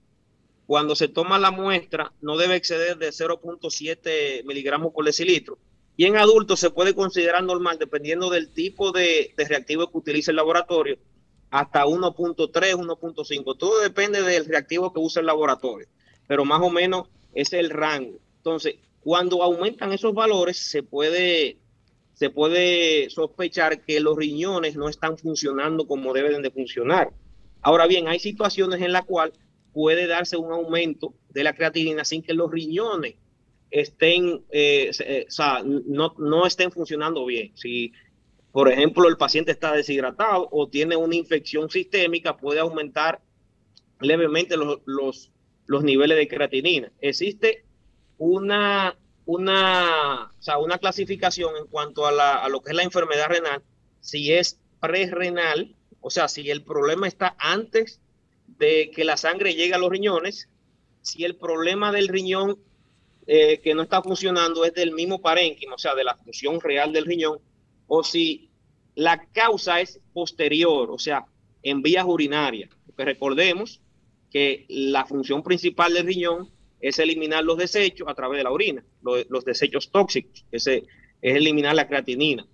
cuando 0.67 0.97
se 0.97 1.09
toma 1.09 1.39
la 1.39 1.51
muestra, 1.51 2.13
no 2.21 2.37
debe 2.37 2.57
exceder 2.57 2.97
de 2.97 3.09
0.7 3.09 4.45
miligramos 4.45 4.93
por 4.93 5.05
decilitro. 5.05 5.59
Y 5.97 6.07
en 6.07 6.17
adultos 6.17 6.59
se 6.59 6.71
puede 6.71 6.95
considerar 6.95 7.45
normal, 7.45 7.79
dependiendo 7.79 8.31
del 8.31 8.51
tipo 8.51 8.91
de, 8.91 9.33
reactivo 9.37 9.91
que 9.91 9.99
utilice 9.99 10.33
el 10.33 10.37
laboratorio, 10.37 10.99
hasta 11.51 11.85
1.3, 11.85 12.51
1.5. 12.51 13.57
Todo 13.57 13.81
depende 13.81 14.23
del 14.23 14.47
reactivo 14.47 14.93
que 14.93 14.99
use 14.99 15.21
el 15.21 15.27
laboratorio, 15.27 15.87
pero 16.27 16.45
más 16.45 16.61
o 16.63 16.71
menos 16.71 17.09
es 17.33 17.53
el 17.53 17.71
rango. 17.71 18.19
Entonces, 18.39 18.77
cuando 19.01 19.43
aumentan 19.43 19.93
esos 19.93 20.15
valores, 20.15 20.59
se 20.59 20.83
puede, 20.83 21.59
se 22.15 22.31
puede 22.31 23.11
sospechar 23.11 23.85
que 23.85 24.01
los 24.01 24.17
riñones 24.17 24.77
no 24.77 24.89
están 24.89 25.19
funcionando 25.19 25.87
como 25.87 26.13
deben 26.13 26.43
de 26.43 26.51
funcionar. 26.51 27.11
Ahora 27.61 27.87
bien, 27.87 28.09
hay 28.09 28.21
situaciones 28.21 28.81
en 28.83 28.93
las 28.93 29.05
cuales 29.05 29.39
puede 29.73 30.07
darse 30.07 30.37
un 30.37 30.53
aumento 30.53 31.15
de 31.31 31.45
la 31.45 31.55
creatinina 31.55 32.05
sin 32.05 32.23
que 32.23 32.35
los 32.35 32.51
riñones 32.51 33.17
estén, 33.71 34.45
eh, 34.51 34.93
eh, 35.01 35.25
o 35.27 35.31
sea, 35.31 35.63
no, 35.65 36.15
no 36.19 36.47
estén 36.47 36.71
funcionando 36.71 37.27
bien. 37.27 37.51
Si, 37.57 37.93
por 38.53 38.71
ejemplo, 38.71 39.09
el 39.09 39.17
paciente 39.17 39.51
está 39.51 39.73
deshidratado 39.73 40.49
o 40.53 40.69
tiene 40.69 40.95
una 40.95 41.17
infección 41.17 41.69
sistémica, 41.69 42.37
puede 42.37 42.61
aumentar 42.61 43.21
levemente 44.01 44.57
los, 44.57 44.81
los, 44.87 45.33
los 45.67 45.83
niveles 45.83 46.17
de 46.17 46.29
creatinina. 46.29 46.93
Existe 47.01 47.65
una 48.19 48.97
una, 49.27 50.31
o 50.39 50.43
sea, 50.43 50.59
una 50.59 50.79
clasificación 50.79 51.57
en 51.57 51.67
cuanto 51.67 52.07
a, 52.07 52.13
la, 52.13 52.35
a 52.37 52.49
lo 52.49 52.61
que 52.61 52.71
es 52.71 52.77
la 52.77 52.83
enfermedad 52.83 53.29
renal, 53.29 53.63
si 54.01 54.33
es 54.33 54.61
prerrenal, 54.81 55.75
o 56.01 56.11
sea, 56.11 56.29
si 56.29 56.51
el 56.51 56.63
problema 56.63 57.09
está 57.09 57.35
antes 57.39 58.01
de 58.47 58.91
que 58.95 59.05
la 59.05 59.17
sangre 59.17 59.55
llegue 59.55 59.75
a 59.75 59.79
los 59.79 59.91
riñones, 59.91 60.49
si 61.01 61.25
el 61.25 61.37
problema 61.37 61.93
del 61.93 62.09
riñón 62.09 62.59
eh, 63.27 63.61
que 63.61 63.75
no 63.75 63.83
está 63.83 64.03
funcionando 64.03 64.65
es 64.65 64.75
del 64.75 64.93
mismo 64.93 65.21
parénquima, 65.21 65.75
o 65.75 65.79
sea, 65.79 65.95
de 65.95 66.05
la 66.05 66.17
función 66.17 66.61
real 66.61 66.93
del 66.93 67.07
riñón, 67.07 67.39
o 67.87 68.05
si 68.05 68.51
la 68.95 69.27
causa 69.33 69.81
es 69.81 70.01
posterior, 70.13 70.91
o 70.91 70.99
sea, 70.99 71.25
en 71.63 71.81
vías 71.83 72.05
urinarias. 72.07 72.71
Porque 72.87 73.05
recordemos 73.05 73.81
que 74.31 74.67
la 74.69 75.07
función 75.07 75.43
principal 75.43 75.95
del 75.95 76.07
riñón 76.07 76.51
es 76.89 76.99
eliminar 76.99 77.45
los 77.45 77.59
desechos 77.59 78.09
a 78.09 78.15
través 78.15 78.39
de 78.39 78.45
la 78.45 78.51
orina, 78.51 78.85
los, 79.03 79.45
desechos 79.45 79.91
tóxicos, 79.91 80.45
ese 80.51 80.85
es 81.23 81.37
eliminar 81.37 81.75
la 81.75 81.89
creatinina. 81.89 82.47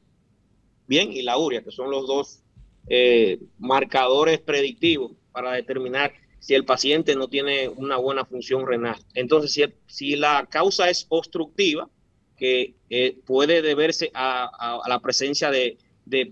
Bien, 0.86 1.12
y 1.12 1.22
la 1.22 1.38
urea, 1.38 1.62
que 1.62 1.70
son 1.70 1.90
los 1.90 2.06
dos 2.06 2.42
eh, 2.88 3.38
marcadores 3.58 4.40
predictivos 4.40 5.12
para 5.32 5.52
determinar 5.52 6.12
si 6.38 6.54
el 6.54 6.64
paciente 6.64 7.14
no 7.14 7.28
tiene 7.28 7.68
una 7.68 7.96
buena 7.96 8.24
función 8.24 8.66
renal. 8.66 8.96
Entonces, 9.14 9.52
si, 9.52 9.64
si 9.86 10.16
la 10.16 10.46
causa 10.50 10.88
es 10.90 11.06
obstructiva, 11.08 11.88
que 12.40 12.74
eh, 12.88 13.18
puede 13.26 13.60
deberse 13.60 14.10
a, 14.14 14.80
la 14.88 14.98
presencia 15.00 15.50
de, 15.50 15.76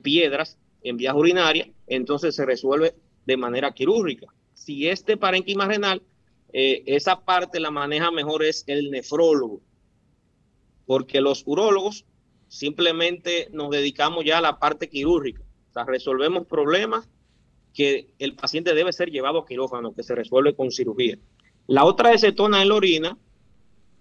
piedras 0.03 0.59
en 0.83 0.97
vías 0.97 1.15
urinarias, 1.15 1.69
entonces 1.87 2.35
se 2.35 2.47
resuelve 2.47 2.95
de 3.27 3.37
manera 3.37 3.73
quirúrgica. 3.73 4.27
Si 4.55 4.89
este 4.89 5.19
parénquima 5.19 5.67
renal, 5.67 6.03
eh, 6.53 6.83
esa 6.87 7.25
parte 7.25 7.61
la 7.61 7.71
maneja 7.71 8.11
mejor 8.11 8.45
es 8.45 8.65
el 8.67 8.91
nefrólogo, 8.91 9.61
porque 10.87 11.21
los 11.21 11.43
urólogos 11.47 12.05
simplemente 12.49 13.49
nos 13.53 13.71
dedicamos 13.71 14.25
ya 14.25 14.39
a 14.39 14.43
la 14.43 14.59
parte 14.59 14.89
quirúrgica, 14.89 15.43
o 15.71 15.73
sea, 15.73 15.85
resolvemos 15.85 16.47
problemas 16.47 17.09
que 17.75 18.15
el 18.19 18.35
paciente 18.35 18.75
debe 18.75 18.93
ser 18.93 19.11
llevado 19.11 19.41
a 19.41 19.47
quirófano, 19.47 19.95
que 19.95 20.03
se 20.03 20.15
resuelve 20.15 20.57
con 20.57 20.71
cirugía. 20.71 21.19
La 21.67 21.85
otra 21.85 22.13
es 22.13 22.23
cetona 22.23 22.63
en 22.63 22.71
la 22.71 22.75
orina, 22.75 23.19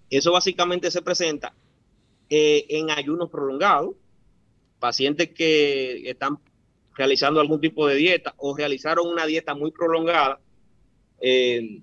eso 0.09 0.31
básicamente 0.31 0.89
se 0.89 1.01
presenta 1.01 1.53
eh, 2.29 2.65
en 2.69 2.89
ayunos 2.89 3.29
prolongados, 3.29 3.95
pacientes 4.79 5.29
que 5.29 6.09
están 6.09 6.39
realizando 6.95 7.39
algún 7.39 7.61
tipo 7.61 7.87
de 7.87 7.95
dieta 7.95 8.33
o 8.37 8.55
realizaron 8.55 9.07
una 9.07 9.25
dieta 9.25 9.53
muy 9.53 9.71
prolongada, 9.71 10.39
eh, 11.19 11.81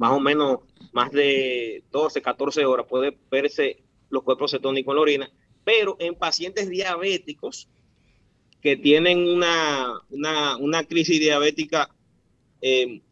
más 0.00 0.12
o 0.12 0.20
menos 0.20 0.60
más 0.92 1.12
de 1.12 1.84
12, 1.92 2.22
14 2.22 2.64
horas, 2.64 2.86
puede 2.88 3.18
verse 3.30 3.82
los 4.08 4.22
cuerpos 4.22 4.50
cetónicos 4.50 4.92
en 4.92 4.96
la 4.96 5.02
orina, 5.02 5.30
pero 5.62 5.96
en 5.98 6.14
pacientes 6.14 6.70
diabéticos 6.70 7.68
que 8.62 8.78
tienen 8.78 9.28
una, 9.28 10.00
una, 10.08 10.84
crisis 10.84 11.20
diabética 11.20 11.94
eh, 12.62 13.02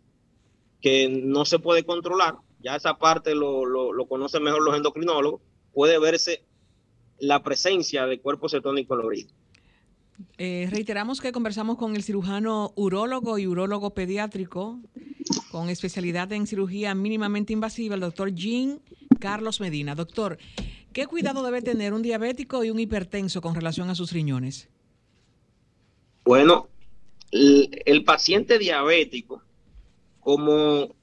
que 0.81 1.11
no 1.11 1.45
se 1.45 1.59
puede 1.59 1.85
controlar, 1.85 2.37
ya 2.61 2.77
esa 2.77 2.97
parte 2.97 3.35
lo, 3.35 3.67
lo, 3.67 4.07
conocen 4.07 4.43
mejor 4.43 4.63
los 4.63 4.75
endocrinólogos, 4.75 5.43
puede 5.75 5.99
verse 5.99 6.43
la 7.19 7.43
presencia 7.43 8.07
de 8.07 8.19
cuerpo 8.19 8.49
cetónico 8.49 8.95
en 8.95 9.01
la 9.01 9.07
orina. 9.07 9.31
Eh, 10.37 10.69
reiteramos 10.71 11.21
que 11.21 11.33
conversamos 11.33 11.77
con 11.79 11.97
el 11.97 12.03
cirujano 12.03 12.73
urólogo 12.77 13.39
y 13.39 13.47
urólogo 13.47 13.91
pediátrico 13.95 14.81
con 15.51 15.69
especialidad 15.69 16.33
en 16.33 16.47
cirugía 16.47 16.95
mínimamente 16.95 17.53
invasiva, 17.53 17.95
el 17.95 18.01
doctor 18.01 18.35
Jean 18.35 18.81
Carlos 19.19 19.61
Medina. 19.61 19.95
Doctor, 19.95 20.39
¿qué 20.93 21.07
cuidado 21.07 21.43
debe 21.43 21.63
tener 21.63 21.93
un 21.93 22.03
diabético 22.03 22.65
y 22.65 22.71
un 22.71 22.79
hipertenso 22.79 23.41
con 23.41 23.55
relación 23.55 23.91
a 23.91 23.95
sus 23.95 24.13
riñones? 24.13 24.69
Bueno, 26.25 26.69
el, 27.31 28.05
paciente 28.05 28.59
diabético, 28.59 29.43
como 30.21 30.95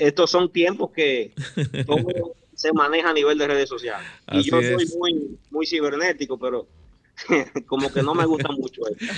estos 0.00 0.30
son 0.30 0.50
tiempos 0.50 0.90
que 0.90 1.32
todo 1.86 2.34
se 2.56 2.72
maneja 2.72 3.10
a 3.10 3.14
nivel 3.14 3.38
de 3.38 3.46
redes 3.46 3.68
sociales. 3.68 4.08
y 4.32 4.42
yo 4.42 4.60
soy 4.60 4.86
muy, 4.98 5.38
muy 5.52 5.64
cibernético, 5.64 6.36
pero 6.40 6.66
como 7.66 7.92
que 7.92 8.02
no 8.02 8.14
me 8.14 8.24
gusta 8.24 8.50
mucho 8.52 8.82
eso. 8.88 9.12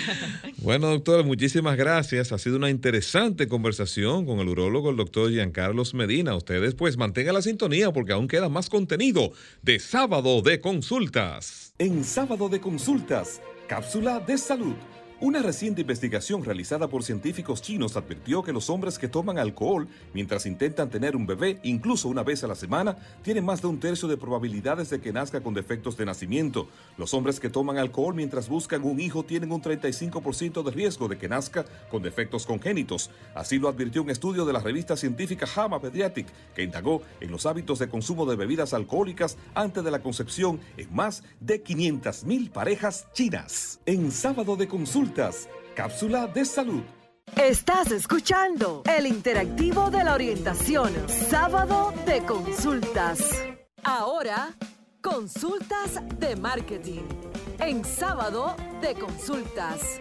Bueno, 0.59 0.89
doctor, 0.89 1.25
muchísimas 1.25 1.77
gracias. 1.77 2.33
Ha 2.33 2.39
sido 2.39 2.57
una 2.57 2.71
interesante 2.71 3.49
conversación 3.49 4.27
con 4.27 4.41
el 4.41 4.49
urólogo, 4.49 4.91
el 4.91 4.97
doctor 4.97 5.31
Giancarlos 5.31 5.95
Medina. 5.95 6.37
Ustedes 6.37 6.75
pues 6.75 6.97
mantengan 6.97 7.35
la 7.35 7.43
sintonía 7.43 7.93
porque 7.93 8.13
aún 8.13 8.29
queda 8.29 8.49
más 8.49 8.69
contenido 8.69 9.33
de 9.63 9.79
sábado 9.79 10.43
de 10.43 10.61
consultas. 10.61 11.75
En 11.79 12.05
sábado 12.05 12.49
de 12.49 12.61
consultas 12.61 13.41
Cápsula 13.67 14.21
de 14.21 14.37
salud. 14.37 14.75
Una 15.25 15.41
reciente 15.41 15.81
investigación 15.81 16.45
realizada 16.45 16.87
por 16.89 17.03
científicos 17.03 17.63
chinos 17.63 17.97
advirtió 17.97 18.43
que 18.43 18.53
los 18.53 18.69
hombres 18.69 18.99
que 18.99 19.09
toman 19.09 19.39
alcohol 19.39 19.89
mientras 20.13 20.45
intentan 20.45 20.91
tener 20.91 21.17
un 21.17 21.25
bebé, 21.25 21.61
incluso 21.63 22.11
una 22.11 22.23
vez 22.23 22.45
a 22.45 22.47
la 22.47 22.55
semana, 22.55 22.99
tienen 23.23 23.43
más 23.43 23.63
de 23.63 23.69
un 23.69 23.81
tercio 23.81 24.07
de 24.07 24.19
probabilidades 24.19 24.91
de 24.91 25.01
que 25.01 25.15
nazca 25.15 25.41
con 25.41 25.55
defectos 25.55 25.97
de 25.97 26.05
nacimiento. 26.05 26.69
Los 26.99 27.15
hombres 27.15 27.41
que 27.41 27.49
toman 27.49 27.79
alcohol 27.79 28.15
mientras 28.15 28.51
buscan 28.51 28.85
un 28.85 29.01
hijo 29.01 29.25
tienen 29.25 29.51
un 29.51 29.63
35% 29.63 30.63
de 30.63 30.71
riesgo 30.71 31.09
de 31.09 31.17
que 31.17 31.27
nazca 31.27 31.65
con 31.91 32.03
defectos 32.03 32.45
congénitos. 32.45 33.09
Así 33.35 33.59
lo 33.59 33.71
advirtió 33.71 34.03
un 34.03 34.11
estudio 34.11 34.45
de 34.45 34.53
la 34.53 34.61
revista 34.61 34.95
científica 34.95 35.47
JAMA 35.47 35.81
Pediatric, 35.81 36.27
que 36.55 36.65
indagó 36.65 37.01
en 37.23 37.31
los 37.31 37.47
hábitos 37.47 37.79
de 37.79 37.89
consumo 37.89 38.27
de 38.27 38.37
bebidas 38.37 38.75
alcohólicas 38.75 39.39
antes 39.55 39.83
de 39.83 39.91
la 39.91 40.03
concepción 40.03 40.61
en 40.77 40.95
más 40.95 41.23
de 41.41 41.65
500.000 41.65 42.51
parejas 42.51 43.07
chinas. 43.15 43.81
En 43.87 44.13
sábado 44.13 44.57
de 44.57 44.69
consulta 44.69 45.14
Cápsula 45.77 46.27
de 46.27 46.45
salud. 46.45 46.83
Estás 47.41 47.93
escuchando 47.93 48.83
el 48.99 49.07
interactivo 49.07 49.89
de 49.89 50.03
la 50.03 50.13
orientación, 50.15 50.91
sábado 51.09 51.95
de 52.05 52.21
consultas. 52.25 53.21
Ahora, 53.85 54.57
consultas 55.01 56.01
de 56.19 56.35
marketing. 56.35 57.03
En 57.61 57.85
sábado 57.85 58.57
de 58.83 58.95
consultas. 58.95 60.01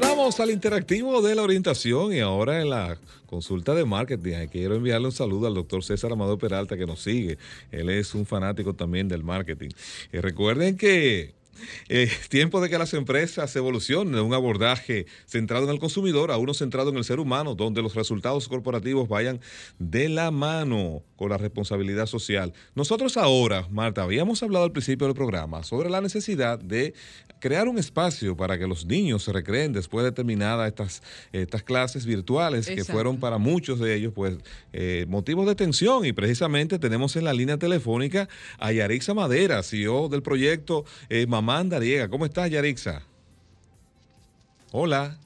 Vamos 0.00 0.40
al 0.40 0.50
interactivo 0.50 1.20
de 1.20 1.34
la 1.34 1.42
orientación 1.42 2.14
y 2.14 2.20
ahora 2.20 2.62
en 2.62 2.70
la 2.70 2.96
consulta 3.26 3.74
de 3.74 3.84
marketing. 3.84 4.48
Quiero 4.50 4.76
enviarle 4.76 5.08
un 5.08 5.12
saludo 5.12 5.46
al 5.46 5.54
doctor 5.54 5.84
César 5.84 6.10
Amado 6.10 6.38
Peralta 6.38 6.78
que 6.78 6.86
nos 6.86 7.02
sigue. 7.02 7.36
Él 7.70 7.90
es 7.90 8.14
un 8.14 8.24
fanático 8.24 8.72
también 8.72 9.08
del 9.08 9.22
marketing. 9.22 9.70
Y 10.10 10.18
recuerden 10.18 10.78
que 10.78 11.38
eh, 11.88 12.10
tiempo 12.28 12.60
de 12.60 12.68
que 12.68 12.78
las 12.78 12.94
empresas 12.94 13.54
evolucionen 13.56 14.14
de 14.14 14.20
un 14.20 14.34
abordaje 14.34 15.06
centrado 15.26 15.64
en 15.64 15.70
el 15.70 15.78
consumidor 15.78 16.30
a 16.30 16.36
uno 16.36 16.54
centrado 16.54 16.90
en 16.90 16.96
el 16.96 17.04
ser 17.04 17.20
humano, 17.20 17.54
donde 17.54 17.82
los 17.82 17.94
resultados 17.94 18.48
corporativos 18.48 19.08
vayan 19.08 19.40
de 19.78 20.08
la 20.08 20.30
mano 20.30 21.02
con 21.16 21.30
la 21.30 21.38
responsabilidad 21.38 22.06
social. 22.06 22.52
Nosotros 22.74 23.16
ahora, 23.16 23.66
Marta, 23.70 24.02
habíamos 24.02 24.42
hablado 24.42 24.64
al 24.64 24.72
principio 24.72 25.06
del 25.06 25.16
programa 25.16 25.62
sobre 25.62 25.90
la 25.90 26.00
necesidad 26.00 26.58
de 26.58 26.94
crear 27.40 27.68
un 27.68 27.78
espacio 27.78 28.36
para 28.36 28.58
que 28.58 28.66
los 28.66 28.84
niños 28.84 29.24
se 29.24 29.32
recreen 29.32 29.72
después 29.72 30.04
de 30.04 30.12
terminadas 30.12 30.68
estas, 30.68 31.02
estas 31.32 31.62
clases 31.62 32.06
virtuales 32.06 32.66
que 32.68 32.84
fueron 32.84 33.18
para 33.18 33.38
muchos 33.38 33.80
de 33.80 33.94
ellos 33.94 34.12
pues 34.14 34.36
eh, 34.72 35.06
motivos 35.08 35.46
de 35.46 35.54
tensión 35.54 36.04
y 36.04 36.12
precisamente 36.12 36.78
tenemos 36.78 37.16
en 37.16 37.24
la 37.24 37.32
línea 37.32 37.56
telefónica 37.56 38.28
a 38.58 38.72
Yarixa 38.72 39.14
Madera, 39.14 39.62
CEO 39.62 40.08
del 40.08 40.22
proyecto 40.22 40.84
eh, 41.08 41.26
Mamá 41.26 41.49
Andariega. 41.58 42.08
¿Cómo 42.08 42.24
estás 42.24 42.50
Yarixa? 42.50 43.02
Hola. 44.72 45.18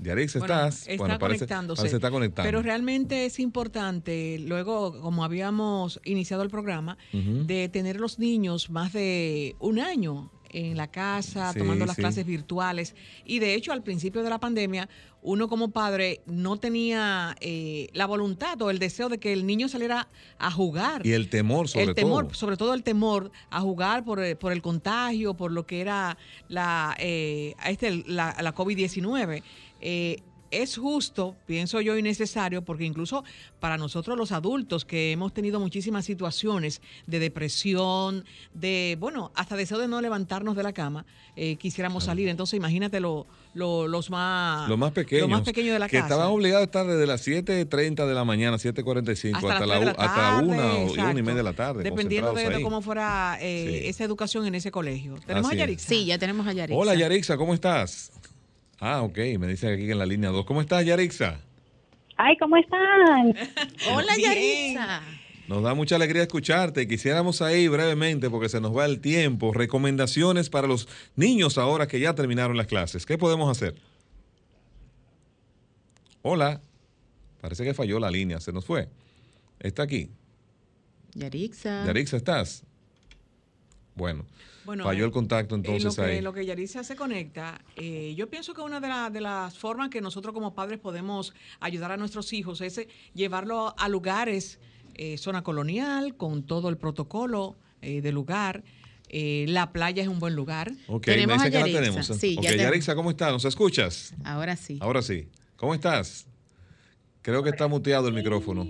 Yarixa, 0.00 0.38
¿estás? 0.38 0.86
Está 0.86 0.96
bueno, 0.96 1.18
conectándose. 1.18 1.86
está 1.86 2.10
conectando. 2.10 2.46
Pero 2.46 2.62
realmente 2.62 3.26
es 3.26 3.40
importante, 3.40 4.38
luego, 4.38 5.00
como 5.00 5.24
habíamos 5.24 6.00
iniciado 6.04 6.42
el 6.44 6.50
programa, 6.50 6.96
de 7.12 7.68
tener 7.68 7.98
los 7.98 8.18
niños 8.18 8.70
más 8.70 8.92
de 8.92 9.56
un 9.58 9.80
año 9.80 10.30
en 10.50 10.76
la 10.76 10.88
casa, 10.88 11.52
tomando 11.54 11.86
las 11.86 11.96
clases 11.96 12.24
virtuales. 12.26 12.94
Y 13.24 13.38
de 13.38 13.54
hecho, 13.54 13.72
al 13.72 13.82
principio 13.82 14.22
de 14.22 14.30
la 14.30 14.38
pandemia, 14.38 14.88
uno 15.22 15.48
como 15.48 15.70
padre 15.70 16.20
no 16.26 16.58
tenía 16.58 17.36
eh, 17.40 17.88
la 17.92 18.06
voluntad 18.06 18.60
o 18.62 18.70
el 18.70 18.78
deseo 18.78 19.08
de 19.08 19.18
que 19.18 19.32
el 19.32 19.46
niño 19.46 19.68
saliera 19.68 20.08
a 20.38 20.50
jugar. 20.50 21.04
Y 21.06 21.12
el 21.12 21.28
temor, 21.28 21.68
sobre 21.68 21.86
el 21.86 21.94
temor, 21.94 22.34
Sobre 22.34 22.56
todo 22.56 22.74
el 22.74 22.82
temor 22.82 23.30
a 23.50 23.60
jugar 23.60 24.04
por, 24.04 24.22
eh, 24.22 24.36
por 24.36 24.52
el 24.52 24.62
contagio, 24.62 25.34
por 25.34 25.52
lo 25.52 25.66
que 25.66 25.80
era 25.80 26.16
la, 26.48 26.96
eh, 26.98 27.54
este, 27.66 28.04
la, 28.06 28.36
la 28.40 28.54
COVID-19 28.54 29.42
es 30.50 30.76
justo, 30.76 31.36
pienso 31.46 31.80
yo, 31.80 31.96
y 31.96 32.02
necesario, 32.02 32.62
porque 32.62 32.84
incluso 32.84 33.24
para 33.60 33.76
nosotros 33.76 34.16
los 34.16 34.32
adultos 34.32 34.84
que 34.84 35.12
hemos 35.12 35.32
tenido 35.32 35.60
muchísimas 35.60 36.04
situaciones 36.04 36.80
de 37.06 37.18
depresión, 37.18 38.24
de, 38.54 38.96
bueno, 38.98 39.30
hasta 39.34 39.56
deseo 39.56 39.78
de 39.78 39.88
no 39.88 40.00
levantarnos 40.00 40.56
de 40.56 40.62
la 40.62 40.72
cama, 40.72 41.04
eh, 41.36 41.56
quisiéramos 41.56 42.04
salir. 42.04 42.28
Entonces, 42.28 42.56
imagínate 42.56 43.00
lo, 43.00 43.26
los 43.54 44.10
más... 44.10 44.68
Los 44.68 44.78
más 44.78 44.92
pequeños. 44.92 45.28
más 45.28 45.42
pequeños 45.42 45.72
de 45.72 45.78
la 45.78 45.88
que 45.88 45.98
estaban 45.98 46.28
obligados 46.28 46.62
a 46.62 46.64
estar 46.64 46.86
desde 46.86 47.06
las 47.06 47.26
7.30 47.26 48.06
de 48.06 48.14
la 48.14 48.24
mañana, 48.24 48.56
7.45, 48.56 49.36
hasta, 49.36 49.52
hasta, 49.54 49.66
la, 49.66 49.90
hasta 49.90 50.42
una 50.42 50.74
o 50.74 50.92
una 50.92 51.10
y 51.12 51.22
media 51.22 51.34
de 51.36 51.42
la 51.42 51.52
tarde. 51.52 51.82
Dependiendo 51.82 52.32
de, 52.32 52.62
cómo 52.62 52.82
fuera 52.82 53.38
eh, 53.40 53.88
esa 53.88 54.04
educación 54.04 54.46
en 54.46 54.54
ese 54.54 54.70
colegio. 54.70 55.16
¿Tenemos 55.26 55.50
a 55.50 55.54
Yarixa? 55.54 55.88
Sí, 55.88 56.06
ya 56.06 56.18
tenemos 56.18 56.46
a 56.46 56.52
Yarixa. 56.52 56.78
Hola 56.78 56.94
Yarixa, 56.94 57.36
¿cómo 57.36 57.54
estás? 57.54 58.10
Ah, 58.80 59.02
ok, 59.02 59.18
me 59.38 59.46
dice 59.48 59.72
aquí 59.72 59.90
en 59.90 59.98
la 59.98 60.06
línea 60.06 60.30
2. 60.30 60.44
¿Cómo 60.44 60.60
estás, 60.60 60.84
Yarixa? 60.84 61.40
Ay, 62.16 62.36
¿cómo 62.38 62.56
están? 62.56 63.34
Hola, 63.92 64.12
Yarixa. 64.16 65.02
Nos 65.48 65.62
da 65.62 65.74
mucha 65.74 65.96
alegría 65.96 66.22
escucharte. 66.22 66.86
Quisiéramos 66.86 67.42
ahí 67.42 67.68
brevemente, 67.68 68.28
porque 68.30 68.48
se 68.48 68.60
nos 68.60 68.76
va 68.76 68.84
el 68.84 69.00
tiempo, 69.00 69.52
recomendaciones 69.52 70.50
para 70.50 70.68
los 70.68 70.88
niños 71.16 71.58
ahora 71.58 71.88
que 71.88 71.98
ya 71.98 72.14
terminaron 72.14 72.56
las 72.56 72.66
clases. 72.66 73.06
¿Qué 73.06 73.18
podemos 73.18 73.50
hacer? 73.50 73.74
Hola. 76.22 76.60
Parece 77.40 77.64
que 77.64 77.72
falló 77.72 77.98
la 77.98 78.10
línea, 78.10 78.40
se 78.40 78.52
nos 78.52 78.64
fue. 78.64 78.88
Está 79.60 79.84
aquí. 79.84 80.10
Yarixa. 81.14 81.86
Yarixa, 81.86 82.16
¿estás? 82.16 82.64
Bueno, 83.98 84.24
falló 84.82 85.04
el 85.04 85.10
contacto 85.10 85.54
entonces 85.54 85.84
lo 85.84 86.04
que, 86.04 86.10
ahí. 86.10 86.20
Lo 86.20 86.32
que 86.32 86.46
Yarisa 86.46 86.84
se 86.84 86.96
conecta, 86.96 87.60
eh, 87.76 88.14
yo 88.16 88.28
pienso 88.28 88.54
que 88.54 88.60
una 88.60 88.80
de, 89.10 89.20
las 89.20 89.58
formas 89.58 89.90
que 89.90 90.00
nosotros 90.00 90.32
como 90.32 90.54
padres 90.54 90.78
podemos 90.78 91.34
ayudar 91.60 91.92
a 91.92 91.96
nuestros 91.96 92.32
hijos 92.32 92.60
es 92.60 92.78
eh, 92.78 92.88
llevarlo 93.14 93.74
a 93.78 93.88
lugares, 93.88 94.58
eh, 94.94 95.18
zona 95.18 95.42
colonial, 95.42 96.16
con 96.16 96.42
todo 96.44 96.68
el 96.68 96.76
protocolo 96.76 97.56
de 97.80 98.10
lugar. 98.10 98.64
la 99.10 99.72
playa 99.72 100.02
es 100.02 100.08
un 100.08 100.18
buen 100.18 100.34
lugar. 100.34 100.72
Ok, 100.88 101.04
tenemos 101.04 101.38
me 101.38 101.50
que 101.50 101.58
la 101.58 101.64
tenemos. 101.64 102.06
Sí, 102.06 102.36
ok, 102.38 102.44
Yarisa, 102.44 102.94
¿cómo 102.94 103.10
estás? 103.10 103.32
¿Nos 103.32 103.44
escuchas? 103.44 104.14
Ahora 104.24 104.56
sí. 104.56 104.78
Ahora 104.80 105.00
sí. 105.00 105.28
¿Cómo 105.56 105.74
estás? 105.74 106.26
Creo 107.22 107.42
que 107.42 107.50
está 107.50 107.68
muteado 107.68 108.08
el 108.08 108.14
micrófono. 108.14 108.66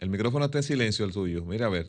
El 0.00 0.10
micrófono 0.10 0.44
está 0.44 0.58
en 0.58 0.64
silencio 0.64 1.04
el 1.04 1.12
tuyo. 1.12 1.44
Mira, 1.44 1.66
a 1.66 1.70
ver. 1.70 1.88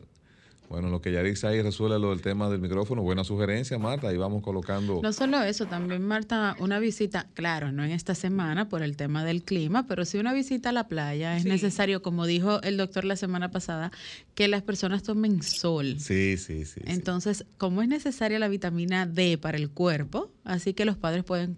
Bueno, 0.68 0.88
lo 0.90 1.00
que 1.00 1.12
ya 1.12 1.22
dice 1.22 1.46
ahí 1.46 1.62
resuelve 1.62 1.98
lo 1.98 2.10
del 2.10 2.22
tema 2.22 2.50
del 2.50 2.60
micrófono. 2.60 3.02
Buena 3.02 3.24
sugerencia, 3.24 3.78
Marta. 3.78 4.08
Ahí 4.08 4.16
vamos 4.16 4.42
colocando. 4.42 5.00
No 5.02 5.12
solo 5.12 5.42
eso, 5.42 5.66
también, 5.66 6.02
Marta, 6.02 6.56
una 6.58 6.78
visita, 6.78 7.28
claro, 7.34 7.70
no 7.70 7.84
en 7.84 7.92
esta 7.92 8.14
semana 8.14 8.68
por 8.68 8.82
el 8.82 8.96
tema 8.96 9.24
del 9.24 9.42
clima, 9.42 9.86
pero 9.86 10.04
sí 10.04 10.18
una 10.18 10.32
visita 10.32 10.70
a 10.70 10.72
la 10.72 10.88
playa. 10.88 11.36
Es 11.36 11.44
necesario, 11.44 12.02
como 12.02 12.26
dijo 12.26 12.60
el 12.62 12.76
doctor 12.76 13.04
la 13.04 13.16
semana 13.16 13.50
pasada, 13.50 13.92
que 14.34 14.48
las 14.48 14.62
personas 14.62 15.02
tomen 15.02 15.42
sol. 15.42 15.96
Sí, 16.00 16.36
sí, 16.36 16.64
sí. 16.64 16.80
Entonces, 16.84 17.44
como 17.58 17.82
es 17.82 17.88
necesaria 17.88 18.38
la 18.38 18.48
vitamina 18.48 19.06
D 19.06 19.38
para 19.38 19.58
el 19.58 19.70
cuerpo, 19.70 20.32
así 20.44 20.74
que 20.74 20.84
los 20.84 20.96
padres 20.96 21.24
pueden 21.24 21.56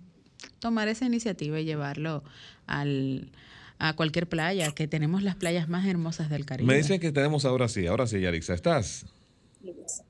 tomar 0.58 0.88
esa 0.88 1.06
iniciativa 1.06 1.58
y 1.58 1.64
llevarlo 1.64 2.22
al 2.66 3.30
a 3.78 3.94
cualquier 3.94 4.28
playa, 4.28 4.72
que 4.72 4.88
tenemos 4.88 5.22
las 5.22 5.36
playas 5.36 5.68
más 5.68 5.86
hermosas 5.86 6.30
del 6.30 6.44
Caribe. 6.44 6.66
Me 6.66 6.76
dicen 6.76 7.00
que 7.00 7.12
tenemos 7.12 7.44
ahora 7.44 7.68
sí, 7.68 7.86
ahora 7.86 8.06
sí, 8.06 8.20
Yarixa, 8.20 8.54
¿estás? 8.54 9.06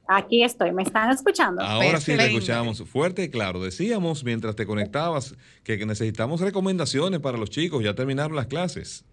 Aquí 0.07 0.43
estoy, 0.43 0.73
¿me 0.73 0.83
están 0.83 1.11
escuchando? 1.11 1.63
Ahora 1.63 2.01
sí 2.01 2.17
te 2.17 2.27
escuchamos 2.27 2.83
fuerte 2.83 3.25
y 3.25 3.31
claro. 3.31 3.63
Decíamos 3.63 4.25
mientras 4.25 4.57
te 4.57 4.67
conectabas 4.67 5.35
que 5.65 5.85
necesitamos 5.85 6.41
recomendaciones 6.41 7.21
para 7.21 7.39
los 7.39 7.51
chicos, 7.51 7.83
ya 7.83 7.95
terminaron 7.95 8.37
las 8.37 8.47
clases. 8.47 9.05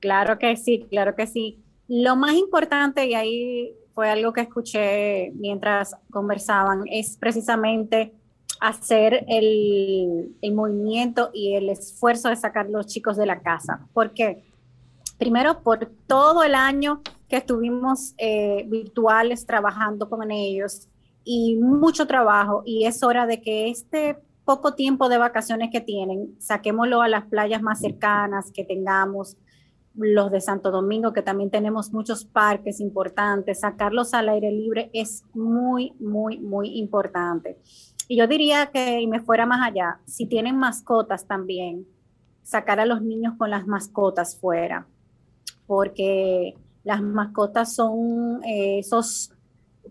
Claro 0.00 0.38
que 0.38 0.56
sí, 0.56 0.86
claro 0.90 1.14
que 1.14 1.26
sí. 1.26 1.58
Lo 1.88 2.16
más 2.16 2.34
importante, 2.34 3.06
y 3.06 3.14
ahí 3.14 3.72
fue 3.94 4.10
algo 4.10 4.32
que 4.32 4.42
escuché 4.42 5.30
mientras 5.34 5.94
conversaban, 6.10 6.82
es 6.90 7.16
precisamente 7.16 8.12
hacer 8.60 9.24
el, 9.28 10.36
movimiento 10.52 11.30
y 11.32 11.54
el 11.54 11.68
esfuerzo 11.68 12.28
de 12.28 12.36
sacar 12.36 12.68
los 12.68 12.86
chicos 12.86 13.16
de 13.16 13.26
la 13.26 13.40
casa. 13.40 13.86
¿Por 13.92 14.12
qué? 14.12 14.44
Primero, 15.18 15.62
por 15.62 15.90
todo 16.06 16.42
el 16.42 16.54
año 16.54 17.02
que 17.28 17.36
estuvimos 17.36 18.14
eh, 18.18 18.64
virtuales 18.68 19.46
trabajando 19.46 20.08
con 20.08 20.30
ellos 20.30 20.88
y 21.24 21.56
mucho 21.56 22.06
trabajo 22.06 22.62
y 22.64 22.84
es 22.84 23.02
hora 23.02 23.26
de 23.26 23.40
que 23.40 23.68
este 23.68 24.18
poco 24.44 24.74
tiempo 24.74 25.08
de 25.08 25.18
vacaciones 25.18 25.70
que 25.72 25.80
tienen, 25.80 26.36
saquémoslo 26.38 27.02
a 27.02 27.08
las 27.08 27.26
playas 27.26 27.62
más 27.62 27.80
cercanas 27.80 28.52
que 28.52 28.64
tengamos, 28.64 29.36
los 29.96 30.30
de 30.30 30.40
Santo 30.40 30.70
Domingo, 30.70 31.12
que 31.12 31.22
también 31.22 31.50
tenemos 31.50 31.92
muchos 31.92 32.24
parques 32.24 32.80
importantes, 32.80 33.60
sacarlos 33.60 34.14
al 34.14 34.28
aire 34.28 34.52
libre 34.52 34.90
es 34.92 35.24
muy, 35.34 35.94
muy, 35.98 36.38
muy 36.38 36.78
importante. 36.78 37.58
Y 38.08 38.16
yo 38.16 38.26
diría 38.26 38.66
que, 38.66 39.00
y 39.00 39.06
me 39.06 39.20
fuera 39.20 39.46
más 39.46 39.66
allá, 39.66 40.00
si 40.06 40.26
tienen 40.26 40.56
mascotas 40.56 41.26
también, 41.26 41.86
sacar 42.42 42.78
a 42.78 42.86
los 42.86 43.02
niños 43.02 43.34
con 43.36 43.50
las 43.50 43.66
mascotas 43.66 44.38
fuera, 44.38 44.86
porque 45.66 46.54
las 46.84 47.02
mascotas 47.02 47.74
son 47.74 48.44
eh, 48.44 48.78
esos 48.78 49.32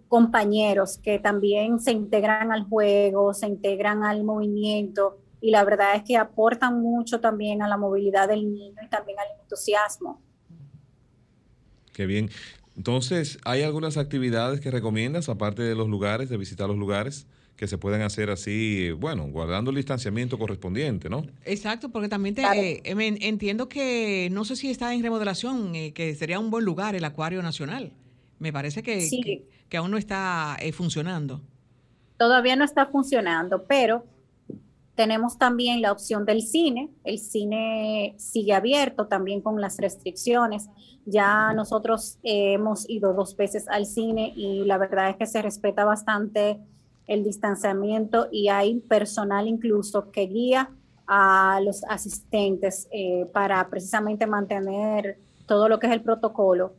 compañeros 0.07 0.97
que 0.97 1.19
también 1.19 1.79
se 1.79 1.91
integran 1.91 2.51
al 2.51 2.63
juego, 2.63 3.33
se 3.33 3.47
integran 3.47 4.03
al 4.03 4.23
movimiento 4.23 5.19
y 5.41 5.51
la 5.51 5.63
verdad 5.63 5.95
es 5.95 6.03
que 6.03 6.15
aportan 6.17 6.81
mucho 6.81 7.19
también 7.19 7.61
a 7.61 7.67
la 7.67 7.77
movilidad 7.77 8.29
del 8.29 8.51
niño 8.51 8.81
y 8.81 8.87
también 8.87 9.19
al 9.19 9.41
entusiasmo. 9.41 10.21
Qué 11.93 12.05
bien. 12.05 12.29
Entonces, 12.77 13.37
¿hay 13.45 13.63
algunas 13.63 13.97
actividades 13.97 14.59
que 14.59 14.71
recomiendas 14.71 15.29
aparte 15.29 15.63
de 15.63 15.75
los 15.75 15.87
lugares, 15.87 16.29
de 16.29 16.37
visitar 16.37 16.67
los 16.67 16.77
lugares? 16.77 17.27
Que 17.55 17.67
se 17.67 17.77
pueden 17.77 18.01
hacer 18.01 18.29
así, 18.29 18.91
bueno, 18.91 19.27
guardando 19.27 19.71
el 19.71 19.77
distanciamiento 19.77 20.37
correspondiente, 20.37 21.09
¿no? 21.09 21.25
Exacto, 21.45 21.89
porque 21.89 22.09
también 22.09 22.35
te, 22.35 22.41
eh, 22.43 22.81
entiendo 22.85 23.69
que 23.69 24.29
no 24.31 24.43
sé 24.43 24.55
si 24.55 24.69
está 24.69 24.93
en 24.93 25.01
remodelación, 25.01 25.73
eh, 25.75 25.93
que 25.93 26.13
sería 26.15 26.39
un 26.39 26.51
buen 26.51 26.65
lugar 26.65 26.95
el 26.95 27.05
Acuario 27.05 27.41
Nacional. 27.41 27.93
Me 28.39 28.51
parece 28.51 28.83
que, 28.83 29.45
que, 29.69 29.77
aún 29.77 29.91
no 29.91 29.97
está 29.97 30.57
eh, 30.59 30.73
funcionando. 30.73 31.41
Todavía 32.17 32.55
no 32.57 32.65
está 32.65 32.87
funcionando, 32.87 33.63
pero 33.65 34.05
Tenemos 34.95 35.37
también 35.37 35.81
la 35.81 35.91
opción 35.91 36.23
del 36.23 36.41
cine. 36.41 36.89
El 37.03 37.19
cine 37.19 38.15
sigue 38.17 38.53
abierto 38.53 39.07
también 39.07 39.41
con 39.41 39.59
las 39.59 39.77
restricciones. 39.77 40.69
Ya 41.05 41.51
nosotros 41.53 42.17
hemos 42.23 42.89
ido 42.89 43.13
dos 43.13 43.35
veces 43.35 43.67
al 43.67 43.85
cine 43.85 44.31
y 44.37 44.63
la 44.63 44.77
verdad 44.77 45.09
es 45.09 45.17
que 45.17 45.25
se 45.25 45.41
respeta 45.41 45.83
bastante 45.83 46.61
el 47.07 47.23
distanciamiento 47.23 48.27
y 48.31 48.49
hay 48.49 48.79
personal 48.79 49.47
incluso 49.47 50.11
que 50.11 50.21
guía 50.27 50.71
a 51.07 51.59
los 51.63 51.83
asistentes 51.83 52.87
eh, 52.91 53.27
para 53.31 53.67
precisamente 53.69 54.25
mantener 54.25 55.19
todo 55.45 55.69
lo 55.69 55.79
que 55.79 55.87
es 55.87 55.93
el 55.93 56.01
protocolo. 56.01 56.73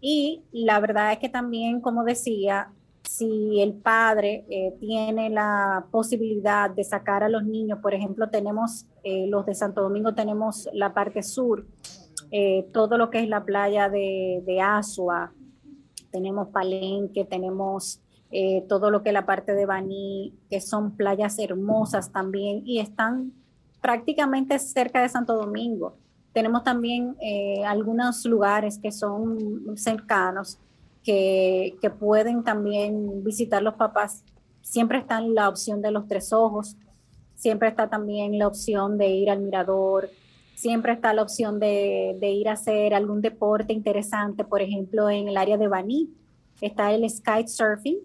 Y 0.00 0.42
la 0.52 0.80
verdad 0.80 1.12
es 1.12 1.18
que 1.18 1.28
también, 1.28 1.80
como 1.80 2.04
decía, 2.04 2.72
si 3.02 3.60
el 3.60 3.74
padre 3.74 4.44
eh, 4.50 4.76
tiene 4.78 5.30
la 5.30 5.86
posibilidad 5.90 6.70
de 6.70 6.84
sacar 6.84 7.22
a 7.22 7.28
los 7.28 7.44
niños, 7.44 7.78
por 7.80 7.94
ejemplo, 7.94 8.28
tenemos 8.28 8.86
eh, 9.02 9.26
los 9.26 9.46
de 9.46 9.54
Santo 9.54 9.82
Domingo, 9.82 10.14
tenemos 10.14 10.68
la 10.72 10.92
parte 10.92 11.22
sur, 11.22 11.66
todo 12.72 12.96
lo 12.96 13.10
que 13.10 13.18
es 13.18 13.28
la 13.28 13.44
playa 13.44 13.88
de, 13.88 14.40
de 14.46 14.60
Asua, 14.60 15.32
tenemos 16.12 16.48
Palenque, 16.48 17.24
tenemos 17.24 18.00
todo 18.68 18.90
lo 18.90 19.02
que 19.02 19.12
la 19.12 19.26
parte 19.26 19.54
de 19.54 19.66
Baní, 19.66 20.34
que 20.48 20.60
son 20.60 20.96
playas 20.96 21.38
hermosas 21.38 22.12
también 22.12 22.62
y 22.64 22.78
están 22.78 23.32
prácticamente 23.80 24.58
cerca 24.58 25.02
de 25.02 25.08
Santo 25.08 25.34
Domingo. 25.36 25.96
Tenemos 26.32 26.62
también 26.62 27.16
algunos 27.66 28.24
lugares 28.24 28.78
que 28.78 28.92
son 28.92 29.76
cercanos 29.76 30.58
que, 31.04 31.92
pueden 31.98 32.44
también 32.44 33.24
visitar 33.24 33.62
los 33.62 33.74
papás. 33.74 34.24
Siempre 34.62 34.98
está 34.98 35.20
la 35.20 35.48
opción 35.48 35.82
de 35.82 35.90
los 35.90 36.06
tres 36.06 36.32
ojos, 36.32 36.76
siempre 37.34 37.68
está 37.68 37.88
también 37.88 38.38
la 38.38 38.46
opción 38.46 38.98
de 38.98 39.08
ir 39.08 39.30
al 39.30 39.40
mirador, 39.40 40.10
siempre 40.54 40.92
está 40.92 41.12
la 41.14 41.22
opción 41.22 41.58
de, 41.58 42.18
ir 42.20 42.48
a 42.48 42.52
hacer 42.52 42.94
algún 42.94 43.22
deporte 43.22 43.72
interesante, 43.72 44.44
por 44.44 44.60
ejemplo, 44.60 45.08
en 45.08 45.28
el 45.28 45.36
área 45.36 45.56
de 45.56 45.68
Baní 45.68 46.10
está 46.60 46.92
el 46.92 47.08
Sky 47.08 47.46
Surfing, 47.48 47.96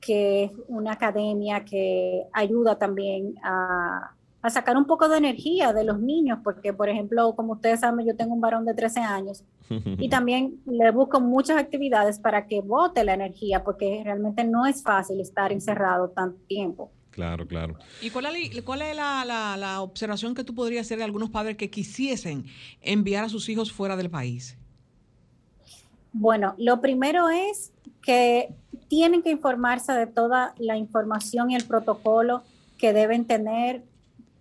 que 0.00 0.44
es 0.44 0.50
una 0.68 0.92
academia 0.92 1.64
que 1.64 2.26
ayuda 2.32 2.78
también 2.78 3.34
a, 3.42 4.14
a 4.42 4.50
sacar 4.50 4.76
un 4.76 4.86
poco 4.86 5.08
de 5.08 5.18
energía 5.18 5.72
de 5.72 5.84
los 5.84 6.00
niños, 6.00 6.38
porque 6.42 6.72
por 6.72 6.88
ejemplo, 6.88 7.34
como 7.36 7.54
ustedes 7.54 7.80
saben, 7.80 8.06
yo 8.06 8.16
tengo 8.16 8.34
un 8.34 8.40
varón 8.40 8.64
de 8.64 8.74
13 8.74 9.00
años 9.00 9.44
y 9.68 10.08
también 10.08 10.60
le 10.66 10.90
busco 10.90 11.20
muchas 11.20 11.58
actividades 11.58 12.18
para 12.18 12.46
que 12.46 12.60
bote 12.60 13.04
la 13.04 13.14
energía, 13.14 13.62
porque 13.62 14.00
realmente 14.04 14.44
no 14.44 14.66
es 14.66 14.82
fácil 14.82 15.20
estar 15.20 15.52
encerrado 15.52 16.08
tanto 16.08 16.38
tiempo. 16.46 16.90
Claro, 17.10 17.46
claro. 17.46 17.76
¿Y 18.00 18.10
cuál 18.10 18.26
es, 18.36 18.62
cuál 18.62 18.82
es 18.82 18.96
la, 18.96 19.24
la, 19.24 19.82
observación 19.82 20.34
que 20.34 20.44
tú 20.44 20.54
podrías 20.54 20.86
hacer 20.86 20.98
de 20.98 21.04
algunos 21.04 21.28
padres 21.28 21.56
que 21.56 21.68
quisiesen 21.68 22.46
enviar 22.80 23.24
a 23.24 23.28
sus 23.28 23.48
hijos 23.48 23.72
fuera 23.72 23.96
del 23.96 24.10
país? 24.10 24.56
Bueno, 26.12 26.54
lo 26.56 26.80
primero 26.80 27.28
es 27.28 27.72
que 28.00 28.54
tienen 28.90 29.22
que 29.22 29.30
informarse 29.30 29.92
de 29.92 30.08
toda 30.08 30.52
la 30.58 30.76
información 30.76 31.52
y 31.52 31.54
el 31.54 31.64
protocolo 31.64 32.42
que 32.76 32.92
deben 32.92 33.24
tener 33.24 33.84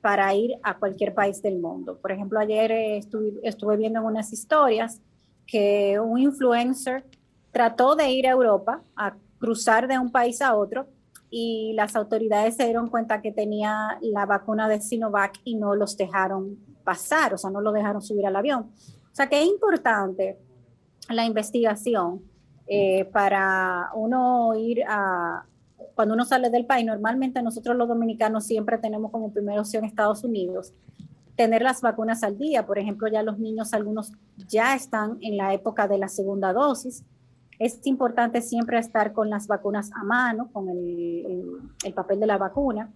para 0.01 0.33
ir 0.33 0.55
a 0.63 0.79
cualquier 0.79 1.13
país 1.13 1.43
del 1.43 1.59
mundo. 1.59 1.99
Por 2.01 2.11
ejemplo, 2.11 2.39
ayer 2.39 2.71
estuve, 2.71 3.77
viendo 3.77 3.99
en 3.99 4.05
unas 4.05 4.33
historias 4.33 5.01
que 5.45 5.99
un 5.99 6.17
influencer 6.17 7.05
trató 7.51 7.95
de 7.95 8.09
ir 8.11 8.25
a 8.25 8.31
Europa, 8.31 8.81
a 8.95 9.13
cruzar 9.37 9.87
de 9.87 9.99
un 9.99 10.11
país 10.11 10.41
a 10.41 10.55
otro, 10.55 10.87
y 11.29 11.73
las 11.73 11.95
autoridades 11.95 12.55
se 12.55 12.63
dieron 12.63 12.89
cuenta 12.89 13.21
que 13.21 13.31
tenía 13.31 13.99
la 14.01 14.25
vacuna 14.25 14.67
de 14.67 14.81
Sinovac 14.81 15.39
y 15.43 15.57
no 15.57 15.75
los 15.75 15.95
dejaron 15.95 16.57
pasar, 16.83 17.35
o 17.35 17.37
sea, 17.37 17.51
no 17.51 17.61
lo 17.61 17.71
dejaron 17.71 18.01
subir 18.01 18.25
al 18.25 18.35
avión. 18.35 18.71
O 19.11 19.15
sea, 19.15 19.29
que 19.29 19.43
es 19.43 19.47
importante 19.47 20.39
la 21.07 21.25
investigación 21.25 22.23
eh, 22.71 23.05
para 23.05 23.89
uno 23.95 24.53
ir 24.55 24.83
a, 24.87 25.43
cuando 25.95 26.13
uno 26.13 26.23
sale 26.23 26.51
del 26.51 26.67
país, 26.67 26.85
normalmente 26.85 27.41
nosotros 27.41 27.75
los 27.75 27.87
dominicanos 27.87 28.45
siempre 28.45 28.77
tenemos 28.77 29.11
como 29.11 29.33
primera 29.33 29.59
opción 29.59 29.83
Estados 29.83 30.23
Unidos, 30.23 30.71
tener 31.35 31.63
las 31.63 31.81
vacunas 31.81 32.21
al 32.21 32.37
día. 32.37 32.67
Por 32.67 32.77
ejemplo, 32.77 33.07
ya 33.07 33.23
los 33.23 33.39
niños, 33.39 33.73
algunos 33.73 34.13
ya 34.47 34.75
están 34.75 35.17
en 35.21 35.35
la 35.35 35.53
época 35.53 35.87
de 35.87 35.97
la 35.97 36.07
segunda 36.07 36.53
dosis. 36.53 37.03
Es 37.57 37.79
importante 37.85 38.39
siempre 38.41 38.77
estar 38.77 39.13
con 39.13 39.31
las 39.31 39.47
vacunas 39.47 39.89
a 39.99 40.03
mano, 40.03 40.49
con 40.53 40.69
el, 40.69 41.59
el 41.83 41.93
papel 41.93 42.19
de 42.19 42.27
la 42.27 42.37
vacuna 42.37 42.91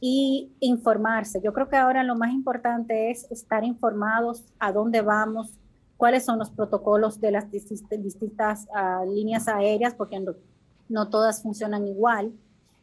y 0.00 0.50
informarse. 0.60 1.40
Yo 1.42 1.52
creo 1.52 1.68
que 1.68 1.76
ahora 1.76 2.02
lo 2.04 2.16
más 2.16 2.32
importante 2.32 3.10
es 3.10 3.30
estar 3.30 3.64
informados 3.64 4.44
a 4.58 4.72
dónde 4.72 5.02
vamos, 5.02 5.58
cuáles 5.96 6.24
son 6.24 6.38
los 6.38 6.50
protocolos 6.50 7.20
de 7.20 7.30
las 7.30 7.50
distintas, 7.50 8.66
uh, 8.68 9.10
líneas 9.10 9.48
aéreas, 9.48 9.94
porque 9.94 10.22
no 10.88 11.08
todas 11.08 11.42
funcionan 11.42 11.86
igual. 11.86 12.32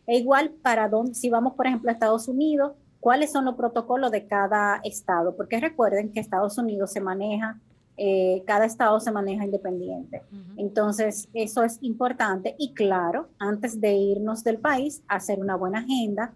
E 0.07 0.17
igual 0.17 0.51
para 0.61 0.89
dónde, 0.89 1.13
si 1.13 1.29
vamos, 1.29 1.53
por 1.53 1.67
ejemplo, 1.67 1.89
a 1.89 1.93
Estados 1.93 2.27
Unidos, 2.27 2.73
cuáles 2.99 3.31
son 3.31 3.45
los 3.45 3.55
protocolos 3.55 4.11
de 4.11 4.25
cada 4.27 4.79
estado, 4.83 5.35
porque 5.35 5.59
recuerden 5.59 6.11
que 6.11 6.19
Estados 6.19 6.57
Unidos 6.57 6.91
se 6.91 7.01
maneja, 7.01 7.59
eh, 7.97 8.43
cada 8.45 8.65
estado 8.65 8.99
se 8.99 9.11
maneja 9.11 9.43
independiente. 9.43 10.23
Entonces, 10.55 11.27
eso 11.33 11.63
es 11.63 11.77
importante. 11.81 12.55
Y 12.57 12.73
claro, 12.73 13.27
antes 13.37 13.81
de 13.81 13.93
irnos 13.93 14.43
del 14.43 14.57
país, 14.57 15.03
hacer 15.07 15.39
una 15.39 15.55
buena 15.55 15.79
agenda, 15.79 16.33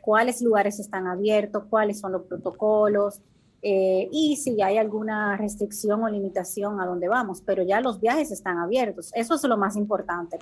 cuáles 0.00 0.40
lugares 0.40 0.78
están 0.80 1.06
abiertos, 1.06 1.64
cuáles 1.68 1.98
son 2.00 2.12
los 2.12 2.22
protocolos, 2.22 3.20
eh, 3.66 4.10
y 4.12 4.36
si 4.36 4.60
hay 4.60 4.76
alguna 4.76 5.38
restricción 5.38 6.02
o 6.02 6.08
limitación 6.10 6.82
a 6.82 6.86
dónde 6.86 7.08
vamos, 7.08 7.40
pero 7.40 7.62
ya 7.62 7.80
los 7.80 7.98
viajes 7.98 8.30
están 8.30 8.58
abiertos. 8.58 9.10
Eso 9.14 9.36
es 9.36 9.42
lo 9.44 9.56
más 9.56 9.74
importante, 9.76 10.38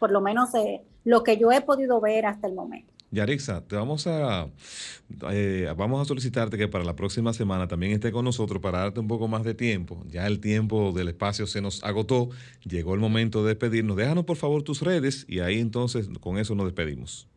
por 0.00 0.10
lo 0.10 0.20
menos 0.20 0.52
eh, 0.56 0.82
lo 1.04 1.22
que 1.22 1.36
yo 1.36 1.52
he 1.52 1.60
podido 1.60 2.00
ver 2.00 2.26
hasta 2.26 2.48
el 2.48 2.54
momento. 2.54 2.92
Yarixa, 3.12 3.60
te 3.60 3.76
vamos 3.76 4.08
a, 4.08 4.48
eh, 5.30 5.72
vamos 5.76 6.02
a 6.02 6.04
solicitarte 6.04 6.58
que 6.58 6.66
para 6.66 6.82
la 6.82 6.96
próxima 6.96 7.32
semana 7.32 7.68
también 7.68 7.92
esté 7.92 8.10
con 8.10 8.24
nosotros 8.24 8.60
para 8.60 8.80
darte 8.80 8.98
un 8.98 9.06
poco 9.06 9.28
más 9.28 9.44
de 9.44 9.54
tiempo. 9.54 10.02
Ya 10.08 10.26
el 10.26 10.40
tiempo 10.40 10.90
del 10.90 11.06
espacio 11.06 11.46
se 11.46 11.60
nos 11.60 11.84
agotó, 11.84 12.30
llegó 12.64 12.94
el 12.94 13.00
momento 13.00 13.44
de 13.44 13.50
despedirnos. 13.50 13.96
Déjanos 13.96 14.24
por 14.24 14.36
favor 14.36 14.64
tus 14.64 14.82
redes 14.82 15.26
y 15.28 15.38
ahí 15.38 15.60
entonces 15.60 16.08
con 16.20 16.38
eso 16.38 16.56
nos 16.56 16.66
despedimos. 16.66 17.28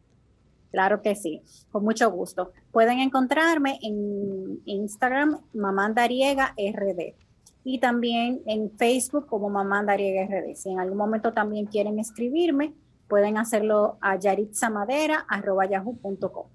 Claro 0.72 1.01
que 1.01 1.15
sí, 1.15 1.41
con 1.72 1.84
mucho 1.84 2.11
gusto. 2.11 2.51
Pueden 2.72 2.99
encontrarme 2.99 3.80
en 3.82 4.61
Instagram, 4.65 5.39
Mamandariega 5.53 6.53
RD, 6.57 7.15
y 7.63 7.80
también 7.80 8.41
en 8.45 8.70
Facebook 8.78 9.26
como 9.28 9.49
Mamandariega 9.49 10.26
RD. 10.26 10.55
Si 10.55 10.70
en 10.70 10.80
algún 10.80 10.97
momento 10.97 11.34
también 11.34 11.65
quieren 11.65 11.99
escribirme, 11.99 12.74
pueden 13.07 13.38
hacerlo 13.38 13.97
a 14.01 14.20
yaritzamadera.yahoo.com. 14.20 16.47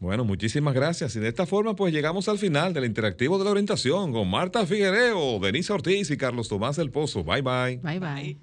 Bueno, 0.00 0.24
muchísimas 0.24 0.72
gracias. 0.74 1.14
Y 1.14 1.20
de 1.20 1.28
esta 1.28 1.46
forma, 1.46 1.76
pues 1.76 1.92
llegamos 1.92 2.28
al 2.28 2.38
final 2.38 2.74
del 2.74 2.86
interactivo 2.86 3.38
de 3.38 3.44
la 3.44 3.52
orientación 3.52 4.12
con 4.12 4.28
Marta 4.28 4.66
Figuereo, 4.66 5.38
Denise 5.38 5.72
Ortiz 5.72 6.10
y 6.10 6.16
Carlos 6.16 6.48
Tomás 6.48 6.74
del 6.74 6.90
Pozo. 6.90 7.22
Bye 7.22 7.42
bye. 7.42 7.76
Bye 7.76 8.00
bye. 8.00 8.42